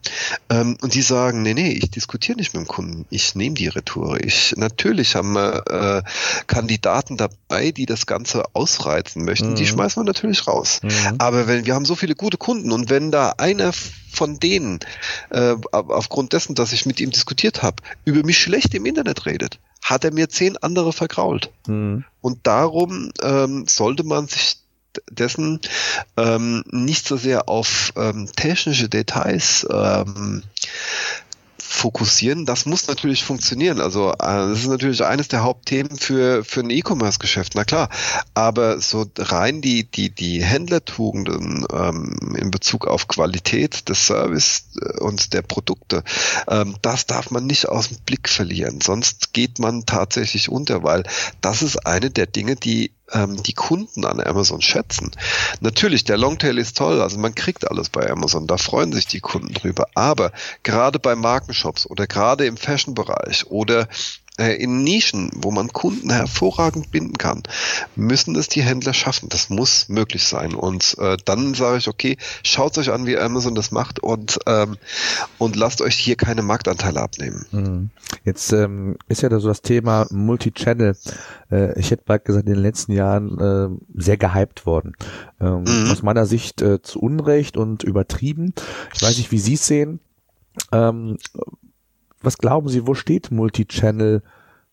Ähm, 0.50 0.78
und 0.82 0.94
die 0.94 1.02
sagen, 1.02 1.42
nee, 1.42 1.54
nee, 1.54 1.72
ich 1.72 1.92
diskutiere 1.92 2.38
nicht 2.38 2.54
mit 2.54 2.64
dem 2.64 2.68
Kunden. 2.68 3.06
Ich 3.10 3.36
nehme 3.36 3.56
die 3.56 3.68
Retoure. 3.68 4.20
Ich, 4.22 4.54
natürlich 4.56 5.16
haben 5.16 5.34
wir 5.34 5.68
äh, 5.68 6.10
Kandidaten 6.48 7.18
dabei, 7.18 7.72
die 7.72 7.86
das 7.86 8.06
Ganze 8.06 8.44
ausreizen 8.54 9.26
möchten. 9.26 9.52
Mhm. 9.52 9.56
Die 9.56 9.68
schmeißen 9.68 10.02
wir 10.02 10.06
natürlich 10.06 10.48
raus. 10.48 10.80
Mhm. 10.82 11.16
Aber 11.18 11.48
wenn 11.48 11.66
wir 11.66 11.76
haben 11.76 11.86
so 11.86 11.96
viele 11.96 12.16
gute 12.22 12.38
Kunden 12.38 12.72
und 12.72 12.90
wenn 12.90 13.12
da 13.12 13.34
einer 13.38 13.74
von 13.74 14.40
denen, 14.40 14.80
äh, 15.32 15.56
aufgrund 15.72 16.34
dessen, 16.34 16.56
dass 16.56 16.72
ich 16.72 16.86
mit 16.86 17.00
ihm 17.00 17.10
diskutiert 17.10 17.64
habe, 17.64 17.78
über 18.06 18.24
mich 18.24 18.38
schlecht 18.38 18.74
im 18.74 18.86
Internet 18.86 19.26
redet, 19.26 19.60
hat 19.82 20.06
er 20.06 20.14
mir 20.14 20.30
zehn 20.30 20.58
andere 20.58 20.94
vergrault. 20.94 21.50
Mhm. 21.68 22.06
Und 22.22 22.40
darum 22.44 23.12
ähm, 23.24 23.66
sollte 23.68 24.04
man 24.04 24.28
sich 24.28 24.58
dessen 25.10 25.60
ähm, 26.18 26.64
nicht 26.70 27.08
so 27.08 27.18
sehr 27.18 27.50
auf 27.50 27.94
ähm, 27.96 28.30
technische 28.36 28.90
Details 28.90 29.66
ähm, 29.72 30.44
fokussieren. 31.72 32.46
Das 32.46 32.66
muss 32.66 32.88
natürlich 32.88 33.24
funktionieren. 33.24 33.80
Also 33.80 34.12
äh, 34.12 34.18
das 34.18 34.60
ist 34.60 34.68
natürlich 34.68 35.04
eines 35.04 35.30
der 35.30 35.44
Hauptthemen 35.44 35.98
für, 35.98 36.44
für 36.44 36.60
ein 36.60 36.70
E-Commerce-Geschäft, 36.70 37.54
na 37.56 37.64
klar. 37.64 37.90
Aber 38.34 38.82
so 38.82 39.06
rein 39.18 39.62
die, 39.62 39.90
die, 39.90 40.10
die 40.10 40.44
Händlertugenden 40.44 41.66
ähm, 41.72 42.36
in 42.38 42.52
Bezug 42.52 42.88
auf 42.88 43.08
Qualität 43.08 43.88
des 43.88 44.06
Service 44.06 44.66
äh, 44.82 45.00
und 45.00 45.34
der 45.34 45.44
Produkte, 45.44 46.04
ähm, 46.50 46.76
das 46.82 47.06
darf 47.06 47.32
man 47.32 47.46
nicht 47.48 47.70
aus 47.70 47.88
dem 47.88 48.00
Blick 48.06 48.28
verlieren. 48.28 48.82
Sonst 48.82 49.34
geht 49.34 49.60
man 49.60 49.86
tatsächlich 49.86 50.50
unter, 50.50 50.84
weil 50.84 51.04
das 51.40 51.62
ist 51.62 51.86
eine 51.88 52.12
der 52.12 52.28
Dinge, 52.28 52.58
die 52.58 52.92
ähm, 53.14 53.42
die 53.42 53.54
Kunden 53.54 54.06
an 54.06 54.22
Amazon 54.22 54.62
schätzen. 54.62 55.12
Natürlich, 55.60 56.04
der 56.04 56.18
Longtail 56.18 56.58
ist 56.58 56.78
toll, 56.78 57.02
also 57.02 57.18
man 57.18 57.36
kriegt 57.36 57.70
alles 57.70 57.90
bei 57.90 58.10
Amazon, 58.10 58.48
da 58.48 58.58
freuen 58.58 58.94
sich 58.94 59.08
die 59.08 59.20
Kunden 59.20 59.54
drüber. 59.54 59.88
Aber 59.96 60.32
gerade 60.64 61.00
bei 61.00 61.16
Markenshops 61.16 61.86
oder 61.86 62.08
gerade 62.08 62.46
im 62.46 62.58
Fashion-Bereich 62.58 63.48
oder 63.48 63.88
in 64.38 64.84
Nischen, 64.84 65.30
wo 65.36 65.52
man 65.52 65.68
Kunden 65.74 66.10
hervorragend 66.10 66.90
binden 66.92 67.18
kann, 67.18 67.44
müssen 67.96 68.36
es 68.36 68.48
die 68.48 68.62
Händler 68.62 68.94
schaffen. 68.94 69.30
Das 69.30 69.50
muss 69.50 69.90
möglich 69.90 70.24
sein. 70.24 70.56
Und 70.56 70.98
äh, 71.00 71.18
dann 71.26 71.54
sage 71.54 71.78
ich, 71.78 71.88
okay, 71.88 72.18
schaut 72.44 72.78
euch 72.78 72.92
an, 72.92 73.06
wie 73.06 73.18
Amazon 73.18 73.56
das 73.56 73.72
macht 73.72 74.00
und, 74.00 74.40
ähm, 74.48 74.78
und 75.38 75.56
lasst 75.56 75.82
euch 75.82 75.96
hier 75.96 76.16
keine 76.16 76.42
Marktanteile 76.42 77.02
abnehmen. 77.02 77.46
Hm. 77.52 77.90
Jetzt 78.24 78.52
ähm, 78.54 78.98
ist 79.08 79.22
ja 79.22 79.30
da 79.30 79.40
so 79.40 79.48
das 79.48 79.62
Thema 79.62 80.08
Multichannel. 80.10 80.96
Äh, 81.52 81.80
ich 81.80 81.92
hätte 81.92 82.04
bald 82.06 82.26
gesagt, 82.26 82.48
in 82.48 82.54
den 82.54 82.64
letzten 82.64 82.94
Jahren 82.94 83.38
äh, 83.38 84.02
sehr 84.02 84.18
gehypt 84.18 84.66
worden. 84.66 84.94
Ähm, 85.40 85.64
mhm. 85.64 85.92
Aus 85.92 86.04
meiner 86.04 86.26
Sicht 86.26 86.62
äh, 86.62 86.82
zu 86.82 87.00
Unrecht 87.00 87.58
und 87.58 87.84
übertrieben. 87.84 88.54
Ich 88.94 89.02
weiß 89.02 89.18
nicht, 89.18 89.32
wie 89.32 89.40
Sie 89.40 89.54
es 89.54 89.68
sehen. 89.68 90.00
Ähm, 90.72 91.18
was 92.22 92.38
glauben 92.38 92.70
Sie, 92.70 92.88
wo 92.88 92.94
steht 92.94 93.32
Multichannel 93.32 94.24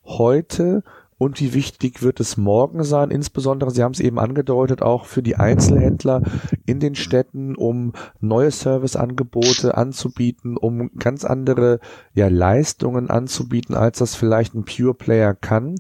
heute 0.05 0.83
und 1.19 1.41
wie 1.41 1.53
wichtig 1.53 2.03
wird 2.03 2.21
es 2.21 2.37
morgen 2.37 2.85
sein? 2.85 3.11
Insbesondere, 3.11 3.73
Sie 3.73 3.83
haben 3.83 3.93
es 3.93 4.01
eben 4.01 4.19
angedeutet, 4.19 4.83
auch 4.83 5.05
für 5.05 5.23
die 5.23 5.37
Einzelhändler 5.37 6.23
in 6.65 6.79
den 6.79 6.95
Städten, 6.95 7.57
um 7.57 7.93
neue 8.21 8.53
Serviceangebote 8.53 9.77
anzubieten, 9.77 10.57
um 10.57 10.91
ganz 10.97 11.25
andere 11.25 11.81
ja, 12.15 12.29
Leistungen 12.29 13.11
anzubieten, 13.11 13.75
als 13.75 13.99
das 13.99 14.15
vielleicht 14.15 14.55
ein 14.55 14.65
Pure 14.65 14.95
Player 14.95 15.35
kann. 15.35 15.75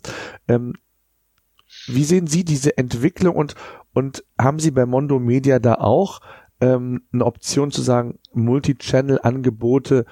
Ähm, 0.48 0.74
wie 1.86 2.04
sehen 2.04 2.26
Sie 2.26 2.44
diese 2.44 2.76
Entwicklung 2.76 3.36
und, 3.36 3.54
und 3.94 4.24
haben 4.38 4.58
Sie 4.58 4.72
bei 4.72 4.86
Mondo 4.86 5.20
Media 5.20 5.60
da 5.60 5.74
auch 5.74 6.20
ähm, 6.60 7.02
eine 7.12 7.24
Option 7.24 7.70
zu 7.70 7.82
sagen, 7.82 8.18
Multi-Channel-Angebote 8.32 10.04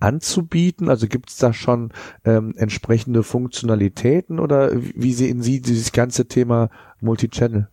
anzubieten? 0.00 0.88
Also 0.88 1.06
gibt 1.06 1.30
es 1.30 1.36
da 1.36 1.52
schon 1.52 1.92
ähm, 2.24 2.54
entsprechende 2.56 3.22
Funktionalitäten 3.22 4.40
oder 4.40 4.70
wie 4.72 5.12
sehen 5.12 5.42
Sie 5.42 5.60
dieses 5.60 5.92
ganze 5.92 6.26
Thema 6.26 6.70
Multi-Channel? 7.00 7.68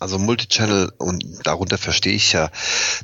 Also 0.00 0.18
Multichannel 0.18 0.92
und 0.98 1.24
darunter 1.44 1.76
verstehe 1.76 2.12
ich 2.12 2.32
ja 2.32 2.50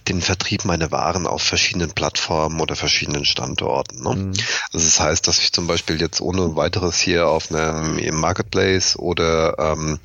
den 0.06 0.22
Vertrieb 0.22 0.64
meiner 0.64 0.92
Waren 0.92 1.26
auf 1.26 1.42
verschiedenen 1.42 1.90
Plattformen 1.90 2.60
oder 2.60 2.76
verschiedenen 2.76 3.24
Standorten. 3.24 4.02
Ne? 4.02 4.14
Mhm. 4.14 4.32
Also 4.72 4.86
das 4.86 5.00
heißt, 5.00 5.26
dass 5.26 5.40
ich 5.40 5.52
zum 5.52 5.66
Beispiel 5.66 6.00
jetzt 6.00 6.20
ohne 6.20 6.54
weiteres 6.54 7.00
hier 7.00 7.28
auf 7.28 7.50
einem 7.50 7.98
im 7.98 8.14
Marketplace 8.14 8.96
oder 8.96 9.58
ähm, 9.58 9.98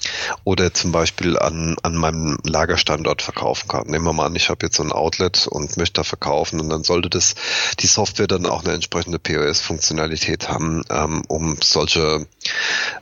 oder 0.44 0.74
zum 0.74 0.92
Beispiel 0.92 1.38
an, 1.38 1.76
an 1.84 1.96
meinem 1.96 2.40
Lagerstandort 2.44 3.22
verkaufen 3.22 3.68
kann. 3.68 3.88
Nehmen 3.88 4.06
wir 4.06 4.14
mal 4.14 4.26
an, 4.26 4.36
ich 4.36 4.50
habe 4.50 4.66
jetzt 4.66 4.78
so 4.78 4.84
ein 4.84 4.92
Outlet 4.92 5.48
und 5.48 5.78
möchte 5.78 6.02
da 6.02 6.04
verkaufen 6.04 6.60
und 6.60 6.70
dann 6.70 6.84
sollte 6.84 7.10
das 7.10 7.36
die 7.80 7.88
Software 7.88 8.28
dann 8.28 8.48
auch 8.48 8.64
eine 8.64 8.74
entsprechende 8.74 9.20
POS-Funktionalität 9.20 10.50
haben, 10.50 10.84
ähm, 10.90 11.24
um 11.28 11.58
solche 11.64 12.26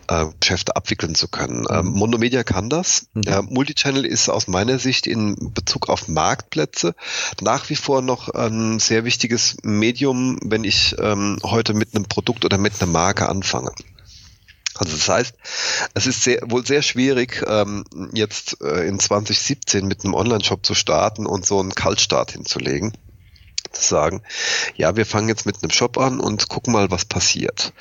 äh, 0.07 0.25
Geschäfte 0.39 0.75
abwickeln 0.75 1.15
zu 1.15 1.29
können. 1.29 1.65
Ähm, 1.69 1.85
mhm. 1.85 1.91
Monomedia 1.93 2.43
kann 2.43 2.69
das. 2.69 3.07
Mhm. 3.13 3.23
Äh, 3.27 3.41
Multichannel 3.77 4.07
ist 4.07 4.27
aus 4.27 4.47
meiner 4.47 4.79
Sicht 4.79 5.05
in 5.05 5.53
Bezug 5.53 5.87
auf 5.87 6.07
Marktplätze 6.07 6.95
nach 7.41 7.69
wie 7.69 7.75
vor 7.75 8.01
noch 8.01 8.29
ein 8.29 8.79
sehr 8.79 9.05
wichtiges 9.05 9.57
Medium, 9.61 10.39
wenn 10.43 10.63
ich 10.63 10.95
ähm, 10.97 11.37
heute 11.43 11.75
mit 11.75 11.93
einem 11.93 12.05
Produkt 12.05 12.43
oder 12.43 12.57
mit 12.57 12.81
einer 12.81 12.91
Marke 12.91 13.29
anfange. 13.29 13.71
Also 14.73 14.95
das 14.95 15.07
heißt, 15.07 15.35
es 15.93 16.07
ist 16.07 16.23
sehr, 16.23 16.41
wohl 16.47 16.65
sehr 16.65 16.81
schwierig, 16.81 17.45
ähm, 17.47 17.83
jetzt 18.13 18.59
äh, 18.63 18.87
in 18.87 18.99
2017 18.99 19.85
mit 19.85 20.03
einem 20.03 20.15
Online-Shop 20.15 20.65
zu 20.65 20.73
starten 20.73 21.27
und 21.27 21.45
so 21.45 21.59
einen 21.59 21.75
Kaltstart 21.75 22.31
hinzulegen 22.31 22.93
zu 22.93 23.06
sagen, 23.81 24.21
ja, 24.75 24.95
wir 24.95 25.05
fangen 25.05 25.29
jetzt 25.29 25.45
mit 25.45 25.61
einem 25.61 25.71
Shop 25.71 25.97
an 25.97 26.19
und 26.19 26.49
gucken 26.49 26.73
mal, 26.73 26.91
was 26.91 27.05
passiert. 27.05 27.73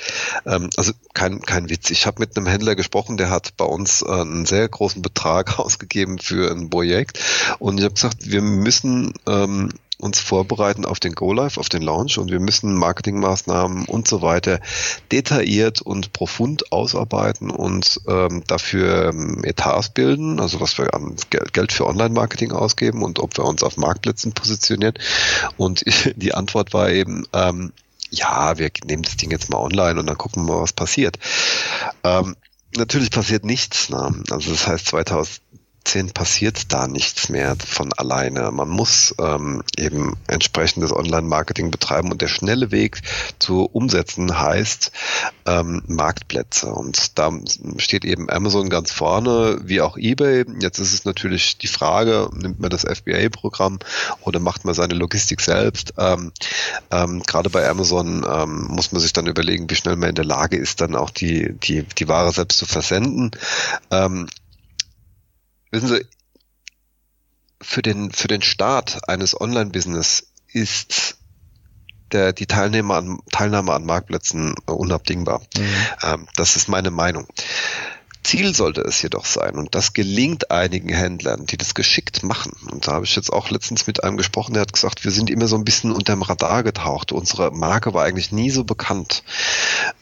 Ähm, 0.45 0.71
also 0.77 0.93
kein, 1.15 1.41
kein 1.41 1.69
Witz. 1.71 1.91
Ich 1.91 2.07
habe 2.07 2.21
mit 2.21 2.37
einem 2.37 2.47
Händler 2.47 2.75
gesprochen, 2.75 3.17
der 3.17 3.31
hat 3.31 3.57
bei 3.57 3.65
uns 3.65 4.03
äh, 4.03 4.07
einen 4.07 4.47
sehr 4.47 4.69
großen 4.69 5.03
Betrag 5.03 5.59
ausgegeben 5.59 6.19
für 6.19 6.51
ein 6.51 6.71
Projekt 6.71 7.19
und 7.59 7.79
ich 7.79 7.85
habe 7.85 7.95
gesagt, 7.95 8.31
wir 8.31 8.43
müssen 8.43 9.13
ähm, 9.27 9.71
uns 9.99 10.21
vorbereiten 10.21 10.85
auf 10.85 11.01
den 11.01 11.15
Go-Live, 11.15 11.57
auf 11.57 11.69
den 11.69 11.83
Launch 11.83 12.19
und 12.19 12.31
wir 12.31 12.41
müssen 12.41 12.75
Marketingmaßnahmen 12.75 13.87
und 13.87 14.07
so 14.07 14.21
weiter 14.21 14.61
detailliert 15.11 15.81
und 15.81 16.13
profund 16.13 16.71
ausarbeiten 16.71 17.51
und 17.51 18.01
ähm, 18.07 18.43
dafür 18.47 19.11
ähm, 19.11 19.43
Etats 19.45 19.89
bilden, 19.91 20.39
also 20.39 20.61
was 20.61 20.77
wir 20.77 20.93
an 20.93 21.17
Geld 21.31 21.73
für 21.73 21.87
Online-Marketing 21.87 22.53
ausgeben 22.53 23.03
und 23.03 23.19
ob 23.21 23.37
wir 23.39 23.45
uns 23.45 23.63
auf 23.63 23.77
Marktplätzen 23.79 24.33
positionieren. 24.33 24.95
Und 25.57 25.85
die 26.17 26.35
Antwort 26.35 26.75
war 26.75 26.91
eben, 26.91 27.25
ähm, 27.33 27.73
ja, 28.11 28.59
wir 28.59 28.71
nehmen 28.85 29.03
das 29.03 29.17
Ding 29.17 29.31
jetzt 29.31 29.51
mal 29.51 29.59
online 29.59 29.99
und 29.99 30.07
dann 30.07 30.19
gucken 30.19 30.47
wir 30.47 30.55
mal, 30.55 30.63
was 30.63 30.73
passiert. 30.73 31.19
Ähm, 32.05 32.37
natürlich 32.77 33.11
passiert 33.11 33.45
nichts. 33.45 33.89
Ne? 33.89 34.23
Also 34.31 34.51
das 34.51 34.67
heißt, 34.67 34.87
2000 34.87 35.41
2018 35.87 36.11
passiert 36.11 36.73
da 36.73 36.89
nichts 36.89 37.29
mehr 37.29 37.57
von 37.57 37.93
alleine. 37.93 38.51
Man 38.51 38.69
muss 38.69 39.15
ähm, 39.19 39.63
eben 39.77 40.17
entsprechendes 40.27 40.93
Online-Marketing 40.93 41.71
betreiben 41.71 42.11
und 42.11 42.21
der 42.21 42.29
schnelle 42.29 42.73
Weg 42.73 43.03
zu 43.39 43.65
umsetzen 43.65 44.39
heißt 44.39 44.91
ähm, 45.47 45.83
Marktplätze. 45.87 46.67
Und 46.67 47.19
da 47.19 47.31
steht 47.79 48.05
eben 48.05 48.29
Amazon 48.29 48.69
ganz 48.69 48.91
vorne, 48.91 49.61
wie 49.63 49.81
auch 49.81 49.97
eBay. 49.97 50.45
Jetzt 50.61 50.79
ist 50.79 50.93
es 50.93 51.05
natürlich 51.05 51.59
die 51.59 51.69
Frage, 51.69 52.31
nimmt 52.33 52.59
man 52.59 52.71
das 52.71 52.83
FBA-Programm 52.83 53.79
oder 54.23 54.41
macht 54.41 54.65
man 54.65 54.75
seine 54.75 54.95
Logistik 54.95 55.41
selbst? 55.41 55.95
Ähm, 55.99 56.33
ähm, 56.91 57.23
Gerade 57.23 57.49
bei 57.51 57.69
Amazon 57.69 58.27
ähm, 58.29 58.67
muss 58.69 58.91
man 58.91 59.01
sich 59.01 59.13
dann 59.13 59.27
überlegen, 59.27 59.71
wie 59.71 59.77
schnell 59.77 59.97
man 59.97 60.11
in 60.11 60.15
der 60.17 60.25
Lage 60.25 60.57
ist, 60.57 60.81
dann 60.81 60.97
auch 60.97 61.11
die, 61.11 61.55
die, 61.61 61.85
die 61.85 62.09
Ware 62.09 62.33
selbst 62.33 62.59
zu 62.59 62.67
versenden. 62.67 63.31
Ähm, 63.91 64.27
Wissen 65.71 65.89
Sie, 65.89 66.07
für 67.61 67.83
den, 67.83 68.13
für 68.13 68.29
den 68.29 68.43
Start 68.43 69.09
eines 69.09 69.39
Online-Business 69.41 70.29
ist 70.49 71.17
der, 72.13 72.33
die 72.33 72.47
Teilnehmer 72.47 72.97
an, 72.97 73.19
Teilnahme 73.33 73.73
an 73.73 73.85
Marktplätzen 73.85 74.55
unabdingbar. 74.67 75.41
Mhm. 75.57 75.69
Ähm, 76.03 76.29
das 76.37 76.57
ist 76.57 76.69
meine 76.69 76.91
Meinung. 76.91 77.27
Ziel 78.23 78.55
sollte 78.55 78.81
es 78.81 79.01
jedoch 79.03 79.25
sein, 79.25 79.55
und 79.55 79.77
das 79.77 79.93
gelingt 79.93 80.51
einigen 80.51 80.89
Händlern, 80.89 81.47
die 81.47 81.57
das 81.57 81.75
geschickt 81.75 82.25
machen. 82.25 82.53
Und 82.71 82.87
da 82.87 82.93
habe 82.93 83.05
ich 83.05 83.15
jetzt 83.15 83.33
auch 83.33 83.51
letztens 83.51 83.87
mit 83.87 84.03
einem 84.03 84.17
gesprochen, 84.17 84.55
der 84.55 84.63
hat 84.63 84.73
gesagt, 84.73 85.05
wir 85.05 85.13
sind 85.13 85.31
immer 85.31 85.47
so 85.47 85.57
ein 85.57 85.65
bisschen 85.65 85.93
unterm 85.93 86.23
Radar 86.23 86.65
getaucht. 86.65 87.13
Unsere 87.13 87.53
Marke 87.53 87.95
war 87.95 88.05
eigentlich 88.05 88.33
nie 88.33 88.51
so 88.51 88.65
bekannt. 88.65 89.23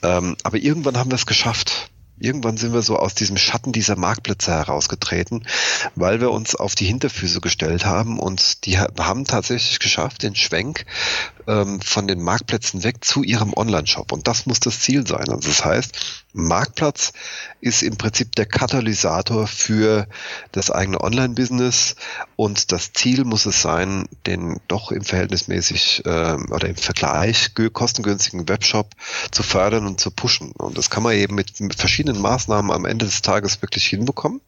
Ähm, 0.03 0.37
aber 0.43 0.57
irgendwann 0.57 0.97
haben 0.97 1.11
wir 1.11 1.17
es 1.17 1.27
geschafft 1.27 1.91
irgendwann 2.19 2.57
sind 2.57 2.73
wir 2.73 2.83
so 2.83 2.99
aus 2.99 3.15
diesem 3.15 3.37
Schatten 3.37 3.73
dieser 3.73 3.97
Marktplätze 3.97 4.53
herausgetreten, 4.53 5.47
weil 5.95 6.21
wir 6.21 6.31
uns 6.31 6.55
auf 6.55 6.75
die 6.75 6.87
Hinterfüße 6.87 7.41
gestellt 7.41 7.85
haben 7.85 8.19
und 8.19 8.65
die 8.67 8.79
haben 8.79 9.25
tatsächlich 9.25 9.79
geschafft, 9.79 10.23
den 10.23 10.35
Schwenk 10.35 10.87
ähm, 11.47 11.81
von 11.81 12.07
den 12.07 12.23
Marktplätzen 12.23 12.85
weg 12.85 13.05
zu 13.05 13.23
ihrem 13.23 13.53
Online-Shop. 13.55 14.13
Und 14.13 14.29
das 14.29 14.47
muss 14.47 14.61
das 14.61 14.81
Ziel 14.81 15.07
sein. 15.07 15.29
Also 15.29 15.49
das 15.49 15.65
heißt, 15.65 16.25
Marktplatz 16.33 17.13
ist 17.61 17.83
im 17.83 17.97
Prinzip 17.97 18.35
der 18.35 18.47
Katalysator 18.47 19.47
für 19.47 20.09
das 20.53 20.71
eigene 20.71 21.01
Online-Business 21.01 21.97
und 22.37 22.73
das 22.73 22.93
Ziel 22.93 23.25
muss 23.25 23.47
es 23.47 23.63
sein, 23.63 24.09
den 24.27 24.61
doch 24.69 24.91
im 24.91 25.05
verhältnismäßig 25.05 26.03
äh, 26.05 26.35
oder 26.51 26.69
im 26.69 26.77
Vergleich 26.77 27.53
kostengünstigen 27.73 28.49
Webshop 28.49 28.91
zu 29.31 29.43
fördern 29.43 29.87
und 29.87 30.01
zu 30.01 30.11
pushen. 30.11 30.53
Und 30.53 30.77
das 30.77 30.91
kann 30.91 31.03
man 31.03 31.15
eben 31.15 31.37
mit 31.37 31.53
verschiedenen 31.77 32.04
Maßnahmen 32.13 32.71
am 32.71 32.85
Ende 32.85 33.07
des 33.07 33.23
Tages 33.23 33.63
wirklich 33.63 33.87
hinbekommen 33.87 34.41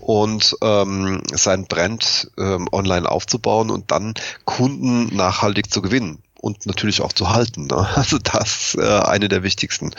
und 0.00 0.56
ähm, 0.62 1.22
sein 1.32 1.66
Brand 1.66 2.30
ähm, 2.38 2.68
online 2.72 3.08
aufzubauen 3.08 3.70
und 3.70 3.90
dann 3.90 4.14
Kunden 4.44 5.14
nachhaltig 5.14 5.72
zu 5.72 5.82
gewinnen 5.82 6.22
und 6.44 6.66
natürlich 6.66 7.00
auch 7.00 7.12
zu 7.12 7.30
halten. 7.30 7.66
Ne? 7.66 7.88
Also 7.96 8.18
das 8.18 8.74
ist 8.74 8.78
äh, 8.78 9.00
eine 9.00 9.28
der 9.28 9.42
wichtigsten 9.42 9.92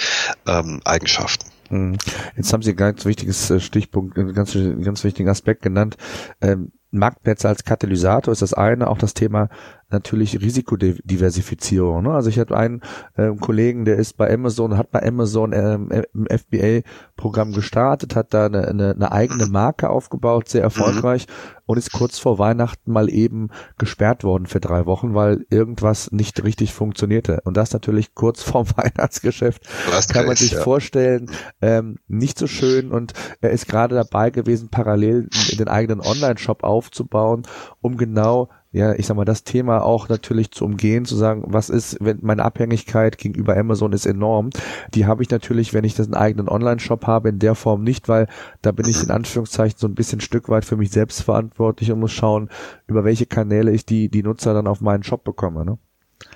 ähm, 0.48 0.82
Eigenschaften. 0.86 1.50
Mhm. 1.70 1.98
Jetzt 2.38 2.54
haben 2.54 2.62
Sie 2.62 2.72
ein 2.72 2.78
ganz 2.78 3.06
wichtiges 3.06 3.50
äh, 3.50 3.60
Stichpunkt, 3.60 4.18
einen 4.18 4.34
ganz, 4.34 4.54
ganz 4.54 5.04
wichtigen 5.04 5.30
Aspekt 5.30 5.64
genannt. 5.64 5.98
Ähm, 6.42 6.72
Marktplätze 6.92 7.48
als 7.50 7.64
Katalysator 7.64 8.32
ist 8.32 8.42
das 8.42 8.54
eine, 8.54 8.88
auch 8.90 8.98
das 8.98 9.14
Thema 9.14 9.50
natürlich 9.90 10.42
Risikodiversifizierung. 10.42 12.04
Ne? 12.04 12.12
Also 12.12 12.30
ich 12.30 12.40
hatte 12.40 12.58
einen 12.58 12.82
äh, 13.16 13.32
Kollegen, 13.40 13.86
der 13.86 13.98
ist 13.98 14.18
bei 14.18 14.34
Amazon, 14.34 14.78
hat 14.78 14.92
bei 14.92 15.06
Amazon 15.06 15.54
ähm, 15.54 15.90
im 16.14 16.26
FBA-Programm 16.26 17.54
gestartet, 17.54 18.16
hat 18.16 18.34
da 18.34 18.48
eine, 18.48 18.68
eine, 18.68 18.92
eine, 18.92 19.12
eigene 19.12 19.46
Marke 19.46 19.90
aufgebaut, 19.90 20.50
sehr 20.50 20.64
erfolgreich 20.64 21.28
mhm. 21.28 21.62
und 21.68 21.78
ist 21.78 21.92
kurz 21.92 22.18
vor 22.18 22.40
Weihnachten 22.40 22.92
mal 22.92 23.10
eben 23.10 23.50
gesperrt 23.78 24.24
worden 24.24 24.48
für 24.48 24.60
drei 24.60 24.86
Wochen, 24.86 25.14
weil 25.14 25.46
irgendwas 25.50 26.12
nicht 26.12 26.44
richtig 26.44 26.74
funktionierte. 26.74 27.42
Und 27.44 27.56
das 27.56 27.72
natürlich 27.72 28.16
kurz 28.16 28.42
vorm 28.44 28.68
Weihnachtsgeschäft 28.76 29.68
kann 30.12 30.26
man 30.26 30.36
sich 30.36 30.52
ja. 30.52 30.62
vorstellen, 30.62 31.30
ähm, 31.62 32.00
nicht 32.08 32.40
so 32.40 32.48
schön. 32.48 32.92
Und 32.92 33.14
er 33.42 33.52
ist 33.52 33.68
gerade 33.68 33.96
dabei 33.96 34.32
gewesen, 34.32 34.70
parallel 34.70 35.30
den 35.58 35.68
eigenen 35.68 36.02
Online-Shop 36.02 36.64
aufzubauen, 36.64 37.44
um 37.82 37.98
genau 37.98 38.50
ja, 38.76 38.94
ich 38.94 39.06
sag 39.06 39.16
mal, 39.16 39.24
das 39.24 39.46
Thema 39.46 39.84
auch 39.84 40.10
natürlich 40.10 40.52
zu 40.52 40.66
umgehen, 40.66 41.06
zu 41.06 41.16
sagen, 41.16 41.44
was 41.48 41.70
ist, 41.70 41.98
wenn 42.02 42.20
meine 42.22 42.44
Abhängigkeit 42.44 43.18
gegenüber 43.18 43.56
Amazon 43.56 43.94
ist 43.94 44.06
enorm. 44.06 44.50
Die 44.94 45.06
habe 45.06 45.24
ich 45.24 45.30
natürlich, 45.30 45.74
wenn 45.74 45.86
ich 45.86 45.96
das 45.96 46.08
einen 46.08 46.16
eigenen 46.16 46.50
Online-Shop 46.50 47.08
habe, 47.08 47.30
in 47.30 47.40
der 47.40 47.56
Form 47.56 47.84
nicht, 47.84 48.10
weil 48.10 48.28
da 48.62 48.74
bin 48.74 48.86
ich 48.90 49.02
in 49.02 49.12
Anführungszeichen 49.12 49.78
so 49.80 49.88
ein 49.88 49.96
bisschen 49.96 50.20
Stück 50.20 50.50
weit 50.50 50.66
für 50.66 50.76
mich 50.76 50.92
selbst 50.92 51.22
verantwortlich 51.22 51.90
und 51.94 52.02
muss 52.02 52.12
schauen, 52.12 52.50
über 52.86 53.06
welche 53.06 53.26
Kanäle 53.26 53.72
ich 53.72 53.86
die, 53.86 54.10
die 54.10 54.24
Nutzer 54.24 54.54
dann 54.54 54.68
auf 54.68 54.82
meinen 54.82 55.04
Shop 55.04 55.24
bekomme. 55.24 55.64
Ne? 55.64 55.78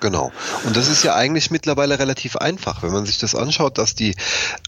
Genau. 0.00 0.32
Und 0.64 0.76
das 0.76 0.88
ist 0.88 1.04
ja 1.04 1.14
eigentlich 1.14 1.50
mittlerweile 1.50 1.98
relativ 1.98 2.36
einfach, 2.36 2.82
wenn 2.82 2.92
man 2.92 3.04
sich 3.04 3.18
das 3.18 3.34
anschaut, 3.34 3.76
dass 3.76 3.94
die, 3.94 4.14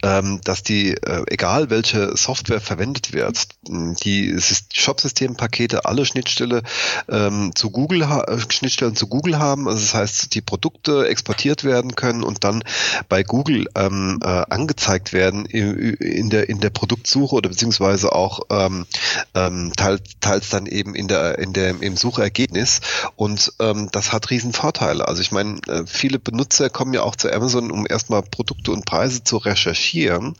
ähm, 0.03 0.41
dass 0.45 0.63
die, 0.63 0.93
äh, 0.95 1.25
egal 1.29 1.71
welche 1.71 2.17
Software 2.17 2.61
verwendet 2.61 3.15
wird, 3.15 3.49
die 3.67 4.39
Shop-System-Pakete 4.73 5.87
alle 5.87 6.05
Schnittstelle 6.05 6.63
ähm, 7.09 7.53
zu 7.55 7.71
Google, 7.71 8.03
äh, 8.03 8.39
Schnittstellen 8.51 8.95
zu 8.95 9.07
Google 9.07 9.39
haben. 9.39 9.69
Also 9.69 9.81
das 9.81 9.95
heißt, 9.95 10.35
die 10.35 10.43
Produkte 10.43 11.09
exportiert 11.09 11.65
werden 11.65 11.95
können 11.95 12.23
und 12.23 12.45
dann 12.45 12.63
bei 13.09 13.23
Google 13.23 13.69
ähm, 13.75 14.21
äh, 14.23 14.27
angezeigt 14.51 15.15
werden 15.15 15.47
in 15.47 16.29
der 16.29 16.49
in 16.49 16.61
der 16.61 16.71
Produktsuche 16.71 17.35
oder 17.35 17.49
beziehungsweise 17.49 18.13
auch 18.13 18.41
ähm, 18.51 18.87
ähm, 19.35 19.73
teils, 19.77 20.03
teils 20.21 20.51
dann 20.51 20.67
eben 20.67 20.95
in 20.95 21.09
der 21.09 21.39
in 21.39 21.55
der 21.55 21.81
im 21.81 21.97
Suchergebnis. 21.97 22.81
Und 23.17 23.53
ähm, 23.61 23.89
das 23.93 24.13
hat 24.13 24.29
riesen 24.31 24.53
Vorteile. 24.53 25.02
Also 25.09 25.23
ich 25.23 25.33
meine, 25.33 25.61
äh, 25.69 25.85
viele 25.87 26.19
Benutzer 26.19 26.71
kommen 26.71 26.95
ja 26.95 27.03
auch 27.03 27.17
zu 27.17 27.33
Amazon, 27.33 27.71
um 27.71 27.87
erstmal 27.87 28.23
Produkte 28.23 28.73
und 28.73 28.85
Preise 28.85 29.25
zu 29.25 29.37
recherchieren. 29.37 30.35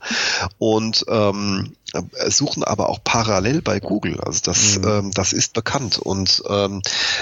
Und 0.57 1.05
ähm, 1.07 1.75
suchen 2.27 2.63
aber 2.63 2.89
auch 2.89 2.99
parallel 3.03 3.61
bei 3.61 3.79
Google. 3.79 4.19
Also 4.19 4.39
das, 4.43 4.79
mhm. 4.79 4.87
ähm, 4.87 5.11
das 5.11 5.33
ist 5.33 5.53
bekannt. 5.53 5.99
Und 5.99 6.43
ähm, 6.49 6.81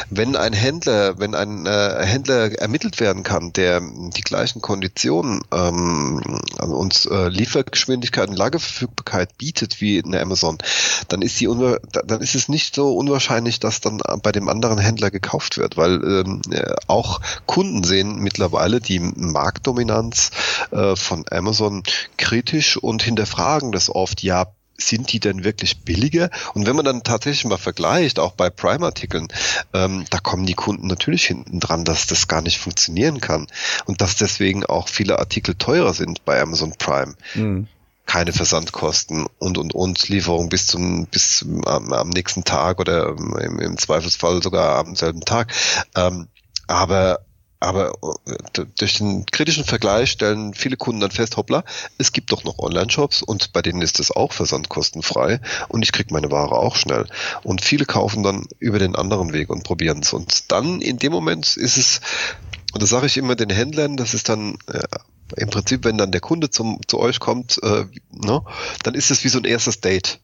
wenn 0.10 0.36
ein 0.36 0.54
Händler, 0.54 1.20
wenn 1.20 1.36
ein 1.36 1.66
äh, 1.66 2.06
Händler 2.06 2.58
ermittelt 2.60 3.00
werden 3.00 3.24
kann, 3.24 3.52
der 3.54 3.82
die 3.82 4.22
gleichen 4.22 4.62
Konditionen 4.62 5.42
ähm, 5.52 6.22
also 6.58 6.76
uns 6.76 7.06
äh, 7.06 7.28
Liefergeschwindigkeit 7.28 8.30
und 8.30 8.38
Lagerverfügbarkeit 8.38 9.38
bietet 9.38 9.82
wie 9.82 9.98
in 9.98 10.16
Amazon, 10.16 10.58
dann 11.10 11.22
ist 11.22 11.40
die 11.40 11.50
dann 12.06 12.22
ist 12.22 12.36
es 12.36 12.48
nicht 12.48 12.76
so 12.76 12.96
unwahrscheinlich, 12.96 13.60
dass 13.60 13.82
dann 13.82 14.00
bei 14.24 14.32
dem 14.32 14.48
anderen 14.48 14.78
Händler 14.78 15.12
gekauft 15.12 15.58
wird, 15.58 15.76
weil 15.76 15.96
ähm, 16.04 16.42
äh, 16.50 16.74
auch 16.88 17.20
Kunden 17.46 17.84
sehen 17.84 18.20
mittlerweile 18.20 18.80
die 18.80 19.00
Marktdominanz 19.00 20.32
äh, 20.72 20.96
von 20.96 21.26
Amazon 21.30 21.84
kritisch 22.18 22.78
und 22.78 23.04
hinterfragen 23.04 23.72
das 23.72 23.94
oft. 23.94 24.24
Ja, 24.24 24.48
sind 24.86 25.12
die 25.12 25.20
denn 25.20 25.44
wirklich 25.44 25.84
billiger? 25.84 26.30
Und 26.54 26.68
wenn 26.68 26.76
man 26.76 26.86
dann 26.86 27.04
tatsächlich 27.04 27.46
mal 27.46 27.58
vergleicht, 27.58 28.20
auch 28.20 28.34
bei 28.34 28.50
Prime-Artikeln, 28.50 29.28
ähm, 29.74 30.06
da 30.10 30.20
kommen 30.20 30.46
die 30.46 30.54
Kunden 30.54 30.88
natürlich 30.88 31.26
hinten 31.26 31.60
dran, 31.60 31.86
dass 31.86 32.08
das 32.08 32.28
gar 32.28 32.42
nicht 32.42 32.60
funktionieren 32.60 33.22
kann 33.22 33.48
und 33.86 34.02
dass 34.02 34.16
deswegen 34.16 34.66
auch 34.66 34.88
viele 34.88 35.20
Artikel 35.20 35.56
teurer 35.56 35.94
sind 35.94 36.26
bei 36.26 36.42
Amazon 36.42 36.74
Prime. 36.78 37.16
Mhm. 37.36 37.68
Keine 38.06 38.34
Versandkosten 38.34 39.26
und 39.38 39.58
und 39.58 39.74
und 39.74 40.10
Lieferung 40.10 40.50
bis 40.50 40.68
zum 40.68 41.06
bis 41.06 41.38
zum, 41.38 41.66
am, 41.66 41.94
am 41.94 42.10
nächsten 42.10 42.44
Tag 42.44 42.80
oder 42.80 43.10
im, 43.10 43.60
im 43.60 43.78
Zweifelsfall 43.78 44.42
sogar 44.44 44.80
am 44.80 44.96
selben 44.96 45.22
Tag. 45.22 45.54
Ähm, 45.96 46.28
aber 46.68 47.20
aber 47.62 47.94
äh, 48.26 48.66
durch 48.78 48.98
den 48.98 49.26
kritischen 49.28 49.64
Vergleich 49.64 50.12
stellen 50.12 50.54
viele 50.54 50.78
Kunden 50.78 51.00
dann 51.00 51.12
fest, 51.12 51.38
hoppla, 51.38 51.64
es 51.98 52.12
gibt 52.12 52.32
doch 52.32 52.44
noch 52.44 52.58
Online-Shops 52.60 53.22
und 53.22 53.54
bei 53.54 53.62
denen 53.62 53.82
ist 53.82 54.00
es 54.00 54.12
auch 54.12 54.34
versandkostenfrei 54.34 55.40
und 55.70 55.84
ich 55.84 55.92
kriege 55.92 56.14
meine 56.14 56.32
Ware 56.32 56.58
auch 56.58 56.76
schnell. 56.76 57.06
Und 57.44 57.64
viele 57.64 57.86
kaufen 57.86 58.24
dann 58.24 58.48
über 58.60 58.80
den 58.80 58.96
anderen 58.96 59.32
Weg 59.32 59.50
und 59.50 59.64
probieren 59.64 60.00
es. 60.00 60.12
Und 60.12 60.52
dann 60.52 60.82
in 60.82 60.98
dem 60.98 61.12
Moment 61.12 61.56
ist 61.56 61.78
es, 61.78 62.02
und 62.74 62.82
das 62.82 62.90
sage 62.90 63.06
ich 63.06 63.18
immer 63.18 63.36
den 63.36 63.52
Händlern, 63.52 63.96
das 63.96 64.16
ist 64.16 64.28
dann 64.28 64.58
äh, 64.68 64.82
im 65.38 65.50
Prinzip, 65.50 65.86
wenn 65.86 65.98
dann 65.98 66.12
der 66.12 66.22
Kunde 66.22 66.50
zum, 66.50 66.80
zu 66.88 67.00
euch 67.00 67.20
kommt, 67.20 67.60
äh, 67.62 67.86
ne, 68.12 68.42
dann 68.84 68.96
ist 68.96 69.12
es 69.12 69.24
wie 69.24 69.30
so 69.30 69.38
ein 69.38 69.46
erstes 69.46 69.82
Date 69.82 70.20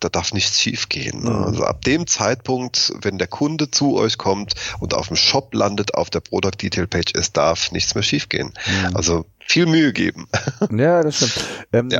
da 0.00 0.08
darf 0.08 0.32
nichts 0.32 0.60
schiefgehen. 0.60 1.22
Ne? 1.22 1.30
Mhm. 1.30 1.44
Also 1.44 1.64
ab 1.64 1.82
dem 1.84 2.06
Zeitpunkt, 2.06 2.92
wenn 3.02 3.18
der 3.18 3.28
Kunde 3.28 3.70
zu 3.70 3.96
euch 3.96 4.18
kommt 4.18 4.54
und 4.80 4.94
auf 4.94 5.08
dem 5.08 5.16
Shop 5.16 5.54
landet, 5.54 5.94
auf 5.94 6.10
der 6.10 6.20
Product 6.20 6.56
Detail 6.60 6.86
Page, 6.86 7.12
es 7.14 7.32
darf 7.32 7.70
nichts 7.72 7.94
mehr 7.94 8.02
schiefgehen. 8.02 8.52
Mhm. 8.66 8.96
Also 8.96 9.26
viel 9.38 9.66
Mühe 9.66 9.92
geben. 9.92 10.26
Ja, 10.70 11.02
das 11.02 11.16
stimmt. 11.16 11.44
Ähm, 11.72 11.88
ja. 11.90 11.98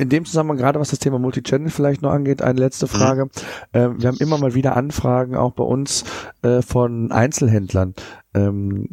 In 0.00 0.08
dem 0.08 0.24
Zusammenhang, 0.24 0.58
gerade 0.58 0.78
was 0.78 0.90
das 0.90 0.98
Thema 0.98 1.18
Multichannel 1.18 1.70
vielleicht 1.70 2.02
noch 2.02 2.12
angeht, 2.12 2.40
eine 2.42 2.60
letzte 2.60 2.86
mhm. 2.86 2.90
Frage. 2.90 3.24
Mhm. 3.24 3.30
Ähm, 3.72 4.02
wir 4.02 4.08
haben 4.08 4.18
immer 4.18 4.38
mal 4.38 4.54
wieder 4.54 4.76
Anfragen, 4.76 5.34
auch 5.34 5.52
bei 5.52 5.64
uns, 5.64 6.04
äh, 6.42 6.62
von 6.62 7.10
Einzelhändlern. 7.10 7.94
Ähm, 8.34 8.88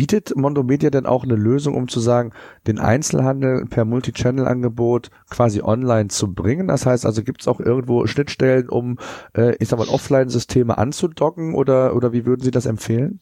Bietet 0.00 0.34
Mondo 0.34 0.62
Media 0.62 0.88
denn 0.88 1.04
auch 1.04 1.24
eine 1.24 1.36
Lösung, 1.36 1.74
um 1.74 1.86
zu 1.86 2.00
sagen, 2.00 2.32
den 2.66 2.78
Einzelhandel 2.78 3.66
per 3.66 3.84
Multichannel-Angebot 3.84 5.10
quasi 5.28 5.60
online 5.60 6.08
zu 6.08 6.32
bringen? 6.32 6.68
Das 6.68 6.86
heißt 6.86 7.04
also, 7.04 7.22
gibt 7.22 7.42
es 7.42 7.48
auch 7.48 7.60
irgendwo 7.60 8.06
Schnittstellen, 8.06 8.70
um, 8.70 8.98
äh, 9.36 9.54
ich 9.56 9.68
sag 9.68 9.78
mal, 9.78 9.90
Offline-Systeme 9.90 10.78
anzudocken 10.78 11.54
oder, 11.54 11.94
oder 11.94 12.14
wie 12.14 12.24
würden 12.24 12.40
Sie 12.40 12.50
das 12.50 12.64
empfehlen? 12.64 13.20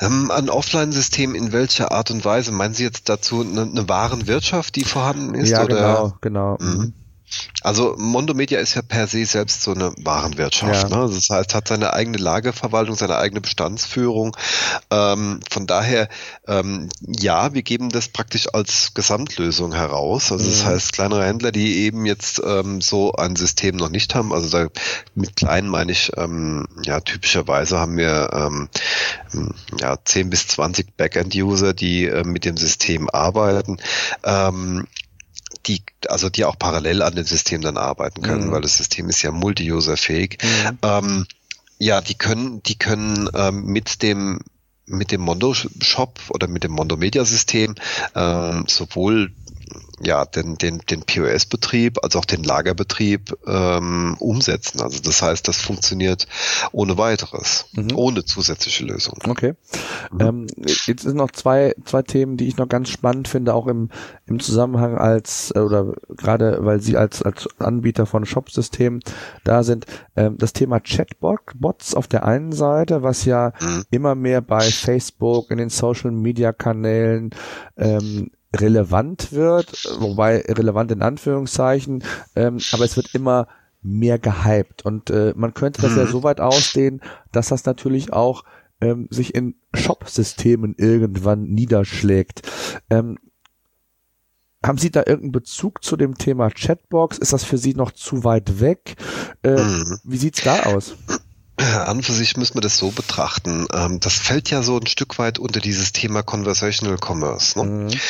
Ähm, 0.00 0.30
ein 0.30 0.48
Offline-System 0.48 1.34
in 1.34 1.52
welcher 1.52 1.92
Art 1.92 2.10
und 2.10 2.24
Weise? 2.24 2.50
Meinen 2.52 2.72
Sie 2.72 2.84
jetzt 2.84 3.10
dazu 3.10 3.42
eine, 3.42 3.64
eine 3.70 3.86
Warenwirtschaft, 3.90 4.76
die 4.76 4.84
vorhanden 4.84 5.34
ist? 5.34 5.50
Ja, 5.50 5.64
oder? 5.64 5.76
genau, 5.76 6.14
genau. 6.22 6.56
Mhm. 6.58 6.94
Mhm. 7.26 7.56
Also 7.62 7.96
Mondo 7.98 8.34
Media 8.34 8.60
ist 8.60 8.74
ja 8.74 8.82
per 8.82 9.06
se 9.06 9.24
selbst 9.26 9.62
so 9.62 9.72
eine 9.72 9.92
Warenwirtschaft. 9.98 10.90
Ja. 10.90 10.96
Ne? 10.96 11.12
Das 11.12 11.28
heißt, 11.28 11.54
hat 11.54 11.68
seine 11.68 11.92
eigene 11.92 12.18
Lagerverwaltung, 12.18 12.94
seine 12.94 13.16
eigene 13.16 13.40
Bestandsführung. 13.40 14.36
Ähm, 14.90 15.40
von 15.50 15.66
daher, 15.66 16.08
ähm, 16.46 16.88
ja, 17.00 17.54
wir 17.54 17.62
geben 17.62 17.88
das 17.90 18.08
praktisch 18.08 18.46
als 18.52 18.94
Gesamtlösung 18.94 19.74
heraus. 19.74 20.30
Also 20.30 20.44
mhm. 20.44 20.50
das 20.50 20.64
heißt, 20.64 20.92
kleinere 20.92 21.24
Händler, 21.24 21.50
die 21.50 21.78
eben 21.78 22.06
jetzt 22.06 22.40
ähm, 22.44 22.80
so 22.80 23.12
ein 23.12 23.36
System 23.36 23.76
noch 23.76 23.90
nicht 23.90 24.14
haben, 24.14 24.32
also 24.32 24.48
da, 24.48 24.68
mit 25.14 25.36
kleinen 25.36 25.68
meine 25.68 25.92
ich, 25.92 26.12
ähm, 26.16 26.66
ja, 26.84 27.00
typischerweise 27.00 27.78
haben 27.78 27.96
wir 27.96 28.30
ähm, 28.32 28.68
ja, 29.80 29.96
10 30.04 30.30
bis 30.30 30.46
20 30.48 30.96
Backend-User, 30.96 31.74
die 31.74 32.06
äh, 32.06 32.24
mit 32.24 32.44
dem 32.44 32.56
System 32.56 33.10
arbeiten. 33.10 33.78
Ähm, 34.24 34.86
die, 35.66 35.82
also 36.08 36.30
die 36.30 36.44
auch 36.44 36.58
parallel 36.58 37.02
an 37.02 37.14
dem 37.14 37.24
System 37.24 37.60
dann 37.60 37.76
arbeiten 37.76 38.22
können, 38.22 38.48
mhm. 38.48 38.52
weil 38.52 38.62
das 38.62 38.76
System 38.76 39.08
ist 39.08 39.22
ja 39.22 39.32
multi-user-fähig. 39.32 40.38
Mhm. 40.42 40.78
Ähm, 40.82 41.26
ja, 41.78 42.00
die 42.00 42.14
können, 42.14 42.62
die 42.62 42.76
können 42.78 43.28
ähm, 43.34 43.64
mit 43.66 44.02
dem 44.02 44.40
mit 44.88 45.10
dem 45.10 45.20
Mondo 45.20 45.52
Shop 45.52 46.20
oder 46.28 46.46
mit 46.46 46.62
dem 46.62 46.70
Mondo 46.70 46.96
Media 46.96 47.24
System 47.24 47.74
ähm, 48.14 48.66
sowohl 48.68 49.32
ja, 50.00 50.24
den, 50.24 50.56
den, 50.56 50.78
den 50.90 51.02
POS-Betrieb 51.02 52.02
als 52.04 52.16
auch 52.16 52.24
den 52.24 52.42
Lagerbetrieb 52.42 53.36
ähm, 53.46 54.16
umsetzen. 54.18 54.80
Also 54.80 55.00
das 55.02 55.22
heißt, 55.22 55.48
das 55.48 55.56
funktioniert 55.56 56.26
ohne 56.72 56.98
weiteres, 56.98 57.66
mhm. 57.72 57.94
ohne 57.94 58.24
zusätzliche 58.24 58.84
Lösungen. 58.84 59.20
Okay. 59.28 59.54
Mhm. 60.12 60.20
Ähm, 60.20 60.46
jetzt 60.86 61.02
sind 61.02 61.16
noch 61.16 61.30
zwei, 61.30 61.74
zwei 61.84 62.02
Themen, 62.02 62.36
die 62.36 62.46
ich 62.46 62.56
noch 62.56 62.68
ganz 62.68 62.90
spannend 62.90 63.28
finde, 63.28 63.54
auch 63.54 63.66
im, 63.66 63.90
im 64.26 64.38
Zusammenhang 64.38 64.98
als, 64.98 65.52
äh, 65.54 65.60
oder 65.60 65.94
gerade 66.16 66.58
weil 66.60 66.80
Sie 66.80 66.96
als, 66.96 67.22
als 67.22 67.48
Anbieter 67.58 68.06
von 68.06 68.26
Shop-Systemen 68.26 69.00
da 69.44 69.62
sind. 69.62 69.86
Ähm, 70.14 70.36
das 70.38 70.52
Thema 70.52 70.80
Chatbots 70.80 71.94
auf 71.94 72.06
der 72.06 72.24
einen 72.24 72.52
Seite, 72.52 73.02
was 73.02 73.24
ja 73.24 73.52
mhm. 73.60 73.84
immer 73.90 74.14
mehr 74.14 74.42
bei 74.42 74.60
Facebook, 74.60 75.50
in 75.50 75.58
den 75.58 75.70
Social-Media-Kanälen 75.70 77.30
ähm, 77.76 78.30
relevant 78.60 79.32
wird, 79.32 79.88
wobei 79.98 80.44
relevant 80.48 80.90
in 80.92 81.02
Anführungszeichen, 81.02 82.04
ähm, 82.34 82.58
aber 82.72 82.84
es 82.84 82.96
wird 82.96 83.14
immer 83.14 83.48
mehr 83.82 84.18
gehypt 84.18 84.84
und 84.84 85.10
äh, 85.10 85.32
man 85.36 85.54
könnte 85.54 85.82
das 85.82 85.92
mhm. 85.92 85.98
ja 85.98 86.06
so 86.06 86.22
weit 86.22 86.40
ausdehnen, 86.40 87.00
dass 87.32 87.48
das 87.48 87.64
natürlich 87.64 88.12
auch 88.12 88.44
ähm, 88.80 89.08
sich 89.10 89.34
in 89.34 89.54
Shop-Systemen 89.74 90.74
irgendwann 90.76 91.44
niederschlägt. 91.44 92.42
Ähm, 92.90 93.18
haben 94.64 94.78
Sie 94.78 94.90
da 94.90 95.00
irgendeinen 95.00 95.32
Bezug 95.32 95.84
zu 95.84 95.96
dem 95.96 96.18
Thema 96.18 96.50
Chatbox? 96.50 97.18
Ist 97.18 97.32
das 97.32 97.44
für 97.44 97.58
Sie 97.58 97.74
noch 97.74 97.92
zu 97.92 98.24
weit 98.24 98.60
weg? 98.60 98.96
Äh, 99.42 99.62
mhm. 99.62 99.98
Wie 100.02 100.16
sieht's 100.16 100.42
da 100.42 100.64
aus? 100.64 100.96
An 101.58 102.02
für 102.02 102.12
sich 102.12 102.36
müssen 102.36 102.54
wir 102.54 102.60
das 102.60 102.76
so 102.76 102.90
betrachten. 102.90 103.66
Ähm, 103.72 104.00
das 104.00 104.18
fällt 104.18 104.50
ja 104.50 104.62
so 104.62 104.78
ein 104.78 104.86
Stück 104.86 105.18
weit 105.18 105.38
unter 105.38 105.60
dieses 105.60 105.92
Thema 105.92 106.22
Conversational 106.22 106.98
Commerce. 106.98 107.58
Ne? 107.58 107.64
Mhm. 107.64 108.00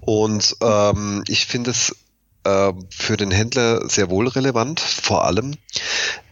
Und 0.00 0.56
ähm, 0.60 1.22
ich 1.28 1.46
finde 1.46 1.70
es 1.70 1.94
äh, 2.46 2.72
für 2.90 3.16
den 3.16 3.30
Händler 3.30 3.88
sehr 3.88 4.10
wohl 4.10 4.28
relevant, 4.28 4.80
vor 4.80 5.24
allem, 5.24 5.54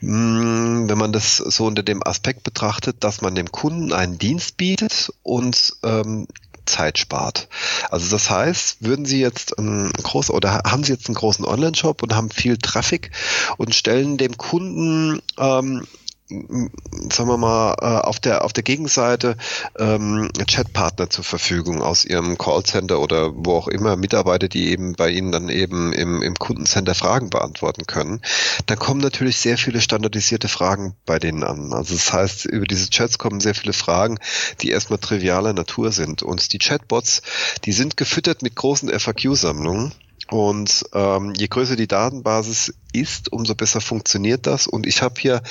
mh, 0.01 0.11
mm, 0.11 0.89
wenn 0.89 0.99
man 0.99 1.13
das 1.13 1.37
so 1.37 1.67
unter 1.67 1.83
dem 1.83 2.07
Aspekt 2.07 2.43
betrachtet, 2.43 2.97
dass 3.01 3.21
man 3.21 3.35
dem 3.35 3.51
Kunden 3.53 3.93
einen 3.93 4.19
Dienst 4.19 4.57
bietet 4.57 5.13
und 5.23 5.75
ähm, 5.83 6.27
Zeit 6.67 6.99
spart. 6.99 7.49
Also 7.91 8.11
das 8.11 8.31
heißt, 8.31 8.79
würden 8.81 9.07
Sie 9.07 9.21
jetzt 9.21 9.55
ähm, 9.59 9.93
groß 10.03 10.31
oder 10.31 10.63
haben 10.65 10.83
Sie 10.83 10.93
jetzt 10.93 11.09
einen 11.09 11.15
großen 11.15 11.45
Online-Shop 11.45 12.03
und 12.03 12.15
haben 12.15 12.31
viel 12.31 12.57
Traffic 12.57 13.11
und 13.59 13.75
stellen 13.75 14.17
dem 14.17 14.37
Kunden 14.37 15.21
ähm, 15.39 15.87
sagen 16.29 17.29
wir 17.29 17.37
mal, 17.37 17.75
äh, 17.81 18.07
auf 18.07 18.19
der, 18.19 18.45
auf 18.45 18.55
der 18.55 18.63
Gegenseite 18.63 19.37
ähm, 19.79 20.31
Chatpartner 20.47 21.11
zur 21.11 21.23
Verfügung 21.23 21.83
aus 21.83 22.07
ihrem 22.07 22.39
Callcenter 22.39 23.01
oder 23.01 23.33
wo 23.35 23.57
auch 23.57 23.69
immer 23.69 23.97
Mitarbeiter, 23.97 24.49
die 24.49 24.71
eben 24.71 24.95
bei 24.95 25.11
Ihnen 25.11 25.33
dann 25.33 25.51
eben 25.51 25.93
im, 25.93 26.23
im 26.23 26.35
Kundencenter 26.35 26.95
Fragen 26.95 27.29
beantworten 27.29 27.87
können, 27.87 28.23
dann 28.67 28.79
kommen 28.79 29.01
natürlich 29.01 29.37
sehr 29.37 29.59
viele 29.59 29.83
standardisierte 29.83 30.49
Fragen 30.49 30.97
bei 31.05 31.19
denen 31.19 31.45
an. 31.45 31.75
Also 31.75 31.95
das 31.95 32.13
heißt, 32.13 32.47
über 32.47 32.67
diese 32.67 32.89
Chats 32.89 33.19
kommen 33.19 33.41
sehr 33.41 33.55
viele 33.55 33.75
Fragen, 33.75 34.19
die 34.63 34.71
erstmal 34.71 34.99
trivialer 34.99 35.53
Natur 35.53 35.93
sind. 35.93 36.23
Und 36.23 36.53
die 36.55 36.59
Chatbots, 36.59 37.21
die 37.65 37.73
sind 37.73 37.99
gefüttert 37.99 38.41
mit 38.41 38.57
großen 38.57 38.89
FAQ-Sammlungen 38.89 39.93
und 40.31 40.85
ähm, 40.95 41.35
je 41.37 41.49
größer 41.49 41.77
die 41.77 41.87
Datenbasis 41.87 42.75
ist, 42.93 43.33
umso 43.33 43.55
besser 43.55 43.81
funktioniert 43.81 44.47
das. 44.47 44.67
Und 44.67 44.87
ich 44.87 45.03
habe 45.03 45.21
hier 45.21 45.43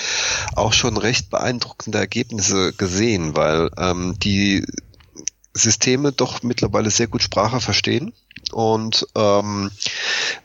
auch 0.55 0.73
schon 0.73 0.97
recht 0.97 1.29
beeindruckende 1.29 1.99
Ergebnisse 1.99 2.73
gesehen, 2.73 3.35
weil 3.35 3.69
ähm, 3.77 4.15
die 4.19 4.65
Systeme 5.53 6.11
doch 6.11 6.41
mittlerweile 6.41 6.89
sehr 6.89 7.07
gut 7.07 7.21
Sprache 7.21 7.59
verstehen 7.59 8.13
Und 8.51 9.07
ähm, 9.15 9.71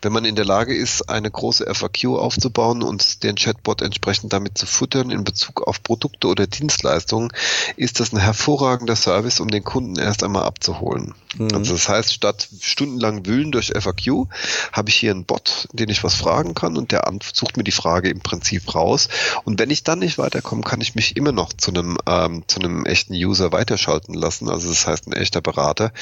wenn 0.03 0.13
man 0.13 0.25
in 0.25 0.37
der 0.37 0.45
Lage 0.45 0.75
ist, 0.77 1.09
eine 1.09 1.31
große 1.31 1.67
FAQ 1.75 2.19
aufzubauen 2.19 2.83
und 2.83 3.23
den 3.23 3.37
Chatbot 3.37 3.83
entsprechend 3.83 4.33
damit 4.33 4.59
zu 4.59 4.67
futtern 4.67 5.11
in 5.11 5.25
Bezug 5.25 5.67
auf 5.67 5.83
Produkte 5.83 6.29
oder 6.29 6.47
Dienstleistungen, 6.47 7.33
ist 7.77 8.01
das 8.01 8.13
ein 8.13 8.19
hervorragender 8.19 8.97
Service, 8.97 9.41
um 9.41 9.49
den 9.49 9.65
Kunden 9.65 9.99
erst 9.99 10.23
einmal 10.23 10.45
abzuholen. 10.45 11.15
Mhm. 11.37 11.55
Also 11.55 11.73
das 11.73 11.89
heißt, 11.89 12.13
statt 12.13 12.49
stundenlang 12.61 13.27
wühlen 13.27 13.53
durch 13.53 13.73
FAQ, 13.77 14.29
habe 14.73 14.89
ich 14.89 14.97
hier 14.97 15.11
einen 15.11 15.25
Bot, 15.25 15.69
den 15.73 15.89
ich 15.89 16.05
was 16.05 16.15
fragen 16.15 16.55
kann 16.55 16.77
und 16.77 16.93
der 16.93 17.09
sucht 17.33 17.57
mir 17.57 17.65
die 17.65 17.73
Frage 17.73 18.09
im 18.11 18.21
Prinzip 18.21 18.75
raus. 18.75 19.09
Und 19.45 19.59
wenn 19.59 19.71
ich 19.71 19.83
dann 19.83 19.99
nicht 19.99 20.19
weiterkomme, 20.19 20.63
kann 20.63 20.81
ich 20.81 20.95
mich 20.95 21.17
immer 21.17 21.33
noch 21.33 21.53
zu 21.53 21.71
einem 21.71 21.99
ähm, 22.07 22.45
zu 22.47 22.61
einem 22.61 22.85
echten 22.85 23.15
User 23.15 23.53
weiterschalten 23.53 24.15
lassen. 24.15 24.49
Also 24.49 24.69
das 24.69 24.87
heißt 24.87 25.07
ein 25.07 25.13
echter 25.13 25.41
Berater. 25.41 25.93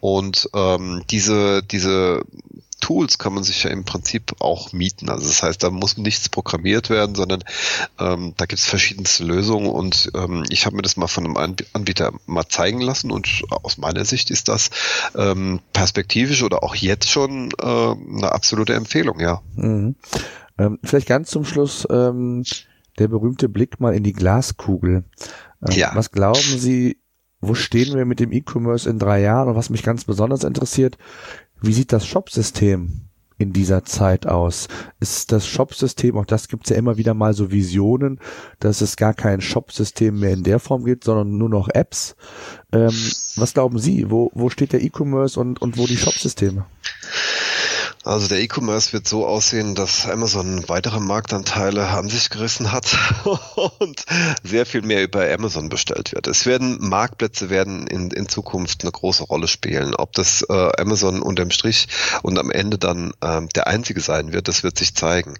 Und 0.00 0.48
ähm, 0.54 1.02
diese 1.10 1.41
diese 1.62 2.22
Tools 2.82 3.16
kann 3.16 3.32
man 3.32 3.44
sich 3.44 3.62
ja 3.62 3.70
im 3.70 3.84
Prinzip 3.84 4.34
auch 4.40 4.72
mieten. 4.72 5.08
Also 5.08 5.28
das 5.28 5.42
heißt, 5.42 5.62
da 5.62 5.70
muss 5.70 5.96
nichts 5.96 6.28
programmiert 6.28 6.90
werden, 6.90 7.14
sondern 7.14 7.44
ähm, 7.98 8.34
da 8.36 8.44
gibt 8.44 8.60
es 8.60 8.66
verschiedenste 8.66 9.24
Lösungen 9.24 9.70
und 9.70 10.10
ähm, 10.14 10.42
ich 10.50 10.66
habe 10.66 10.76
mir 10.76 10.82
das 10.82 10.96
mal 10.96 11.06
von 11.06 11.24
einem 11.24 11.56
Anbieter 11.72 12.12
mal 12.26 12.48
zeigen 12.48 12.80
lassen 12.80 13.12
und 13.12 13.44
aus 13.48 13.78
meiner 13.78 14.04
Sicht 14.04 14.30
ist 14.30 14.48
das 14.48 14.70
ähm, 15.16 15.60
perspektivisch 15.72 16.42
oder 16.42 16.64
auch 16.64 16.74
jetzt 16.74 17.08
schon 17.08 17.50
äh, 17.60 17.64
eine 17.64 18.32
absolute 18.32 18.74
Empfehlung, 18.74 19.20
ja. 19.20 19.40
Mhm. 19.54 19.94
Ähm, 20.58 20.78
vielleicht 20.82 21.06
ganz 21.06 21.30
zum 21.30 21.44
Schluss 21.44 21.86
ähm, 21.88 22.44
der 22.98 23.08
berühmte 23.08 23.48
Blick 23.48 23.80
mal 23.80 23.94
in 23.94 24.02
die 24.02 24.12
Glaskugel. 24.12 25.04
Ähm, 25.66 25.76
ja. 25.76 25.92
Was 25.94 26.10
glauben 26.10 26.58
Sie, 26.58 26.98
wo 27.42 27.54
stehen 27.54 27.96
wir 27.96 28.06
mit 28.06 28.20
dem 28.20 28.32
E-Commerce 28.32 28.88
in 28.88 28.98
drei 28.98 29.20
Jahren? 29.20 29.48
Und 29.48 29.56
was 29.56 29.68
mich 29.68 29.82
ganz 29.82 30.04
besonders 30.04 30.44
interessiert, 30.44 30.96
wie 31.60 31.72
sieht 31.72 31.92
das 31.92 32.06
Shop-System 32.06 33.02
in 33.36 33.52
dieser 33.52 33.84
Zeit 33.84 34.26
aus? 34.26 34.68
Ist 35.00 35.32
das 35.32 35.46
Shop-System, 35.46 36.16
auch 36.16 36.24
das 36.24 36.46
gibt's 36.46 36.70
ja 36.70 36.76
immer 36.76 36.96
wieder 36.96 37.14
mal 37.14 37.34
so 37.34 37.50
Visionen, 37.50 38.20
dass 38.60 38.80
es 38.80 38.96
gar 38.96 39.12
kein 39.12 39.40
Shop-System 39.40 40.20
mehr 40.20 40.32
in 40.32 40.44
der 40.44 40.60
Form 40.60 40.84
gibt, 40.84 41.02
sondern 41.04 41.36
nur 41.36 41.48
noch 41.48 41.68
Apps. 41.68 42.14
Ähm, 42.72 42.94
was 43.36 43.54
glauben 43.54 43.78
Sie? 43.78 44.08
Wo, 44.08 44.30
wo 44.34 44.48
steht 44.48 44.72
der 44.72 44.82
E-Commerce 44.82 45.38
und, 45.38 45.60
und 45.60 45.76
wo 45.76 45.86
die 45.88 45.96
Shop-Systeme? 45.96 46.64
Also 48.04 48.26
der 48.26 48.40
E-Commerce 48.40 48.92
wird 48.92 49.06
so 49.06 49.26
aussehen, 49.26 49.76
dass 49.76 50.08
Amazon 50.08 50.68
weitere 50.68 50.98
Marktanteile 50.98 51.86
an 51.86 52.08
sich 52.08 52.30
gerissen 52.30 52.72
hat 52.72 52.98
und 53.78 54.04
sehr 54.42 54.66
viel 54.66 54.82
mehr 54.82 55.04
über 55.04 55.30
Amazon 55.32 55.68
bestellt 55.68 56.12
wird. 56.12 56.26
Es 56.26 56.44
werden 56.44 56.78
Marktplätze 56.80 57.48
werden 57.48 57.86
in, 57.86 58.10
in 58.10 58.28
Zukunft 58.28 58.82
eine 58.82 58.90
große 58.90 59.22
Rolle 59.22 59.46
spielen. 59.46 59.94
Ob 59.94 60.12
das 60.14 60.42
äh, 60.48 60.80
Amazon 60.80 61.22
unterm 61.22 61.50
Strich 61.50 61.86
und 62.22 62.38
am 62.38 62.50
Ende 62.50 62.76
dann 62.76 63.12
ähm, 63.22 63.48
der 63.50 63.68
einzige 63.68 64.00
sein 64.00 64.32
wird, 64.32 64.48
das 64.48 64.64
wird 64.64 64.78
sich 64.78 64.96
zeigen. 64.96 65.38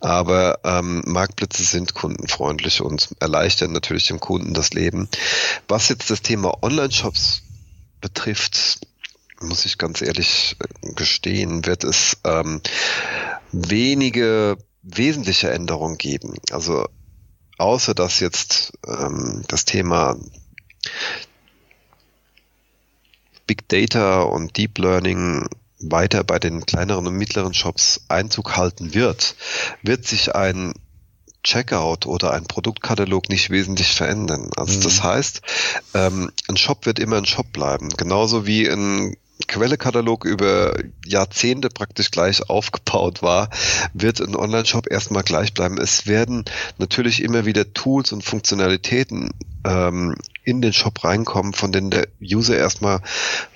Aber 0.00 0.58
ähm, 0.64 1.02
Marktplätze 1.06 1.62
sind 1.62 1.94
kundenfreundlich 1.94 2.80
und 2.80 3.10
erleichtern 3.20 3.70
natürlich 3.70 4.08
dem 4.08 4.18
Kunden 4.18 4.52
das 4.52 4.72
Leben. 4.72 5.08
Was 5.68 5.88
jetzt 5.88 6.10
das 6.10 6.22
Thema 6.22 6.60
Online-Shops 6.62 7.42
betrifft, 8.00 8.80
muss 9.40 9.64
ich 9.64 9.78
ganz 9.78 10.02
ehrlich 10.02 10.56
äh, 10.60 10.92
gestehen, 10.92 11.66
wird 11.66 11.84
es 11.84 12.18
ähm, 12.24 12.60
wenige 13.52 14.58
wesentliche 14.82 15.50
Änderungen 15.50 15.98
geben. 15.98 16.34
Also 16.50 16.86
außer 17.58 17.94
dass 17.94 18.20
jetzt 18.20 18.72
ähm, 18.86 19.42
das 19.48 19.64
Thema 19.64 20.16
Big 23.46 23.68
Data 23.68 24.22
und 24.22 24.56
Deep 24.56 24.78
Learning 24.78 25.48
weiter 25.80 26.24
bei 26.24 26.38
den 26.38 26.64
kleineren 26.66 27.06
und 27.06 27.16
mittleren 27.16 27.54
Shops 27.54 28.02
Einzug 28.08 28.56
halten 28.56 28.94
wird, 28.94 29.34
wird 29.82 30.06
sich 30.06 30.34
ein 30.34 30.74
Checkout 31.42 32.06
oder 32.06 32.32
ein 32.32 32.44
Produktkatalog 32.44 33.30
nicht 33.30 33.50
wesentlich 33.50 33.94
verändern. 33.94 34.50
Also 34.56 34.78
mhm. 34.78 34.82
das 34.82 35.02
heißt, 35.02 35.42
ähm, 35.94 36.30
ein 36.48 36.56
Shop 36.56 36.84
wird 36.84 36.98
immer 36.98 37.16
ein 37.16 37.26
Shop 37.26 37.50
bleiben. 37.52 37.88
Genauso 37.88 38.46
wie 38.46 38.68
ein 38.68 39.16
Quellekatalog 39.46 40.24
über 40.24 40.74
Jahrzehnte 41.04 41.68
praktisch 41.68 42.10
gleich 42.10 42.48
aufgebaut 42.48 43.22
war, 43.22 43.48
wird 43.92 44.20
ein 44.20 44.36
Online-Shop 44.36 44.90
erstmal 44.90 45.22
gleich 45.22 45.54
bleiben. 45.54 45.78
Es 45.78 46.06
werden 46.06 46.44
natürlich 46.78 47.22
immer 47.22 47.46
wieder 47.46 47.72
Tools 47.72 48.12
und 48.12 48.24
Funktionalitäten 48.24 49.30
ähm, 49.64 50.14
in 50.50 50.60
den 50.60 50.72
Shop 50.72 51.04
reinkommen, 51.04 51.52
von 51.52 51.72
denen 51.72 51.90
der 51.90 52.08
User 52.20 52.56
erstmal 52.56 53.00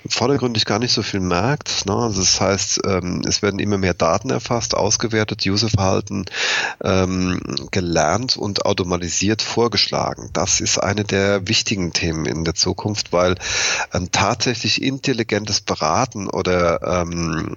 vordergründig 0.07 0.65
gar 0.65 0.79
nicht 0.79 0.93
so 0.93 1.03
viel 1.03 1.19
merkt. 1.19 1.85
Ne? 1.85 1.93
Also 1.93 2.21
das 2.21 2.39
heißt, 2.39 2.81
ähm, 2.85 3.21
es 3.27 3.41
werden 3.41 3.59
immer 3.59 3.77
mehr 3.77 3.93
Daten 3.93 4.29
erfasst, 4.29 4.75
ausgewertet, 4.75 5.45
Userverhalten 5.45 6.25
ähm, 6.83 7.39
gelernt 7.71 8.37
und 8.37 8.65
automatisiert 8.65 9.41
vorgeschlagen. 9.41 10.29
Das 10.33 10.61
ist 10.61 10.77
eine 10.77 11.03
der 11.03 11.47
wichtigen 11.47 11.93
Themen 11.93 12.25
in 12.25 12.45
der 12.45 12.55
Zukunft, 12.55 13.11
weil 13.11 13.35
ein 13.91 14.11
tatsächlich 14.11 14.81
intelligentes 14.81 15.61
Beraten 15.61 16.27
oder 16.29 16.81
ähm, 17.01 17.55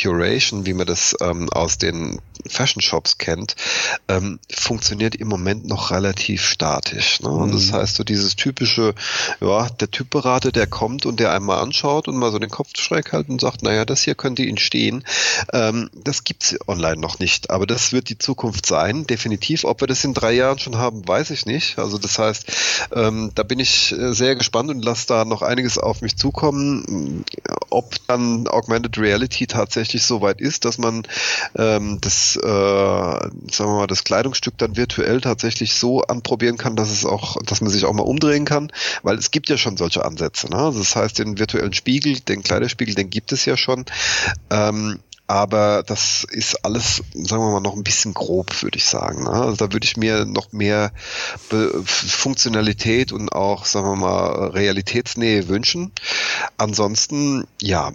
Curation, 0.00 0.66
wie 0.66 0.74
man 0.74 0.86
das 0.86 1.16
ähm, 1.20 1.48
aus 1.50 1.78
den 1.78 2.20
Fashion 2.48 2.82
Shops 2.82 3.18
kennt, 3.18 3.56
ähm, 4.08 4.38
funktioniert 4.50 5.14
im 5.14 5.28
Moment 5.28 5.66
noch 5.66 5.90
relativ 5.90 6.44
statisch. 6.44 7.20
Ne? 7.20 7.28
Und 7.28 7.54
das 7.54 7.68
mhm. 7.68 7.74
heißt, 7.74 7.96
so 7.96 8.04
dieses 8.04 8.36
typische, 8.36 8.94
ja, 9.40 9.68
der 9.68 9.90
Typberater, 9.90 10.52
der 10.52 10.66
kommt 10.66 11.06
und 11.06 11.20
der 11.20 11.32
einmal 11.32 11.60
anschaut 11.60 12.08
und 12.08 12.16
mal 12.16 12.32
so 12.32 12.38
den 12.38 12.50
Kopf 12.50 12.70
schräg 12.76 13.12
hält 13.12 13.28
und 13.28 13.40
sagt, 13.40 13.62
naja, 13.62 13.84
das 13.84 14.02
hier 14.02 14.14
könnte 14.14 14.42
Ihnen 14.42 14.58
stehen. 14.58 15.04
Ähm, 15.52 15.90
das 15.94 16.24
gibt's 16.24 16.56
online 16.66 17.00
noch 17.00 17.18
nicht, 17.18 17.50
aber 17.50 17.66
das 17.66 17.92
wird 17.92 18.08
die 18.08 18.18
Zukunft 18.18 18.66
sein, 18.66 19.06
definitiv. 19.06 19.64
Ob 19.64 19.80
wir 19.80 19.88
das 19.88 20.04
in 20.04 20.14
drei 20.14 20.32
Jahren 20.32 20.58
schon 20.58 20.78
haben, 20.78 21.06
weiß 21.06 21.30
ich 21.30 21.46
nicht. 21.46 21.78
Also 21.78 21.98
das 21.98 22.18
heißt, 22.18 22.46
ähm, 22.94 23.32
da 23.34 23.42
bin 23.42 23.58
ich 23.58 23.92
äh, 23.92 24.12
sehr 24.12 24.36
gespannt 24.36 24.70
und 24.70 24.84
lasse 24.84 25.06
da 25.06 25.24
noch 25.24 25.42
einiges 25.42 25.78
auf 25.78 26.02
mich 26.02 26.16
zukommen. 26.16 27.24
Ob 27.70 27.94
dann 28.06 28.46
Augmented 28.48 28.98
Reality 28.98 29.46
tatsächlich 29.46 30.02
so 30.02 30.20
weit 30.20 30.40
ist, 30.40 30.64
dass 30.64 30.78
man 30.78 31.02
ähm, 31.56 31.98
das, 32.00 32.36
äh, 32.36 32.40
sagen 32.40 33.30
wir 33.58 33.76
mal, 33.76 33.86
das 33.86 34.04
Kleidungsstück 34.04 34.58
dann 34.58 34.76
virtuell 34.76 35.20
tatsächlich 35.20 35.74
so 35.74 36.02
anprobieren 36.02 36.56
kann, 36.56 36.76
dass 36.76 36.90
es 36.90 37.04
auch, 37.04 37.36
dass 37.44 37.60
man 37.60 37.70
sich 37.70 37.84
auch 37.84 37.92
mal 37.92 38.02
umdrehen 38.02 38.44
kann, 38.44 38.72
weil 39.02 39.16
es 39.16 39.30
gibt 39.30 39.48
ja 39.48 39.56
schon 39.56 39.76
solche 39.76 40.04
Ansätze. 40.04 40.50
Ne? 40.50 40.56
Also 40.56 40.78
das 40.80 40.96
heißt, 40.96 41.18
den 41.18 41.38
virtuellen 41.38 41.72
Spiegel, 41.72 42.20
den 42.20 42.42
Kleiderspiegel, 42.42 42.94
den 42.94 43.10
gibt 43.10 43.32
es 43.32 43.44
ja 43.44 43.56
schon. 43.56 43.84
Ähm, 44.50 45.00
aber 45.30 45.84
das 45.84 46.26
ist 46.28 46.64
alles, 46.64 47.04
sagen 47.14 47.44
wir 47.44 47.52
mal, 47.52 47.60
noch 47.60 47.76
ein 47.76 47.84
bisschen 47.84 48.14
grob, 48.14 48.64
würde 48.64 48.76
ich 48.76 48.86
sagen. 48.86 49.22
Ne? 49.22 49.30
Also 49.30 49.54
da 49.54 49.72
würde 49.72 49.84
ich 49.84 49.96
mir 49.96 50.24
noch 50.24 50.50
mehr 50.50 50.92
Be 51.48 51.84
Funktionalität 51.84 53.12
und 53.12 53.30
auch, 53.30 53.64
sagen 53.64 53.86
wir 53.86 53.94
mal, 53.94 54.48
Realitätsnähe 54.48 55.46
wünschen. 55.46 55.92
Ansonsten, 56.56 57.46
ja, 57.62 57.92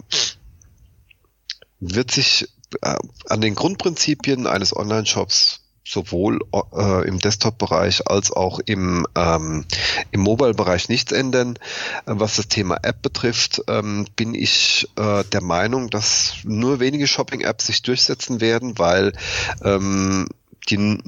wird 1.78 2.10
sich 2.10 2.48
äh, 2.80 2.96
an 3.28 3.42
den 3.42 3.54
Grundprinzipien 3.54 4.46
eines 4.46 4.74
Online-Shops 4.74 5.60
sowohl 5.86 6.40
äh, 6.52 7.06
im 7.06 7.18
Desktop-Bereich 7.18 8.08
als 8.08 8.32
auch 8.32 8.58
im, 8.66 9.06
ähm, 9.14 9.64
im 10.10 10.20
Mobile-Bereich 10.20 10.88
nichts 10.88 11.12
ändern. 11.12 11.58
Äh, 12.06 12.12
was 12.16 12.36
das 12.36 12.48
Thema 12.48 12.78
App 12.82 13.02
betrifft, 13.02 13.62
ähm, 13.68 14.06
bin 14.16 14.34
ich 14.34 14.88
äh, 14.96 15.22
der 15.24 15.42
Meinung, 15.42 15.88
dass 15.88 16.34
nur 16.44 16.80
wenige 16.80 17.06
Shopping-Apps 17.06 17.66
sich 17.66 17.82
durchsetzen 17.82 18.40
werden, 18.40 18.78
weil 18.78 19.12
ähm, 19.62 20.28
die, 20.68 20.98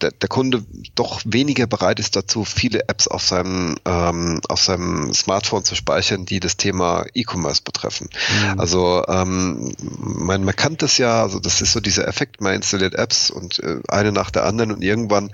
der, 0.00 0.12
der 0.12 0.28
Kunde 0.28 0.64
doch 0.94 1.20
weniger 1.24 1.66
bereit 1.66 1.98
ist 1.98 2.16
dazu, 2.16 2.44
viele 2.44 2.88
Apps 2.88 3.08
auf 3.08 3.22
seinem, 3.22 3.76
ähm, 3.84 4.40
auf 4.48 4.62
seinem 4.62 5.12
Smartphone 5.12 5.64
zu 5.64 5.74
speichern, 5.74 6.26
die 6.26 6.40
das 6.40 6.56
Thema 6.56 7.04
E-Commerce 7.14 7.62
betreffen. 7.62 8.08
Mhm. 8.52 8.60
Also 8.60 9.04
ähm, 9.08 9.74
man, 9.98 10.44
man 10.44 10.54
kann 10.54 10.76
das 10.76 10.98
ja, 10.98 11.22
also 11.22 11.40
das 11.40 11.60
ist 11.60 11.72
so 11.72 11.80
dieser 11.80 12.06
Effekt, 12.06 12.40
man 12.40 12.54
installiert 12.54 12.94
Apps 12.94 13.30
und 13.30 13.58
äh, 13.60 13.80
eine 13.88 14.12
nach 14.12 14.30
der 14.30 14.44
anderen 14.44 14.72
und 14.72 14.82
irgendwann 14.82 15.32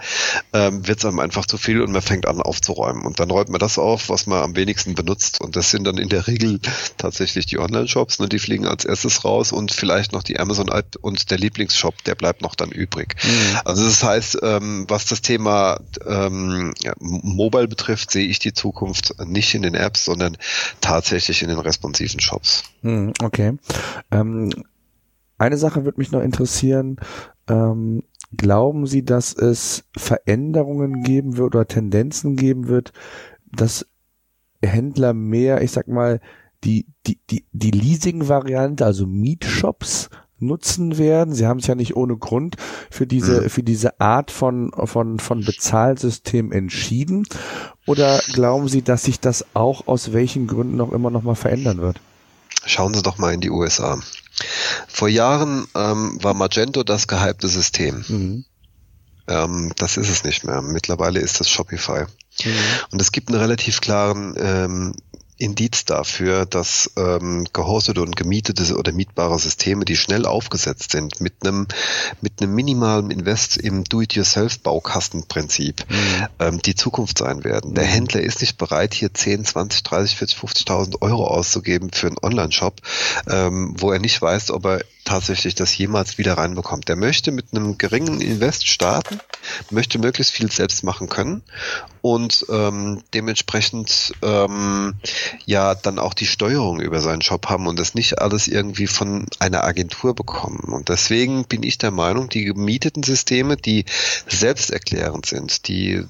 ähm, 0.53 0.87
wird 0.87 0.99
es 0.99 1.05
einem 1.05 1.19
einfach 1.19 1.47
zu 1.47 1.59
viel 1.59 1.83
und 1.83 1.93
man 1.93 2.03
fängt 2.03 2.27
an 2.27 2.41
aufzuräumen. 2.41 3.05
Und 3.05 3.21
dann 3.21 3.31
räumt 3.31 3.51
man 3.51 3.61
das 3.61 3.79
auf, 3.79 4.09
was 4.09 4.27
man 4.27 4.43
am 4.43 4.57
wenigsten 4.57 4.95
benutzt. 4.95 5.41
Und 5.41 5.57
das 5.57 5.71
sind 5.71 5.85
dann 5.85 5.99
in 5.99 6.09
der 6.09 6.27
Regel 6.27 6.61
tatsächlich 6.97 7.47
die 7.47 7.59
Online-Shops, 7.59 8.19
ne, 8.21 8.29
die 8.29 8.39
fliegen 8.39 8.67
als 8.67 8.85
erstes 8.85 9.25
raus 9.25 9.53
und 9.53 9.73
vielleicht 9.73 10.13
noch 10.13 10.23
die 10.23 10.39
Amazon-App 10.39 10.97
und 11.01 11.31
der 11.31 11.39
Lieblingsshop, 11.39 12.05
der 12.05 12.15
bleibt 12.15 12.43
noch 12.43 12.55
dann 12.55 12.71
übrig. 12.71 13.17
Mhm. 13.23 13.56
Also 13.65 13.85
das 13.85 14.03
heißt, 14.03 14.39
ähm, 14.43 14.85
was 14.89 15.07
das 15.07 15.23
Thema 15.23 15.81
ähm, 16.07 16.75
Mobile 17.01 17.69
betrifft, 17.69 18.11
sehe 18.11 18.27
ich 18.27 18.39
die 18.39 18.53
Zukunft 18.53 19.15
nicht 19.25 19.55
in 19.55 19.63
den 19.63 19.75
Apps, 19.75 20.05
sondern 20.05 20.37
tatsächlich 20.81 21.43
in 21.43 21.49
den 21.49 21.59
responsiven 21.59 22.21
Shops. 22.21 22.65
Hm, 22.83 23.13
okay. 23.23 23.57
Ähm, 24.11 24.51
eine 25.39 25.59
Sache 25.59 25.85
würde 25.85 25.99
mich 25.99 26.13
noch 26.13 26.23
interessieren. 26.23 26.97
Ähm, 27.49 28.03
glauben 28.37 28.87
Sie, 28.87 29.05
dass 29.05 29.35
es 29.35 29.85
Veränderungen 29.97 31.03
geben 31.03 31.37
wird 31.37 31.55
oder 31.55 31.69
Tendenzen 31.69 32.37
geben 32.37 32.69
wird, 32.69 32.93
dass 33.53 33.87
Händler 34.63 35.13
mehr, 35.13 35.63
ich 35.63 35.73
sag 35.73 35.89
mal, 35.89 36.21
die, 36.65 36.87
die, 37.07 37.21
die, 37.31 37.47
die 37.53 37.71
Leasing-Variante, 37.71 38.85
also 38.85 39.07
Mietshops 39.07 40.09
nutzen 40.39 40.99
werden. 40.99 41.35
Sie 41.35 41.47
haben 41.47 41.61
sich 41.61 41.69
ja 41.69 41.75
nicht 41.75 41.97
ohne 41.97 42.17
Grund 42.17 42.57
für 42.91 43.07
diese, 43.07 43.43
mhm. 43.43 43.51
für 43.51 43.63
diese 43.63 44.01
Art 44.01 44.31
von, 44.31 44.71
von, 44.85 45.19
von 45.19 45.45
Bezahlsystem 45.45 46.53
entschieden. 46.53 47.27
Oder 47.87 48.21
glauben 48.33 48.69
Sie, 48.69 48.83
dass 48.83 49.05
sich 49.05 49.21
das 49.21 49.45
auch 49.55 49.87
aus 49.87 50.13
welchen 50.13 50.47
Gründen 50.47 50.81
auch 50.81 50.93
immer 50.93 51.11
noch 51.11 51.23
mal 51.23 51.37
verändern 51.37 51.79
wird? 51.79 52.01
Schauen 52.65 52.95
Sie 52.95 53.03
doch 53.03 53.19
mal 53.19 53.33
in 53.33 53.41
die 53.41 53.51
USA. 53.51 53.99
Vor 54.89 55.09
Jahren 55.09 55.67
ähm, 55.75 56.19
war 56.23 56.35
Magento 56.35 56.83
das 56.83 57.07
gehypte 57.07 57.49
System. 57.49 58.05
Mhm. 58.09 58.45
Ähm, 59.29 59.73
das 59.77 59.97
ist 59.97 60.11
es 60.11 60.25
nicht 60.25 60.45
mehr. 60.45 60.63
Mittlerweile 60.63 61.21
ist 61.21 61.41
das 61.41 61.49
Shopify. 61.49 62.05
Mhm. 62.45 62.51
Und 62.91 63.01
es 63.01 63.13
gibt 63.13 63.29
einen 63.29 63.41
relativ 63.41 63.81
klaren 63.81 64.35
ähm, 64.39 64.95
Indiz 65.39 65.85
dafür, 65.85 66.47
dass 66.47 66.91
ähm, 66.97 67.47
gehostete 67.53 68.01
und 68.01 68.17
gemietete 68.17 68.77
oder 68.77 68.93
mietbare 68.93 69.39
Systeme, 69.39 69.85
die 69.85 69.97
schnell 69.97 70.25
aufgesetzt 70.25 70.93
sind, 70.93 71.21
mit 71.21 71.35
einem 71.45 71.67
mit 72.21 72.41
einem 72.41 72.55
minimalen 72.55 73.11
Invest 73.11 73.59
im 73.59 73.85
Do-it-yourself-Baukastenprinzip 73.85 75.85
mhm. 75.89 76.27
ähm, 76.39 76.63
die 76.63 76.75
Zukunft 76.75 77.19
sein 77.19 77.45
werden. 77.45 77.75
Der 77.75 77.85
mhm. 77.85 77.89
Händler 77.89 78.21
ist 78.23 78.41
nicht 78.41 78.57
bereit, 78.57 78.95
hier 78.95 79.13
10, 79.13 79.45
20, 79.45 79.83
30, 79.83 80.17
40, 80.17 80.39
50.000 80.39 81.03
Euro 81.03 81.27
auszugeben 81.27 81.91
für 81.93 82.07
einen 82.07 82.17
Online-Shop, 82.23 82.81
ähm, 83.29 83.75
wo 83.79 83.93
er 83.93 83.99
nicht 83.99 84.21
weiß, 84.21 84.51
ob 84.51 84.65
er 84.65 84.81
tatsächlich 85.07 85.55
das 85.55 85.77
jemals 85.79 86.19
wieder 86.19 86.35
reinbekommt. 86.35 86.89
Der 86.89 86.97
möchte 86.97 87.33
mit 87.33 87.47
einem 87.53 87.79
geringen 87.79 88.21
Invest 88.21 88.69
starten, 88.69 89.19
möchte 89.71 89.99
möglichst 89.99 90.33
viel 90.33 90.53
selbst 90.53 90.85
machen 90.85 91.09
können 91.09 91.43
und 92.03 92.45
ähm, 92.51 93.03
dementsprechend 93.15 94.13
ähm, 94.23 94.95
ja 95.47 95.75
dann 95.75 95.99
auch 95.99 96.13
die 96.13 96.27
Steuerung 96.27 96.81
über 96.81 97.01
seinen 97.01 97.23
Shop 97.23 97.49
haben 97.49 97.67
und 97.67 97.79
das 97.79 97.95
nicht 97.95 98.19
alles 98.19 98.49
irgendwie 98.49 98.87
von 98.87 99.27
einer 99.39 99.65
Agentur 99.65 100.15
bekommen. 100.15 100.73
Und 100.73 100.91
deswegen 100.91 101.45
bin 101.47 101.63
ich 101.63 101.79
der 101.79 101.93
Meinung, 101.93 102.29
die 102.29 102.45
gemieteten 102.45 103.03
Systeme, 103.03 103.57
die 103.57 103.87
selbsterklärend 104.29 105.25
sind, 105.25 105.69
die 105.69 106.05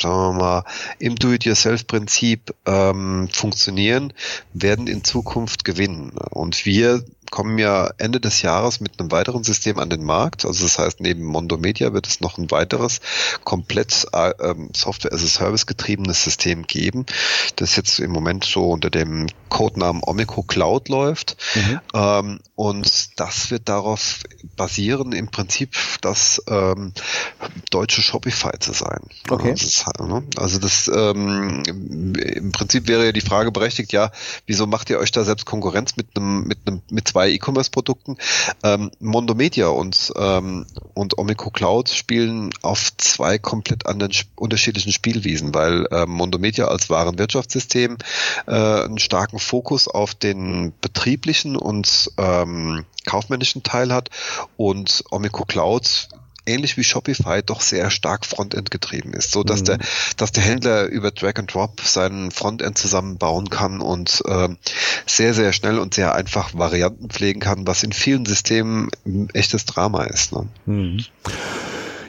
sagen 0.00 0.14
wir 0.14 0.32
mal, 0.32 0.64
im 0.98 1.16
Do-it-yourself-Prinzip 1.16 2.54
ähm, 2.64 3.28
funktionieren, 3.30 4.12
werden 4.54 4.86
in 4.86 5.04
Zukunft 5.04 5.64
gewinnen. 5.64 6.12
Und 6.30 6.64
wir 6.64 7.04
kommen 7.32 7.56
ja 7.56 7.90
Ende 7.96 8.20
des 8.20 8.42
Jahres 8.42 8.80
mit 8.80 9.00
einem 9.00 9.10
weiteren 9.10 9.42
System 9.42 9.78
an 9.78 9.88
den 9.88 10.04
Markt. 10.04 10.44
Also 10.44 10.64
das 10.64 10.78
heißt, 10.78 11.00
neben 11.00 11.24
Mondo 11.24 11.56
Media 11.56 11.94
wird 11.94 12.06
es 12.06 12.20
noch 12.20 12.36
ein 12.36 12.50
weiteres 12.50 13.00
komplett 13.42 14.06
äh, 14.12 14.34
ähm, 14.38 14.68
Software 14.76 15.14
as 15.14 15.24
a 15.24 15.26
Service 15.26 15.64
getriebenes 15.64 16.22
System 16.22 16.66
geben, 16.66 17.06
das 17.56 17.74
jetzt 17.74 18.00
im 18.00 18.10
Moment 18.10 18.44
so 18.44 18.70
unter 18.70 18.90
dem 18.90 19.28
Codenamen 19.48 20.02
Omico 20.04 20.42
Cloud 20.42 20.90
läuft. 20.90 21.38
Mhm. 21.54 21.80
Ähm, 21.94 22.40
und 22.54 23.18
das 23.18 23.50
wird 23.50 23.66
darauf 23.68 24.24
basieren, 24.54 25.12
im 25.12 25.28
Prinzip 25.28 25.74
das 26.02 26.42
ähm, 26.48 26.92
deutsche 27.70 28.02
Shopify 28.02 28.58
zu 28.60 28.74
sein. 28.74 29.00
Okay. 29.30 29.54
Ne? 30.00 30.22
Also 30.36 30.58
das 30.58 30.90
ähm, 30.94 31.62
im 31.66 32.52
Prinzip 32.52 32.88
wäre 32.88 33.06
ja 33.06 33.12
die 33.12 33.22
Frage 33.22 33.50
berechtigt, 33.52 33.92
ja, 33.92 34.12
wieso 34.46 34.66
macht 34.66 34.90
ihr 34.90 34.98
euch 34.98 35.12
da 35.12 35.24
selbst 35.24 35.46
Konkurrenz 35.46 35.96
mit 35.96 36.08
einem 36.14 36.44
mit 36.44 36.58
einem 36.66 36.82
mit 36.90 37.08
zwei 37.08 37.21
bei 37.22 37.30
E-Commerce-Produkten. 37.30 38.16
Ähm, 38.64 38.90
Mondo 38.98 39.36
Media 39.36 39.68
und, 39.68 40.12
ähm, 40.16 40.66
und 40.94 41.18
Omico 41.18 41.50
Cloud 41.50 41.88
spielen 41.88 42.50
auf 42.62 42.90
zwei 42.96 43.38
komplett 43.38 43.86
anderen 43.86 44.12
unterschiedlichen 44.34 44.90
Spielwiesen, 44.90 45.54
weil 45.54 45.86
äh, 45.92 46.04
Mondo 46.04 46.40
Media 46.40 46.66
als 46.66 46.90
Warenwirtschaftssystem 46.90 47.96
äh, 48.48 48.50
einen 48.50 48.98
starken 48.98 49.38
Fokus 49.38 49.86
auf 49.86 50.16
den 50.16 50.72
betrieblichen 50.80 51.54
und 51.54 52.10
ähm, 52.18 52.86
kaufmännischen 53.06 53.62
Teil 53.62 53.94
hat 53.94 54.10
und 54.56 55.04
Omico 55.12 55.44
Cloud 55.44 56.08
ähnlich 56.46 56.76
wie 56.76 56.84
Shopify 56.84 57.42
doch 57.44 57.60
sehr 57.60 57.90
stark 57.90 58.26
Frontend 58.26 58.70
getrieben 58.70 59.12
ist, 59.12 59.30
so 59.30 59.44
dass 59.44 59.60
mhm. 59.60 59.64
der, 59.66 59.78
dass 60.16 60.32
der 60.32 60.44
Händler 60.44 60.86
über 60.86 61.10
Drag 61.10 61.36
and 61.36 61.52
Drop 61.52 61.80
seinen 61.80 62.30
Frontend 62.30 62.78
zusammenbauen 62.78 63.50
kann 63.50 63.80
und 63.80 64.22
äh, 64.26 64.48
sehr, 65.06 65.34
sehr 65.34 65.52
schnell 65.52 65.78
und 65.78 65.94
sehr 65.94 66.14
einfach 66.14 66.54
Varianten 66.54 67.08
pflegen 67.10 67.40
kann, 67.40 67.66
was 67.66 67.82
in 67.82 67.92
vielen 67.92 68.26
Systemen 68.26 68.90
echtes 69.32 69.64
Drama 69.64 70.04
ist. 70.04 70.32
Ne? 70.32 70.48
Mhm. 70.66 71.04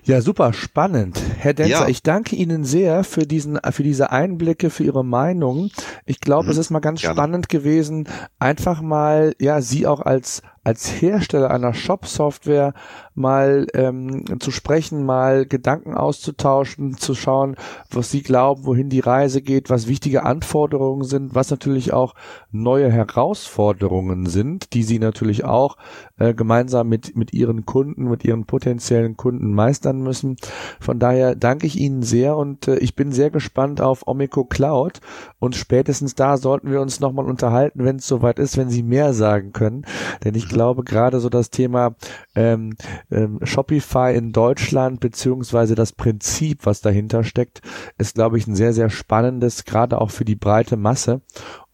Ja, 0.06 0.20
super 0.20 0.52
spannend. 0.52 1.18
Herr 1.38 1.54
Denzer, 1.54 1.84
ja. 1.84 1.88
ich 1.88 2.04
danke 2.04 2.36
Ihnen 2.36 2.66
sehr 2.66 3.06
für 3.06 3.26
diesen, 3.26 3.58
für 3.72 3.84
diese 3.84 4.12
Einblicke, 4.12 4.70
für 4.70 4.84
Ihre 4.84 5.06
Meinung. 5.06 5.72
Ich 6.06 6.20
glaube, 6.20 6.46
mhm. 6.46 6.52
es 6.52 6.58
ist 6.58 6.72
mal 6.72 6.82
ganz 6.82 7.00
Gerne. 7.00 7.16
spannend 7.16 7.48
gewesen, 7.48 8.10
einfach 8.38 8.82
mal, 8.82 9.34
ja, 9.40 9.62
Sie 9.62 9.88
auch 9.88 10.02
als 10.02 10.42
als 10.64 11.02
Hersteller 11.02 11.52
einer 11.52 11.74
Shop-Software 11.74 12.74
mal 13.16 13.68
ähm, 13.74 14.40
zu 14.40 14.50
sprechen, 14.50 15.06
mal 15.06 15.46
Gedanken 15.46 15.94
auszutauschen, 15.94 16.98
zu 16.98 17.16
schauen, 17.16 17.56
was 17.92 18.12
Sie 18.12 18.24
glauben, 18.24 18.66
wohin 18.66 18.90
die 18.90 19.02
Reise 19.02 19.42
geht, 19.42 19.70
was 19.70 19.88
wichtige 19.88 20.24
Anforderungen 20.24 21.04
sind, 21.04 21.36
was 21.36 21.52
natürlich 21.52 21.94
auch 21.94 22.16
neue 22.52 22.90
Herausforderungen 22.90 24.26
sind, 24.26 24.74
die 24.74 24.84
Sie 24.84 25.00
natürlich 25.00 25.44
auch 25.44 25.78
äh, 26.18 26.34
gemeinsam 26.34 26.88
mit, 26.88 27.16
mit 27.16 27.34
Ihren 27.34 27.66
Kunden, 27.66 28.10
mit 28.10 28.24
Ihren 28.24 28.46
potenziellen 28.46 29.18
Kunden 29.18 29.54
meistern 29.54 30.02
müssen. 30.02 30.38
Von 30.80 30.98
daher 30.98 31.36
danke 31.36 31.68
ich 31.68 31.78
Ihnen 31.78 32.04
sehr 32.04 32.38
und 32.38 32.68
äh, 32.68 32.78
ich 32.78 32.96
bin 32.96 33.12
sehr 33.12 33.30
gespannt 33.30 33.82
auf 33.82 34.08
Omico 34.08 34.46
Cloud 34.46 35.02
und 35.40 35.56
spätestens 35.56 36.16
da 36.16 36.38
sollten 36.38 36.72
wir 36.72 36.82
uns 36.82 37.00
nochmal 37.00 37.26
unterhalten, 37.26 37.84
wenn 37.84 37.98
es 37.98 38.08
soweit 38.08 38.40
ist, 38.40 38.58
wenn 38.58 38.70
Sie 38.70 38.84
mehr 38.84 39.14
sagen 39.14 39.52
können, 39.52 39.86
denn 40.24 40.36
ich 40.36 40.53
glaube, 40.54 40.84
gerade 40.84 41.20
so 41.20 41.30
das 41.30 41.50
Thema 41.50 41.96
ähm, 42.36 42.76
ähm, 43.12 43.40
Shopify 43.44 44.14
in 44.16 44.32
Deutschland 44.32 45.00
beziehungsweise 45.00 45.76
das 45.76 45.92
Prinzip, 45.92 46.66
was 46.66 46.82
dahinter 46.82 47.24
steckt, 47.24 47.62
ist, 47.98 48.16
glaube 48.16 48.38
ich, 48.38 48.48
ein 48.48 48.56
sehr, 48.56 48.74
sehr 48.74 48.90
spannendes, 48.90 49.66
gerade 49.66 50.00
auch 50.00 50.12
für 50.12 50.26
die 50.26 50.36
breite 50.36 50.78
Masse. 50.78 51.22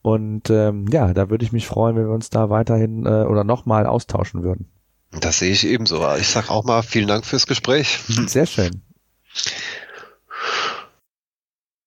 Und 0.02 0.50
ähm, 0.50 0.86
ja, 0.90 1.14
da 1.14 1.30
würde 1.30 1.44
ich 1.44 1.52
mich 1.52 1.68
freuen, 1.68 1.96
wenn 1.96 2.08
wir 2.08 2.14
uns 2.14 2.30
da 2.30 2.50
weiterhin 2.50 3.06
äh, 3.06 3.26
oder 3.26 3.44
nochmal 3.44 3.86
austauschen 3.86 4.44
würden. 4.44 4.70
Das 5.12 5.40
sehe 5.40 5.52
ich 5.52 5.66
ebenso. 5.66 6.06
Ich 6.16 6.28
sage 6.28 6.50
auch 6.52 6.64
mal 6.64 6.82
vielen 6.84 7.08
Dank 7.08 7.26
fürs 7.26 7.48
Gespräch. 7.48 8.00
Sehr 8.28 8.46
schön. 8.46 8.84